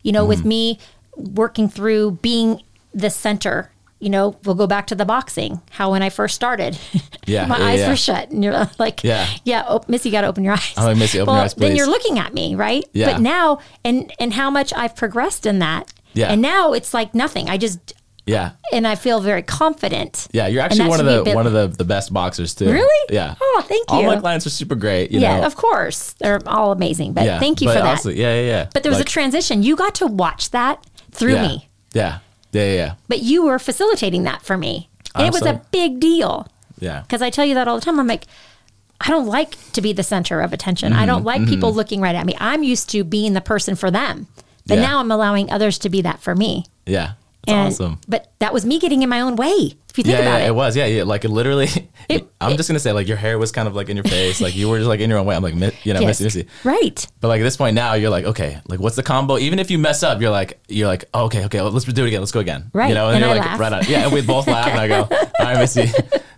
You 0.03 0.11
know, 0.11 0.21
Mm-hmm. 0.21 0.29
with 0.29 0.45
me 0.45 0.79
working 1.15 1.67
through 1.69 2.11
being 2.21 2.61
the 2.93 3.09
center. 3.09 3.71
You 3.99 4.09
know, 4.09 4.37
we'll 4.43 4.55
go 4.55 4.67
back 4.67 4.87
to 4.87 4.95
the 4.95 5.05
boxing. 5.05 5.61
How 5.71 5.91
when 5.91 6.03
I 6.03 6.09
first 6.09 6.35
started, 6.35 6.77
Yeah, 7.25 7.47
my 7.47 7.57
yeah, 7.57 7.65
eyes 7.65 7.79
yeah. 7.79 7.89
were 7.89 7.95
shut, 7.95 8.29
and 8.29 8.43
you're 8.43 8.69
like, 8.79 9.03
Yeah. 9.03 9.25
yeah, 9.45 9.63
oh, 9.67 9.81
Missy, 9.87 10.11
got 10.11 10.21
to 10.21 10.27
open 10.27 10.43
your 10.43 10.53
eyes. 10.53 10.73
I'm 10.77 10.83
like, 10.85 10.97
"Missy, 10.97 11.19
open 11.19 11.33
your 11.33 11.43
eyes, 11.43 11.53
Then 11.55 11.75
you're 11.75 11.87
looking 11.87 12.19
at 12.19 12.33
me, 12.33 12.53
right? 12.55 12.83
Yeah. 12.93 13.13
But 13.13 13.21
now, 13.21 13.59
and 13.83 14.11
and 14.19 14.33
how 14.33 14.49
much 14.51 14.73
I've 14.73 14.95
progressed 14.95 15.45
in 15.45 15.59
that. 15.59 15.91
Yeah. 16.13 16.27
And 16.31 16.41
now 16.41 16.73
it's 16.73 16.93
like 16.93 17.15
nothing. 17.15 17.49
I 17.49 17.57
just 17.57 17.93
Yeah. 18.27 18.51
and 18.73 18.87
I 18.87 18.95
feel 18.95 19.21
very 19.21 19.43
confident. 19.43 20.27
Yeah, 20.31 20.47
you're 20.47 20.61
actually 20.63 20.89
one 20.89 20.99
of 20.99 21.05
the 21.25 21.31
one 21.35 21.45
of 21.45 21.53
the, 21.53 21.67
the 21.67 21.83
best 21.83 22.11
boxers 22.13 22.55
too. 22.55 22.71
Really? 22.71 23.13
Yeah. 23.13 23.35
Oh, 23.39 23.63
thank 23.67 23.89
you. 23.91 23.97
All 23.97 24.03
my 24.03 24.17
clients 24.19 24.47
are 24.47 24.49
super 24.51 24.75
great. 24.75 25.11
You 25.11 25.19
yeah, 25.19 25.39
know? 25.41 25.45
of 25.45 25.55
course. 25.55 26.13
They're 26.13 26.39
all 26.47 26.71
amazing. 26.71 27.13
But 27.13 27.25
Yeah. 27.25 27.39
thank 27.39 27.61
you 27.61 27.67
But 27.67 27.73
for 27.75 27.79
that. 27.81 27.87
honestly, 27.89 28.19
yeah, 28.19 28.33
yeah, 28.41 28.47
yeah. 28.47 28.69
but 28.73 28.83
there 28.83 28.89
was 28.89 28.99
Like, 28.99 29.07
a 29.07 29.11
transition. 29.11 29.61
You 29.63 29.75
got 29.75 29.93
to 29.95 30.07
watch 30.07 30.49
that 30.51 30.85
through 31.11 31.33
yeah, 31.35 31.47
me. 31.47 31.69
Yeah. 31.93 32.19
Yeah, 32.51 32.63
yeah, 32.65 32.73
yeah. 32.73 32.93
But 33.07 33.19
you 33.21 33.45
were 33.45 33.59
facilitating 33.59 34.23
that 34.23 34.41
for 34.41 34.57
me. 34.57 34.89
And 35.13 35.27
it 35.27 35.31
was 35.33 35.43
a 35.43 35.61
big 35.71 35.99
deal. 35.99 36.47
Yeah. 36.79 37.01
Because 37.01 37.21
I 37.21 37.29
tell 37.29 37.45
you 37.45 37.53
that 37.53 37.67
all 37.67 37.75
the 37.79 37.85
time. 37.85 37.99
I'm 37.99 38.07
like, 38.07 38.25
I 38.99 39.09
don't 39.09 39.27
like 39.27 39.55
to 39.73 39.81
be 39.81 39.93
the 39.93 40.03
center 40.03 40.41
of 40.41 40.51
attention. 40.51 40.93
I 40.93 40.97
Mm-hmm. 40.99 41.05
don't 41.07 41.23
like 41.23 41.45
people 41.47 41.73
looking 41.73 42.01
right 42.01 42.15
at 42.15 42.25
me. 42.25 42.33
I'm 42.39 42.63
used 42.63 42.89
to 42.89 43.03
being 43.03 43.33
the 43.33 43.41
person 43.41 43.75
for 43.75 43.91
them. 43.91 44.27
But 44.65 44.75
Yeah. 44.79 44.81
now 44.87 44.99
I'm 44.99 45.11
allowing 45.11 45.51
others 45.51 45.77
to 45.79 45.89
be 45.89 46.01
that 46.01 46.21
for 46.21 46.33
me. 46.33 46.65
Yeah. 46.85 47.11
It's 47.47 47.51
And- 47.51 47.67
awesome. 47.67 47.99
But 48.07 48.31
that 48.39 48.53
was 48.53 48.65
me 48.65 48.79
getting 48.79 49.01
in 49.03 49.09
my 49.09 49.21
own 49.21 49.35
way. 49.35 49.75
If 49.89 49.97
you 49.99 50.03
think 50.03 50.07
Yeah, 50.17 50.23
about 50.23 50.39
yeah, 50.41 50.45
it. 50.45 50.47
it 50.49 50.55
was. 50.55 50.75
Yeah, 50.75 50.85
yeah. 50.87 51.03
Like 51.03 51.23
it 51.25 51.29
literally. 51.29 51.67
It- 52.07 52.27
I'm 52.39 52.51
it- 52.51 52.57
just 52.57 52.69
gonna 52.69 52.79
say, 52.79 52.91
like 52.91 53.07
your 53.07 53.17
hair 53.17 53.39
was 53.39 53.51
kind 53.51 53.67
of 53.67 53.75
like 53.75 53.89
in 53.89 53.97
your 53.97 54.03
face, 54.03 54.39
like 54.39 54.55
you 54.55 54.69
were 54.69 54.77
just 54.77 54.87
like 54.87 54.99
in 54.99 55.09
your 55.09 55.17
own 55.17 55.25
way. 55.25 55.35
I'm 55.35 55.41
like, 55.41 55.55
you 55.85 55.93
know, 55.93 56.01
Yes. 56.01 56.21
missy, 56.21 56.23
missy. 56.25 56.47
Right. 56.63 57.07
But 57.19 57.29
like 57.29 57.41
at 57.41 57.43
this 57.43 57.57
point 57.57 57.73
now, 57.75 57.93
you're 57.93 58.11
like, 58.11 58.25
okay, 58.25 58.59
like 58.67 58.79
what's 58.79 58.95
the 58.95 59.01
combo? 59.03 59.39
Even 59.39 59.57
if 59.57 59.71
you 59.71 59.79
mess 59.79 60.03
up, 60.03 60.21
you're 60.21 60.29
like, 60.29 60.59
you're 60.67 60.87
like, 60.87 61.05
oh, 61.15 61.25
okay, 61.25 61.45
okay, 61.45 61.61
well, 61.61 61.71
let's 61.71 61.85
do 61.85 62.03
it 62.03 62.07
again. 62.07 62.19
Let's 62.19 62.31
go 62.31 62.41
again. 62.41 62.69
Right. 62.73 62.89
You 62.89 62.93
know, 62.95 63.07
and, 63.07 63.15
And 63.15 63.21
you're 63.25 63.33
I 63.33 63.37
like, 63.37 63.45
laugh. 63.47 63.59
right 63.59 63.73
on. 63.73 63.83
Yeah, 63.87 64.03
and 64.03 64.13
we 64.13 64.21
both 64.21 64.45
laugh, 64.47 64.67
and 64.67 64.79
I 64.79 64.87
go, 64.87 65.01
all 65.11 65.45
right, 65.45 65.57
Missy, 65.57 65.89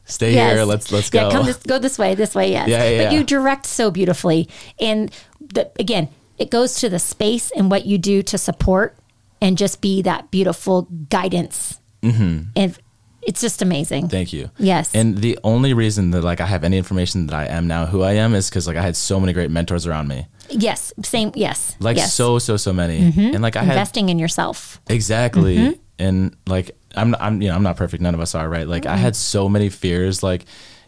stay 0.06 0.32
here. 0.32 0.64
Let's 0.64 0.90
let's 0.92 1.10
go. 1.10 1.26
Yeah, 1.28 1.32
come 1.32 1.46
this, 1.46 1.58
go 1.58 1.80
this 1.80 1.98
way, 2.00 2.16
this 2.16 2.34
way, 2.36 2.52
yes. 2.52 2.70
Yeah, 2.70 2.88
yeah, 2.90 3.04
But 3.06 3.14
you 3.14 3.24
direct 3.26 3.66
so 3.66 3.92
beautifully. 3.92 4.48
And 4.80 5.12
the, 5.42 5.70
again, 5.80 6.08
it 6.38 6.50
goes 6.50 6.76
to 6.82 6.90
the 6.90 7.00
space 7.00 7.52
and 7.52 7.70
what 7.70 7.86
you 7.86 7.98
do 7.98 8.24
to 8.24 8.38
support 8.38 8.96
and 9.42 9.58
just 9.58 9.82
be 9.82 10.02
that 10.04 10.32
beautiful 10.32 10.84
guidance. 11.10 11.80
Mm-hmm. 12.02 12.44
And 12.56 12.78
it's 13.22 13.42
just 13.42 13.62
amazing. 13.62 14.08
Thank 14.08 14.32
you. 14.32 14.50
Yes. 14.58 14.96
And 14.96 15.18
the 15.18 15.38
only 15.44 15.74
reason 15.74 16.12
that 16.12 16.24
like 16.24 16.40
I 16.40 16.46
have 16.46 16.64
any 16.64 16.78
information 16.78 17.28
that 17.28 17.36
I 17.36 17.46
am 17.46 17.68
now 17.68 17.86
who 17.86 18.02
I 18.02 18.14
am 18.14 18.34
is 18.34 18.50
because 18.50 18.68
like 18.68 18.78
I 18.78 18.82
had 18.82 18.96
so 18.96 19.20
many 19.20 19.34
great 19.34 19.52
mentors 19.52 19.86
around 19.86 20.08
me, 20.08 20.28
yes, 20.50 20.94
same, 21.04 21.32
yes. 21.36 21.76
like 21.80 21.98
yes. 21.98 22.14
so 22.14 22.40
so 22.40 22.56
so 22.56 22.72
many, 22.72 23.00
and 23.00 23.42
like 23.42 23.58
I 23.58 23.64
had 23.64 23.74
Investing 23.74 24.10
in 24.10 24.18
yourself. 24.18 24.80
Exactly. 24.88 25.58
Mm-hmm. 25.58 25.82
And 26.00 26.38
like 26.48 26.72
I'm 26.96 27.16
I'm 27.16 27.42
you 27.42 27.50
know, 27.50 27.56
I'm 27.56 27.64
not 27.64 27.76
perfect, 27.76 28.02
none 28.02 28.14
of 28.16 28.22
us 28.22 28.34
are, 28.34 28.48
right? 28.48 28.68
Like 28.68 28.86
I 28.86 28.96
had 28.96 29.16
so 29.16 29.50
many 29.50 29.70
fears 29.70 30.24
like 30.24 30.46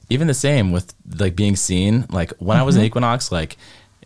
even 0.09 0.27
the 0.27 0.33
same 0.33 0.71
with 0.71 0.93
like 1.19 1.35
being 1.35 1.55
seen. 1.57 2.05
Like 2.09 2.31
when 2.39 2.57
I 2.57 2.63
was 2.63 2.75
Mm-hmm. 2.75 2.81
in 2.81 2.87
Equinox 2.87 3.31
like 3.33 3.57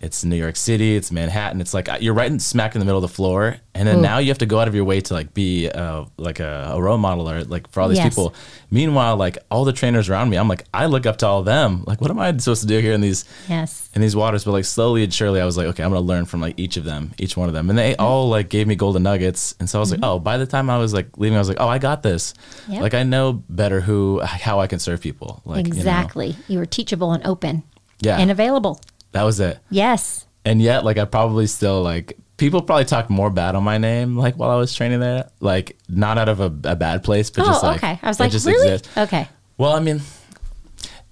it's 0.04 0.26
New 0.26 0.36
York 0.36 0.58
City, 0.58 0.98
it's 0.98 1.12
Manhattan. 1.14 1.62
It's 1.62 1.74
like 1.74 1.88
uh, 1.88 1.98
you're 2.02 2.14
right 2.14 2.30
in 2.30 2.38
smack 2.38 2.76
in 2.76 2.80
the 2.80 2.86
middle 2.86 3.02
of 3.02 3.10
the 3.10 3.16
floor, 3.16 3.56
and 3.74 3.88
then 3.88 4.02
now 4.02 4.18
you 4.18 4.28
have 4.28 4.38
to 4.40 4.46
go 4.46 4.60
out 4.60 4.68
of 4.68 4.76
your 4.76 4.84
way 4.84 5.00
to 5.00 5.14
like 5.14 5.34
be 5.34 5.70
uh, 5.70 6.06
like 6.18 6.42
a, 6.42 6.72
a 6.74 6.82
role 6.82 6.98
model 6.98 7.30
or 7.30 7.44
like 7.46 7.70
for 7.72 7.80
all 7.80 7.88
these 7.88 7.98
Yes. 7.98 8.10
people. 8.10 8.36
Meanwhile, 8.70 9.16
like 9.16 9.38
all 9.50 9.64
the 9.64 9.72
trainers 9.72 10.10
around 10.10 10.30
me, 10.30 10.38
I'm 10.38 10.50
like 10.50 10.66
I 10.74 10.88
look 10.88 11.06
up 11.06 11.18
to 11.20 11.28
all 11.28 11.40
of 11.40 11.46
them. 11.46 11.86
Like 11.88 12.02
what 12.02 12.12
am 12.12 12.20
I 12.20 12.36
supposed 12.36 12.62
to 12.64 12.68
do 12.68 12.80
here 12.80 12.92
in 12.92 13.00
these 13.00 13.24
Yes. 13.48 13.90
in 13.96 14.02
these 14.02 14.16
waters, 14.16 14.44
but 14.44 14.52
like 14.52 14.66
slowly 14.66 15.04
and 15.04 15.14
surely, 15.14 15.40
I 15.40 15.46
was 15.46 15.56
like, 15.56 15.68
okay, 15.68 15.84
I'm 15.84 15.92
gonna 15.92 16.02
learn 16.02 16.26
from 16.26 16.42
like 16.42 16.56
each 16.60 16.76
of 16.76 16.84
them, 16.84 17.14
each 17.18 17.38
one 17.38 17.48
of 17.48 17.54
them, 17.54 17.70
and 17.70 17.80
they 17.80 17.94
mm. 17.94 18.00
all 18.00 18.28
like 18.28 18.50
gave 18.50 18.68
me 18.68 18.76
golden 18.76 19.04
nuggets. 19.04 19.56
And 19.60 19.70
so 19.70 19.80
I 19.80 19.82
was 19.82 19.92
like, 19.92 20.02
mm-hmm. 20.02 20.10
oh, 20.10 20.20
by 20.20 20.38
the 20.38 20.46
time 20.46 20.70
I 20.70 20.78
was 20.80 20.94
like 20.94 21.18
leaving, 21.18 21.38
I 21.38 21.40
was 21.40 21.48
like, 21.48 21.62
oh, 21.62 21.68
I 21.70 21.78
got 21.78 22.04
this. 22.04 22.34
Yep. 22.68 22.82
Like 22.82 22.94
I 22.94 23.04
know 23.04 23.32
better 23.32 23.80
who 23.80 24.20
how 24.20 24.60
I 24.60 24.68
can 24.68 24.80
serve 24.80 25.00
people. 25.00 25.42
Like 25.46 25.66
you 25.66 25.72
know, 25.72 25.78
exactly. 25.78 26.36
You, 26.50 26.60
were 26.60 26.66
teachable 26.66 27.14
and 27.14 27.26
open 27.26 27.64
yeah, 28.02 28.20
and 28.20 28.30
available. 28.30 28.82
That 29.14 29.24
was 29.24 29.40
it. 29.40 29.60
Yes. 29.70 30.26
And 30.46 30.62
yet, 30.62 30.84
like 30.84 30.98
I 30.98 31.06
probably 31.06 31.48
still 31.48 31.82
like 31.82 32.18
people 32.38 32.62
probably 32.62 32.86
talked 32.86 33.10
more 33.10 33.30
bad 33.30 33.56
on 33.56 33.64
my 33.64 33.78
name 33.78 34.18
like 34.18 34.36
while 34.36 34.50
I 34.50 34.56
was 34.56 34.74
training 34.76 35.00
there, 35.00 35.30
like 35.40 35.78
not 35.88 36.18
out 36.18 36.28
of 36.30 36.40
a, 36.42 36.46
a 36.70 36.76
bad 36.76 37.04
place, 37.04 37.30
but 37.30 37.44
Oh, 37.44 37.46
just 37.46 37.64
like 37.64 37.78
okay. 37.84 38.00
I 38.04 38.08
was 38.08 38.20
like, 38.20 38.32
just 38.32 38.46
really? 38.46 38.62
exists. 38.74 38.98
Okay. 38.98 39.28
Well, 39.58 39.74
I 39.74 39.80
mean, 39.80 40.02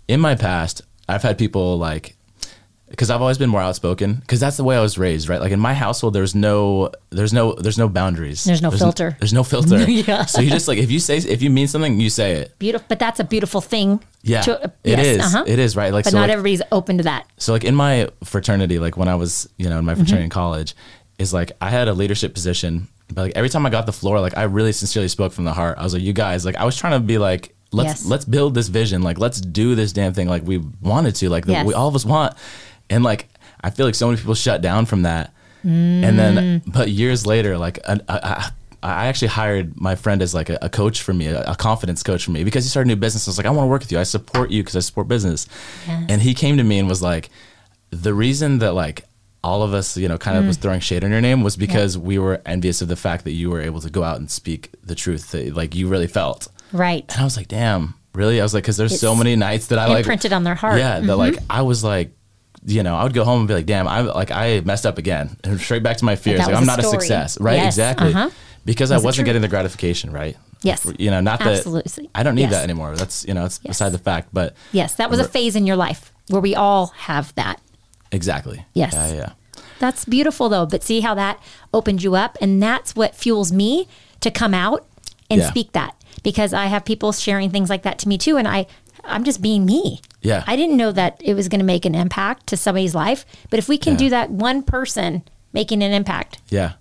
in 0.07 0.19
my 0.19 0.35
past, 0.35 0.81
I've 1.07 1.21
had 1.23 1.37
people 1.37 1.77
like, 1.77 2.15
because 2.91 3.09
I've 3.09 3.21
always 3.21 3.37
been 3.39 3.49
more 3.49 3.61
outspoken, 3.61 4.15
because 4.15 4.39
that's 4.39 4.57
the 4.57 4.63
way 4.63 4.77
I 4.77 4.81
was 4.81 4.97
raised, 4.97 5.27
right? 5.29 5.41
Like 5.41 5.51
in 5.51 5.59
my 5.59 5.73
household, 5.73 6.13
there's 6.13 6.35
no, 6.35 6.91
there's 7.09 7.33
no, 7.33 7.53
there's 7.53 7.77
no 7.77 7.89
boundaries. 7.89 8.43
There's 8.43 8.61
no 8.61 8.69
n- 8.69 8.77
filter. 8.77 9.17
there's 9.19 9.33
no 9.33 9.43
filter. 9.53 9.79
Yeah. 9.89 10.25
So 10.25 10.41
you 10.41 10.49
just 10.51 10.67
like 10.67 10.77
if 10.77 10.91
you 10.91 10.99
say 10.99 11.17
if 11.17 11.41
you 11.41 11.49
mean 11.49 11.67
something, 11.67 11.99
you 11.99 12.09
say 12.09 12.33
it. 12.33 12.57
Beautiful. 12.59 12.85
But 12.89 12.99
that's 12.99 13.19
a 13.19 13.23
beautiful 13.23 13.61
thing. 13.61 14.03
Yeah, 14.23 14.41
to- 14.41 14.71
it 14.83 14.99
yes, 14.99 15.05
is. 15.07 15.21
uh-huh. 15.35 15.43
It 15.47 15.57
is 15.57 15.75
right. 15.75 15.91
Like 15.91 16.03
But 16.05 16.11
so, 16.11 16.17
not 16.17 16.23
like, 16.29 16.31
everybody's 16.31 16.61
open 16.71 16.97
to 16.97 17.03
that. 17.05 17.25
so 17.37 17.53
like 17.53 17.63
in 17.63 17.73
my 17.75 18.07
fraternity, 18.23 18.77
like 18.77 18.95
when 18.97 19.07
I 19.07 19.15
was, 19.15 19.49
you 19.57 19.67
know, 19.69 19.79
in 19.79 19.85
my 19.85 19.93
Mm-hmm. 19.93 20.01
fraternity 20.01 20.23
in 20.25 20.29
college, 20.29 20.75
is 21.17 21.33
like 21.33 21.51
I 21.61 21.69
had 21.69 21.87
a 21.87 21.93
leadership 21.93 22.33
position, 22.33 22.87
but 23.07 23.21
like 23.23 23.33
every 23.35 23.49
time 23.49 23.65
I 23.65 23.69
got 23.69 23.85
the 23.85 23.91
floor, 23.93 24.19
like 24.19 24.37
I 24.37 24.43
really 24.43 24.71
sincerely 24.73 25.07
spoke 25.07 25.33
from 25.33 25.45
the 25.45 25.53
heart. 25.53 25.77
I 25.77 25.83
was 25.83 25.93
like, 25.93 26.03
you 26.03 26.13
guys, 26.13 26.45
like 26.45 26.55
I 26.55 26.65
was 26.65 26.75
trying 26.77 26.93
to 26.93 26.99
be 26.99 27.17
like, 27.17 27.53
let's 27.71 28.01
Yes. 28.01 28.05
let's 28.05 28.25
build 28.25 28.53
this 28.53 28.67
vision, 28.67 29.01
like 29.01 29.17
let's 29.17 29.39
do 29.39 29.75
this 29.75 29.93
damn 29.93 30.13
thing, 30.13 30.27
like 30.27 30.43
we 30.43 30.57
wanted 30.81 31.15
to, 31.15 31.29
like 31.29 31.45
Yes. 31.45 31.65
we 31.65 31.73
all 31.73 31.87
of 31.87 31.95
us 31.95 32.05
want, 32.05 32.33
and 32.91 33.03
like 33.03 33.27
I 33.63 33.69
feel 33.71 33.85
like 33.87 33.95
so 33.95 34.07
many 34.07 34.17
people 34.17 34.35
shut 34.35 34.61
down 34.61 34.85
from 34.85 35.01
that, 35.03 35.33
and 35.63 36.03
Mm. 36.03 36.17
then 36.17 36.61
but 36.67 36.89
years 36.89 37.25
later, 37.25 37.57
like 37.57 37.79
I, 37.87 37.99
I, 38.09 38.51
I 38.83 39.05
actually 39.07 39.27
hired 39.29 39.79
my 39.79 39.95
friend 39.95 40.21
as 40.21 40.33
like 40.33 40.49
a, 40.49 40.57
a 40.63 40.69
coach 40.69 41.01
for 41.03 41.13
me, 41.13 41.27
a, 41.27 41.41
a 41.43 41.55
confidence 41.55 42.01
coach 42.03 42.25
for 42.25 42.31
me, 42.31 42.43
because 42.43 42.63
he 42.65 42.69
started 42.69 42.87
a 42.91 42.95
new 42.95 42.99
business. 42.99 43.27
I 43.27 43.29
was 43.29 43.37
like, 43.37 43.45
I 43.45 43.51
want 43.51 43.65
to 43.65 43.69
work 43.69 43.81
with 43.81 43.91
you. 43.91 43.99
I 43.99 44.03
support 44.03 44.49
you 44.49 44.63
because 44.63 44.75
I 44.75 44.79
support 44.79 45.07
business. 45.07 45.47
Yes. 45.87 46.05
And 46.09 46.21
he 46.21 46.33
came 46.33 46.57
to 46.57 46.63
me 46.63 46.79
and 46.79 46.89
was 46.89 47.01
like, 47.01 47.29
the 47.91 48.13
reason 48.13 48.57
that 48.59 48.73
like 48.73 49.05
all 49.43 49.61
of 49.61 49.73
us, 49.75 49.97
you 49.97 50.07
know, 50.07 50.17
kind 50.17 50.37
of 50.37 50.43
Mm. 50.43 50.47
was 50.47 50.57
throwing 50.57 50.79
shade 50.79 51.03
on 51.03 51.11
your 51.11 51.21
name 51.21 51.43
was 51.43 51.55
because 51.57 51.95
we 51.97 52.17
were 52.17 52.41
envious 52.45 52.81
of 52.81 52.87
the 52.87 52.95
fact 52.95 53.23
that 53.25 53.31
you 53.33 53.49
were 53.51 53.61
able 53.61 53.81
to 53.81 53.89
go 53.91 54.03
out 54.03 54.17
and 54.17 54.31
speak 54.31 54.69
the 54.83 54.95
truth 54.95 55.29
that 55.31 55.55
like 55.55 55.75
you 55.75 55.87
really 55.87 56.07
felt. 56.07 56.47
Right. 56.71 57.05
And 57.09 57.21
I 57.21 57.23
was 57.23 57.37
like, 57.37 57.47
damn, 57.49 57.93
really? 58.15 58.39
I 58.39 58.43
was 58.43 58.53
like, 58.55 58.63
because 58.63 58.77
there's 58.77 58.99
so 58.99 59.13
many 59.15 59.35
nights 59.35 59.67
that 59.67 59.77
I 59.77 59.87
like 59.87 60.05
printed 60.05 60.33
on 60.33 60.43
their 60.43 60.55
heart. 60.55 60.79
Yeah, 60.79 60.99
that 61.01 61.17
like 61.17 61.37
I 61.51 61.61
was 61.61 61.83
like, 61.83 62.11
you 62.65 62.83
know, 62.83 62.95
I 62.95 63.03
would 63.03 63.13
go 63.13 63.23
home 63.23 63.39
and 63.39 63.47
be 63.47 63.53
like, 63.53 63.65
damn, 63.65 63.87
I 63.87 64.01
like 64.01 64.31
I 64.31 64.61
messed 64.61 64.85
up 64.85 64.97
again, 64.97 65.35
and 65.43 65.59
straight 65.59 65.83
back 65.83 65.97
to 65.97 66.05
my 66.05 66.15
fears. 66.15 66.39
Like 66.39 66.53
I'm 66.55 66.63
a 66.63 66.65
not 66.65 66.79
a 66.79 66.83
success, 66.83 67.39
right? 67.39 67.55
Yes, 67.55 67.73
Exactly, 67.73 68.09
uh-huh. 68.09 68.29
because 68.65 68.91
I 68.91 68.95
Was 68.97 69.03
wasn't 69.03 69.25
getting 69.25 69.41
the 69.41 69.47
gratification, 69.47 70.11
right? 70.11 70.37
Yes. 70.61 70.85
You 70.99 71.09
know, 71.09 71.21
not 71.21 71.39
that 71.39 71.57
Absolutely. 71.57 72.09
I 72.13 72.21
don't 72.21 72.35
need 72.35 72.43
Yes. 72.43 72.51
that 72.51 72.63
anymore. 72.63 72.95
That's 72.95 73.25
you 73.27 73.33
know, 73.33 73.45
it's 73.45 73.59
Yes. 73.63 73.69
beside 73.77 73.89
the 73.93 73.97
fact, 73.97 74.29
but 74.31 74.55
Yes. 74.71 74.93
That 74.95 75.09
was 75.09 75.19
a 75.19 75.27
phase 75.27 75.55
in 75.55 75.65
your 75.65 75.75
life 75.75 76.11
where 76.29 76.41
we 76.41 76.53
all 76.55 76.87
have 76.97 77.33
that. 77.35 77.59
exactly. 78.11 78.63
Yes. 78.73 78.93
Yeah, 78.93 79.13
yeah. 79.13 79.29
That's 79.79 80.05
beautiful 80.05 80.49
though. 80.49 80.67
But 80.67 80.83
see 80.83 80.99
how 81.01 81.15
that 81.15 81.39
opened 81.73 82.03
you 82.03 82.13
up? 82.15 82.37
And 82.41 82.61
that's 82.61 82.95
what 82.95 83.15
fuels 83.15 83.51
me 83.51 83.87
to 84.19 84.29
come 84.29 84.53
out 84.53 84.85
and 85.31 85.41
Yeah. 85.41 85.49
speak 85.49 85.71
that 85.71 85.95
because 86.21 86.53
I 86.53 86.65
have 86.67 86.85
people 86.85 87.11
sharing 87.11 87.49
things 87.49 87.69
like 87.69 87.81
that 87.81 87.97
to 87.99 88.07
me 88.07 88.17
too. 88.19 88.37
And 88.37 88.47
I, 88.47 88.67
I'm 89.03 89.23
just 89.23 89.41
being 89.41 89.65
me. 89.65 90.01
Yeah. 90.21 90.43
I 90.47 90.55
didn't 90.55 90.77
know 90.77 90.91
that 90.91 91.19
it 91.23 91.33
was 91.33 91.47
going 91.49 91.59
to 91.59 91.65
make 91.65 91.85
an 91.85 91.95
impact 91.95 92.47
to 92.47 92.57
somebody's 92.57 92.93
life. 92.95 93.25
But 93.49 93.59
if 93.59 93.67
we 93.67 93.77
can 93.77 93.93
Yeah. 93.93 93.97
do 93.99 94.09
that 94.11 94.29
one 94.31 94.61
person 94.63 95.23
making 95.53 95.81
an 95.83 95.91
impact, 95.93 96.39
Yeah. 96.49 96.73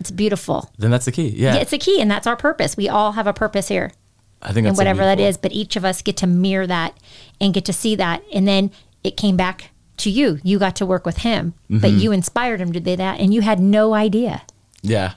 it's 0.00 0.10
beautiful. 0.10 0.70
Then 0.78 0.90
that's 0.90 1.04
the 1.04 1.12
key. 1.12 1.28
Yeah. 1.36 1.54
Yeah, 1.54 1.60
it's 1.60 1.70
the 1.70 1.78
key, 1.78 2.00
and 2.00 2.10
that's 2.10 2.26
our 2.26 2.36
purpose. 2.36 2.76
We 2.76 2.88
all 2.88 3.12
have 3.12 3.26
a 3.26 3.32
purpose 3.32 3.68
here. 3.68 3.92
I 4.40 4.52
think 4.52 4.66
and 4.68 4.76
whatever 4.76 5.02
that 5.02 5.18
is. 5.20 5.36
but 5.36 5.52
each 5.52 5.74
of 5.76 5.84
us 5.84 6.00
get 6.00 6.16
to 6.18 6.26
mirror 6.26 6.66
that 6.66 6.96
and 7.40 7.52
get 7.52 7.64
to 7.66 7.72
see 7.72 7.96
that. 7.96 8.22
And 8.32 8.46
then 8.46 8.70
it 9.04 9.16
came 9.16 9.36
back 9.36 9.70
to 9.98 10.10
you. 10.10 10.38
You 10.44 10.58
got 10.60 10.76
to 10.76 10.86
work 10.86 11.04
with 11.04 11.18
him, 11.18 11.54
but 11.68 11.90
Mm-hmm. 11.90 11.98
you 11.98 12.12
inspired 12.12 12.60
him 12.60 12.72
to 12.72 12.78
do 12.80 12.94
that, 12.96 13.18
and 13.20 13.34
you 13.34 13.40
had 13.42 13.58
no 13.60 13.94
idea. 13.94 14.42
Yeah. 14.82 15.14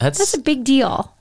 That's, 0.00 0.18
That's 0.18 0.34
a 0.34 0.40
big 0.40 0.64
deal. 0.64 1.14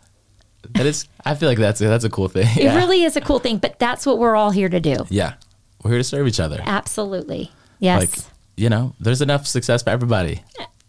that 0.74 0.86
is 0.86 1.06
I 1.26 1.36
feel 1.36 1.50
like 1.50 1.58
that's 1.60 1.82
a, 1.82 1.88
that's 1.88 2.06
a 2.06 2.10
cool 2.10 2.30
thing. 2.30 2.48
It 2.58 2.74
really 2.76 3.04
is 3.04 3.16
a 3.18 3.22
cool 3.22 3.40
thing, 3.40 3.58
but 3.58 3.78
that's 3.78 4.06
what 4.06 4.18
we're 4.18 4.36
all 4.36 4.52
here 4.52 4.70
to 4.70 4.80
do. 4.80 5.06
Yeah. 5.10 5.34
We're 5.84 5.92
here 5.92 6.00
to 6.00 6.04
serve 6.04 6.28
each 6.28 6.40
other. 6.40 6.62
Absolutely. 6.66 7.52
Yes. 7.80 8.00
Like, 8.02 8.26
you 8.56 8.70
know, 8.70 8.94
there's 9.00 9.22
enough 9.22 9.46
success 9.48 9.84
for 9.84 9.90
everybody. 9.90 10.42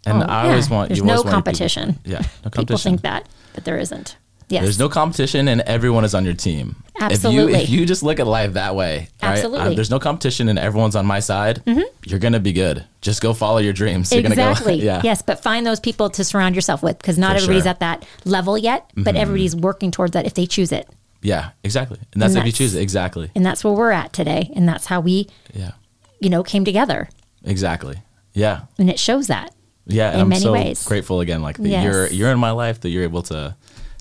And 0.06 0.22
Oh, 0.22 0.26
I 0.26 0.44
yeah. 0.44 0.48
always 0.50 0.68
want 0.70 0.88
There's 0.90 0.98
you 0.98 1.04
no 1.04 1.14
want 1.14 1.18
people- 1.26 1.32
competition. 1.32 1.98
yeah, 2.04 2.18
no 2.44 2.50
competition. 2.50 2.56
People 2.66 2.76
think 2.78 3.00
that, 3.02 3.26
but 3.54 3.64
there 3.64 3.78
isn't. 3.78 4.16
Yes. 4.50 4.62
There's 4.64 4.78
no 4.78 4.90
competition, 4.90 5.48
and 5.48 5.62
everyone 5.62 6.04
is 6.04 6.14
on 6.14 6.26
your 6.26 6.34
team. 6.34 6.76
Absolutely. 7.00 7.54
If 7.54 7.60
you 7.60 7.64
if 7.76 7.80
you 7.80 7.86
just 7.86 8.02
look 8.02 8.20
at 8.20 8.26
life 8.26 8.52
that 8.52 8.76
way, 8.76 9.08
right, 9.22 9.30
Absolutely. 9.32 9.60
Mm-hmm. 9.60 9.74
there's 9.76 9.90
no 9.90 9.98
competition, 9.98 10.50
and 10.50 10.58
everyone's 10.58 10.94
on 10.94 11.06
my 11.06 11.20
side. 11.20 11.62
You're 12.04 12.18
gonna 12.20 12.38
be 12.40 12.52
good. 12.52 12.84
Just 13.00 13.22
go 13.22 13.32
follow 13.32 13.56
your 13.58 13.72
dreams. 13.72 14.12
You're 14.12 14.20
exactly. 14.20 14.74
Gonna 14.74 14.82
go, 14.82 14.84
yeah. 14.96 15.00
Yes, 15.02 15.22
but 15.22 15.42
find 15.42 15.66
those 15.66 15.80
people 15.80 16.10
to 16.10 16.22
surround 16.22 16.54
yourself 16.54 16.82
with 16.82 16.98
because 16.98 17.16
not 17.16 17.30
For 17.30 17.36
everybody's 17.38 17.62
sure. 17.64 17.72
Mm-hmm. 17.72 17.84
at 17.84 18.02
that 18.02 18.06
level 18.30 18.58
yet, 18.58 18.90
but 18.94 19.16
everybody's 19.16 19.56
working 19.56 19.90
towards 19.90 20.12
that 20.12 20.26
if 20.26 20.34
they 20.34 20.44
choose 20.44 20.70
it. 20.72 20.86
Yeah. 21.24 21.50
Exactly. 21.64 21.98
And 22.12 22.22
that's 22.22 22.34
And 22.34 22.40
if 22.42 22.46
you 22.46 22.52
choose 22.52 22.74
it. 22.76 22.82
Exactly. 22.82 23.30
And 23.34 23.44
that's 23.44 23.64
where 23.64 23.72
we're 23.74 23.90
at 23.90 24.12
today. 24.12 24.52
And 24.54 24.68
that's 24.68 24.86
how 24.86 25.00
we, 25.00 25.26
Yeah. 25.52 25.72
you 26.20 26.28
know, 26.30 26.42
came 26.44 26.64
together. 26.64 27.08
Exactly. 27.42 27.96
Yeah. 28.34 28.60
And 28.78 28.88
it 28.90 28.98
shows 28.98 29.26
that. 29.28 29.52
Yeah. 29.86 30.08
and 30.08 30.16
In 30.16 30.20
I'm 30.20 30.28
many 30.28 30.42
so 30.42 30.52
ways. 30.52 30.84
grateful 30.84 31.20
again. 31.20 31.42
Like 31.42 31.56
that 31.56 31.68
Yes. 31.68 31.82
you're 31.84 32.06
you're 32.08 32.30
in 32.30 32.38
my 32.38 32.50
life. 32.52 32.80
That 32.82 32.90
you're 32.90 33.02
able 33.04 33.22
to, 33.24 33.56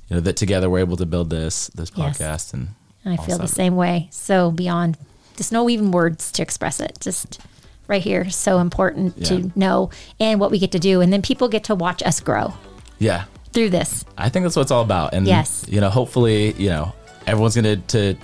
you 0.09 0.15
know, 0.17 0.21
that 0.21 0.35
together 0.35 0.69
we're 0.69 0.79
able 0.79 0.97
to 0.97 1.05
build 1.05 1.29
this 1.29 1.67
this 1.73 1.89
podcast 1.89 2.53
and. 2.53 2.69
And 3.05 3.19
I 3.19 3.25
feel 3.25 3.37
the 3.37 3.47
same 3.49 3.75
way. 3.75 4.07
So 4.11 4.49
beyond, 4.51 4.97
just 5.35 5.51
no 5.51 5.69
even 5.69 5.91
words 5.91 6.31
to 6.33 6.41
express 6.41 6.79
it. 6.79 6.97
Just 7.01 7.39
right 7.87 8.01
here, 8.01 8.29
so 8.29 8.59
important 8.59 9.15
Yeah. 9.17 9.27
to 9.27 9.51
know 9.59 9.89
and 10.21 10.39
what 10.39 10.51
we 10.51 10.57
get 10.59 10.71
to 10.71 10.79
do. 10.79 11.01
And 11.01 11.11
then 11.11 11.21
people 11.21 11.49
get 11.49 11.65
to 11.65 11.75
watch 11.75 12.01
us 12.03 12.19
grow. 12.21 12.53
Yeah. 12.99 13.25
through 13.51 13.69
this. 13.69 14.03
I 14.17 14.29
think 14.29 14.45
that's 14.45 14.55
what 14.55 14.63
it's 14.63 14.71
all 14.71 14.81
about. 14.81 15.13
And 15.13 15.27
Yes. 15.27 15.63
you 15.69 15.79
know, 15.79 15.89
hopefully, 15.91 16.53
you 16.53 16.69
know, 16.69 16.91
everyone's 17.27 17.55
gonna 17.55 17.77
to 17.77 18.15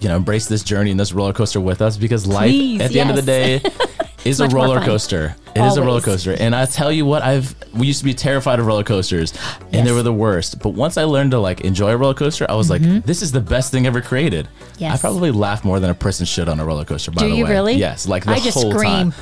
you 0.00 0.08
know 0.08 0.16
embrace 0.16 0.46
this 0.46 0.62
journey 0.62 0.90
and 0.90 0.98
this 0.98 1.12
roller 1.12 1.32
coaster 1.32 1.60
with 1.60 1.82
us 1.82 1.96
because 1.96 2.26
life 2.26 2.50
Please, 2.50 2.80
at 2.80 2.90
the 2.90 3.00
end 3.00 3.10
of 3.10 3.16
the 3.16 3.22
day 3.22 3.60
is 4.24 4.40
a 4.40 4.48
roller 4.48 4.80
coaster. 4.80 5.34
It 5.54 5.62
is 5.62 5.76
a 5.76 5.82
roller 5.82 6.00
coaster. 6.00 6.34
And 6.38 6.54
I 6.54 6.64
tell 6.66 6.92
you 6.92 7.04
what, 7.04 7.22
I've 7.22 7.54
we 7.74 7.86
used 7.86 7.98
to 8.00 8.04
be 8.04 8.14
terrified 8.14 8.60
of 8.60 8.66
roller 8.66 8.84
coasters 8.84 9.32
and 9.60 9.72
Yes. 9.74 9.84
they 9.86 9.92
were 9.92 10.02
the 10.02 10.12
worst. 10.12 10.60
But 10.62 10.70
once 10.70 10.96
I 10.96 11.04
learned 11.04 11.32
to 11.32 11.38
like 11.40 11.62
enjoy 11.62 11.90
a 11.90 11.96
roller 11.96 12.14
coaster, 12.14 12.46
I 12.48 12.54
was 12.54 12.70
like, 12.70 12.82
this 12.82 13.20
is 13.22 13.32
the 13.32 13.40
best 13.40 13.70
thing 13.72 13.86
ever 13.86 14.00
created. 14.00 14.46
Mm-hmm. 14.46 14.74
Yes. 14.78 14.98
I 14.98 15.00
probably 15.00 15.30
laugh 15.32 15.64
more 15.64 15.80
than 15.80 15.90
a 15.90 15.94
person 15.94 16.24
should 16.24 16.48
on 16.48 16.60
a 16.60 16.64
roller 16.64 16.84
coaster, 16.84 17.10
by 17.10 17.22
Do 17.22 17.28
the 17.30 17.36
you 17.36 17.44
way. 17.44 17.50
really? 17.50 17.74
Yes, 17.74 18.06
like 18.06 18.24
the 18.24 18.30
I 18.32 18.38
just 18.38 18.56
whole 18.58 18.70
scream. 18.72 19.10
time. 19.10 19.14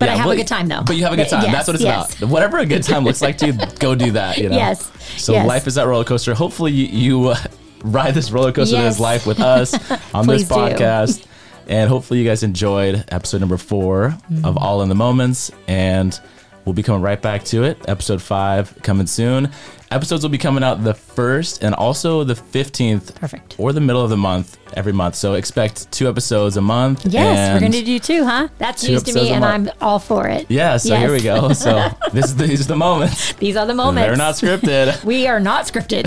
But 0.00 0.08
I 0.08 0.16
have 0.16 0.28
a 0.30 0.36
good 0.36 0.48
time, 0.48 0.66
though. 0.68 0.82
But 0.84 0.96
you 0.96 1.04
have 1.04 1.12
a 1.12 1.16
good 1.16 1.28
time. 1.30 1.42
Yes, 1.44 1.52
That's 1.52 1.68
what 1.68 1.74
it's 1.76 1.84
yes. 1.84 2.16
about. 2.18 2.28
Whatever 2.30 2.58
a 2.58 2.66
good 2.66 2.82
time 2.82 3.04
looks 3.04 3.22
like 3.22 3.38
to 3.38 3.46
you, 3.46 3.52
go 3.78 3.94
do 3.94 4.10
that. 4.12 4.38
You 4.38 4.48
know. 4.48 4.56
Yes, 4.64 4.90
So 5.22 5.32
yes. 5.32 5.46
life 5.46 5.66
is 5.68 5.76
that 5.76 5.86
roller 5.86 6.04
coaster. 6.04 6.34
Hopefully 6.34 6.72
you, 6.72 6.86
you 6.86 7.28
uh, 7.28 7.36
ride 7.84 8.14
this 8.14 8.30
roller 8.32 8.50
coaster 8.50 8.76
that 8.76 8.82
Yes. 8.84 8.94
is 8.94 9.00
life 9.00 9.26
with 9.26 9.38
us 9.40 9.74
on 10.14 10.26
this 10.26 10.44
podcast. 10.44 11.24
And 11.68 11.88
hopefully 11.88 12.20
you 12.20 12.26
guys 12.26 12.42
enjoyed 12.42 13.04
episode 13.08 13.38
number 13.40 13.56
4 13.56 14.08
Mm-hmm. 14.30 14.44
of 14.44 14.56
All 14.58 14.82
in 14.82 14.88
the 14.88 14.94
Moments. 14.94 15.50
And 15.68 16.18
we'll 16.64 16.72
be 16.74 16.82
coming 16.82 17.02
right 17.02 17.20
back 17.20 17.44
to 17.46 17.64
it. 17.64 17.78
Episode 17.88 18.20
five 18.22 18.74
coming 18.82 19.06
soon. 19.06 19.50
Episodes 19.90 20.22
will 20.24 20.30
be 20.30 20.38
coming 20.38 20.64
out 20.64 20.82
the 20.82 20.94
first 20.94 21.62
and 21.62 21.72
also 21.74 22.24
the 22.24 22.34
15th 22.34 23.14
Perfect. 23.14 23.54
or 23.58 23.72
the 23.72 23.80
middle 23.80 24.02
of 24.02 24.10
the 24.10 24.16
month 24.16 24.58
every 24.74 24.92
month. 24.92 25.14
So 25.14 25.34
expect 25.34 25.92
two 25.92 26.08
episodes 26.08 26.56
a 26.56 26.60
month. 26.60 27.06
Yes, 27.06 27.54
we're 27.54 27.60
going 27.60 27.70
to 27.72 27.84
do 27.84 27.98
two, 28.00 28.24
huh? 28.24 28.48
That's 28.58 28.82
news 28.88 29.04
to 29.04 29.12
me, 29.14 29.30
and 29.30 29.44
I'm 29.44 29.70
all 29.80 30.00
for 30.00 30.26
it. 30.26 30.46
Yeah, 30.48 30.78
so 30.78 30.88
Yes. 30.94 31.00
here 31.00 31.12
we 31.12 31.20
go. 31.22 31.52
So 31.52 31.90
this 32.12 32.24
is 32.24 32.34
the, 32.36 32.46
these 32.46 32.62
are 32.62 32.68
the 32.68 32.76
moments. 32.76 33.34
These 33.34 33.56
are 33.56 33.66
the 33.66 33.74
moments. 33.74 34.08
They're 34.08 34.16
not 34.16 34.34
scripted. 34.34 35.04
we 35.04 35.28
are 35.28 35.38
not 35.38 35.66
scripted 35.66 36.06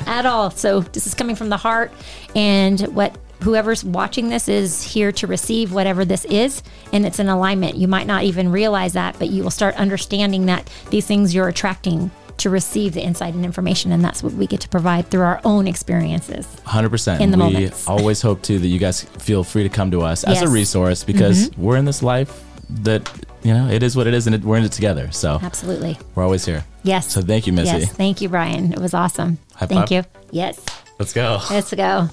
at 0.06 0.24
all. 0.24 0.50
So 0.50 0.80
this 0.80 1.06
is 1.06 1.12
coming 1.12 1.36
from 1.36 1.50
the 1.50 1.58
heart, 1.58 1.92
and 2.34 2.80
what 2.94 3.14
whoever's 3.42 3.84
watching 3.84 4.28
this 4.28 4.48
is 4.48 4.82
here 4.82 5.12
to 5.12 5.26
receive 5.26 5.72
whatever 5.72 6.04
this 6.04 6.24
is, 6.26 6.62
and 6.92 7.06
it's 7.06 7.18
an 7.18 7.28
alignment. 7.28 7.76
You 7.76 7.88
might 7.88 8.06
not 8.06 8.24
even 8.24 8.50
realize 8.50 8.92
that, 8.94 9.18
but 9.18 9.28
you 9.30 9.42
will 9.42 9.50
start 9.50 9.74
understanding 9.76 10.46
that 10.46 10.68
these 10.90 11.06
things 11.06 11.34
you're 11.34 11.48
attracting 11.48 12.10
to 12.38 12.50
receive 12.50 12.94
the 12.94 13.02
insight 13.02 13.34
and 13.34 13.44
information, 13.44 13.90
and 13.90 14.04
that's 14.04 14.22
what 14.22 14.32
we 14.34 14.46
get 14.46 14.60
to 14.60 14.68
provide 14.68 15.10
through 15.10 15.22
our 15.22 15.40
own 15.44 15.66
experiences. 15.66 16.46
100%. 16.66 17.20
In 17.20 17.30
the 17.32 17.36
we 17.36 17.42
moments. 17.42 17.88
always 17.88 18.22
hope 18.22 18.42
too 18.42 18.58
that 18.60 18.68
you 18.68 18.78
guys 18.78 19.02
feel 19.02 19.42
free 19.42 19.64
to 19.64 19.68
come 19.68 19.90
to 19.90 20.02
us 20.02 20.22
as 20.24 20.34
Yes. 20.34 20.42
Mm-hmm. 20.44 20.50
a 20.50 20.54
resource 20.54 21.02
because 21.04 21.50
we're 21.56 21.76
in 21.76 21.84
this 21.84 22.00
life 22.02 22.44
that, 22.70 23.10
you 23.42 23.52
know, 23.52 23.68
it 23.68 23.82
is 23.82 23.96
what 23.96 24.06
it 24.06 24.14
is 24.14 24.26
and 24.26 24.36
it, 24.36 24.42
we're 24.44 24.56
in 24.56 24.62
it 24.64 24.70
together. 24.72 25.10
So 25.10 25.38
Absolutely. 25.42 25.98
we're 26.14 26.22
always 26.22 26.44
here. 26.44 26.64
Yes. 26.84 27.10
So 27.12 27.20
thank 27.22 27.46
you, 27.48 27.52
Missy. 27.52 27.76
Yes. 27.78 27.92
Thank 27.92 28.20
you, 28.20 28.28
Bryan. 28.28 28.72
It 28.72 28.78
was 28.78 28.94
awesome. 28.94 29.38
High 29.56 29.66
Thank 29.66 29.88
five. 29.88 29.90
you. 29.90 30.04
Yes. 30.30 30.64
Let's 31.00 31.12
go. 31.12 31.40
Let's 31.50 31.72
go. 31.74 32.08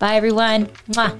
Bye, 0.00 0.16
everyone. 0.16 0.66
Mwah. 0.88 1.12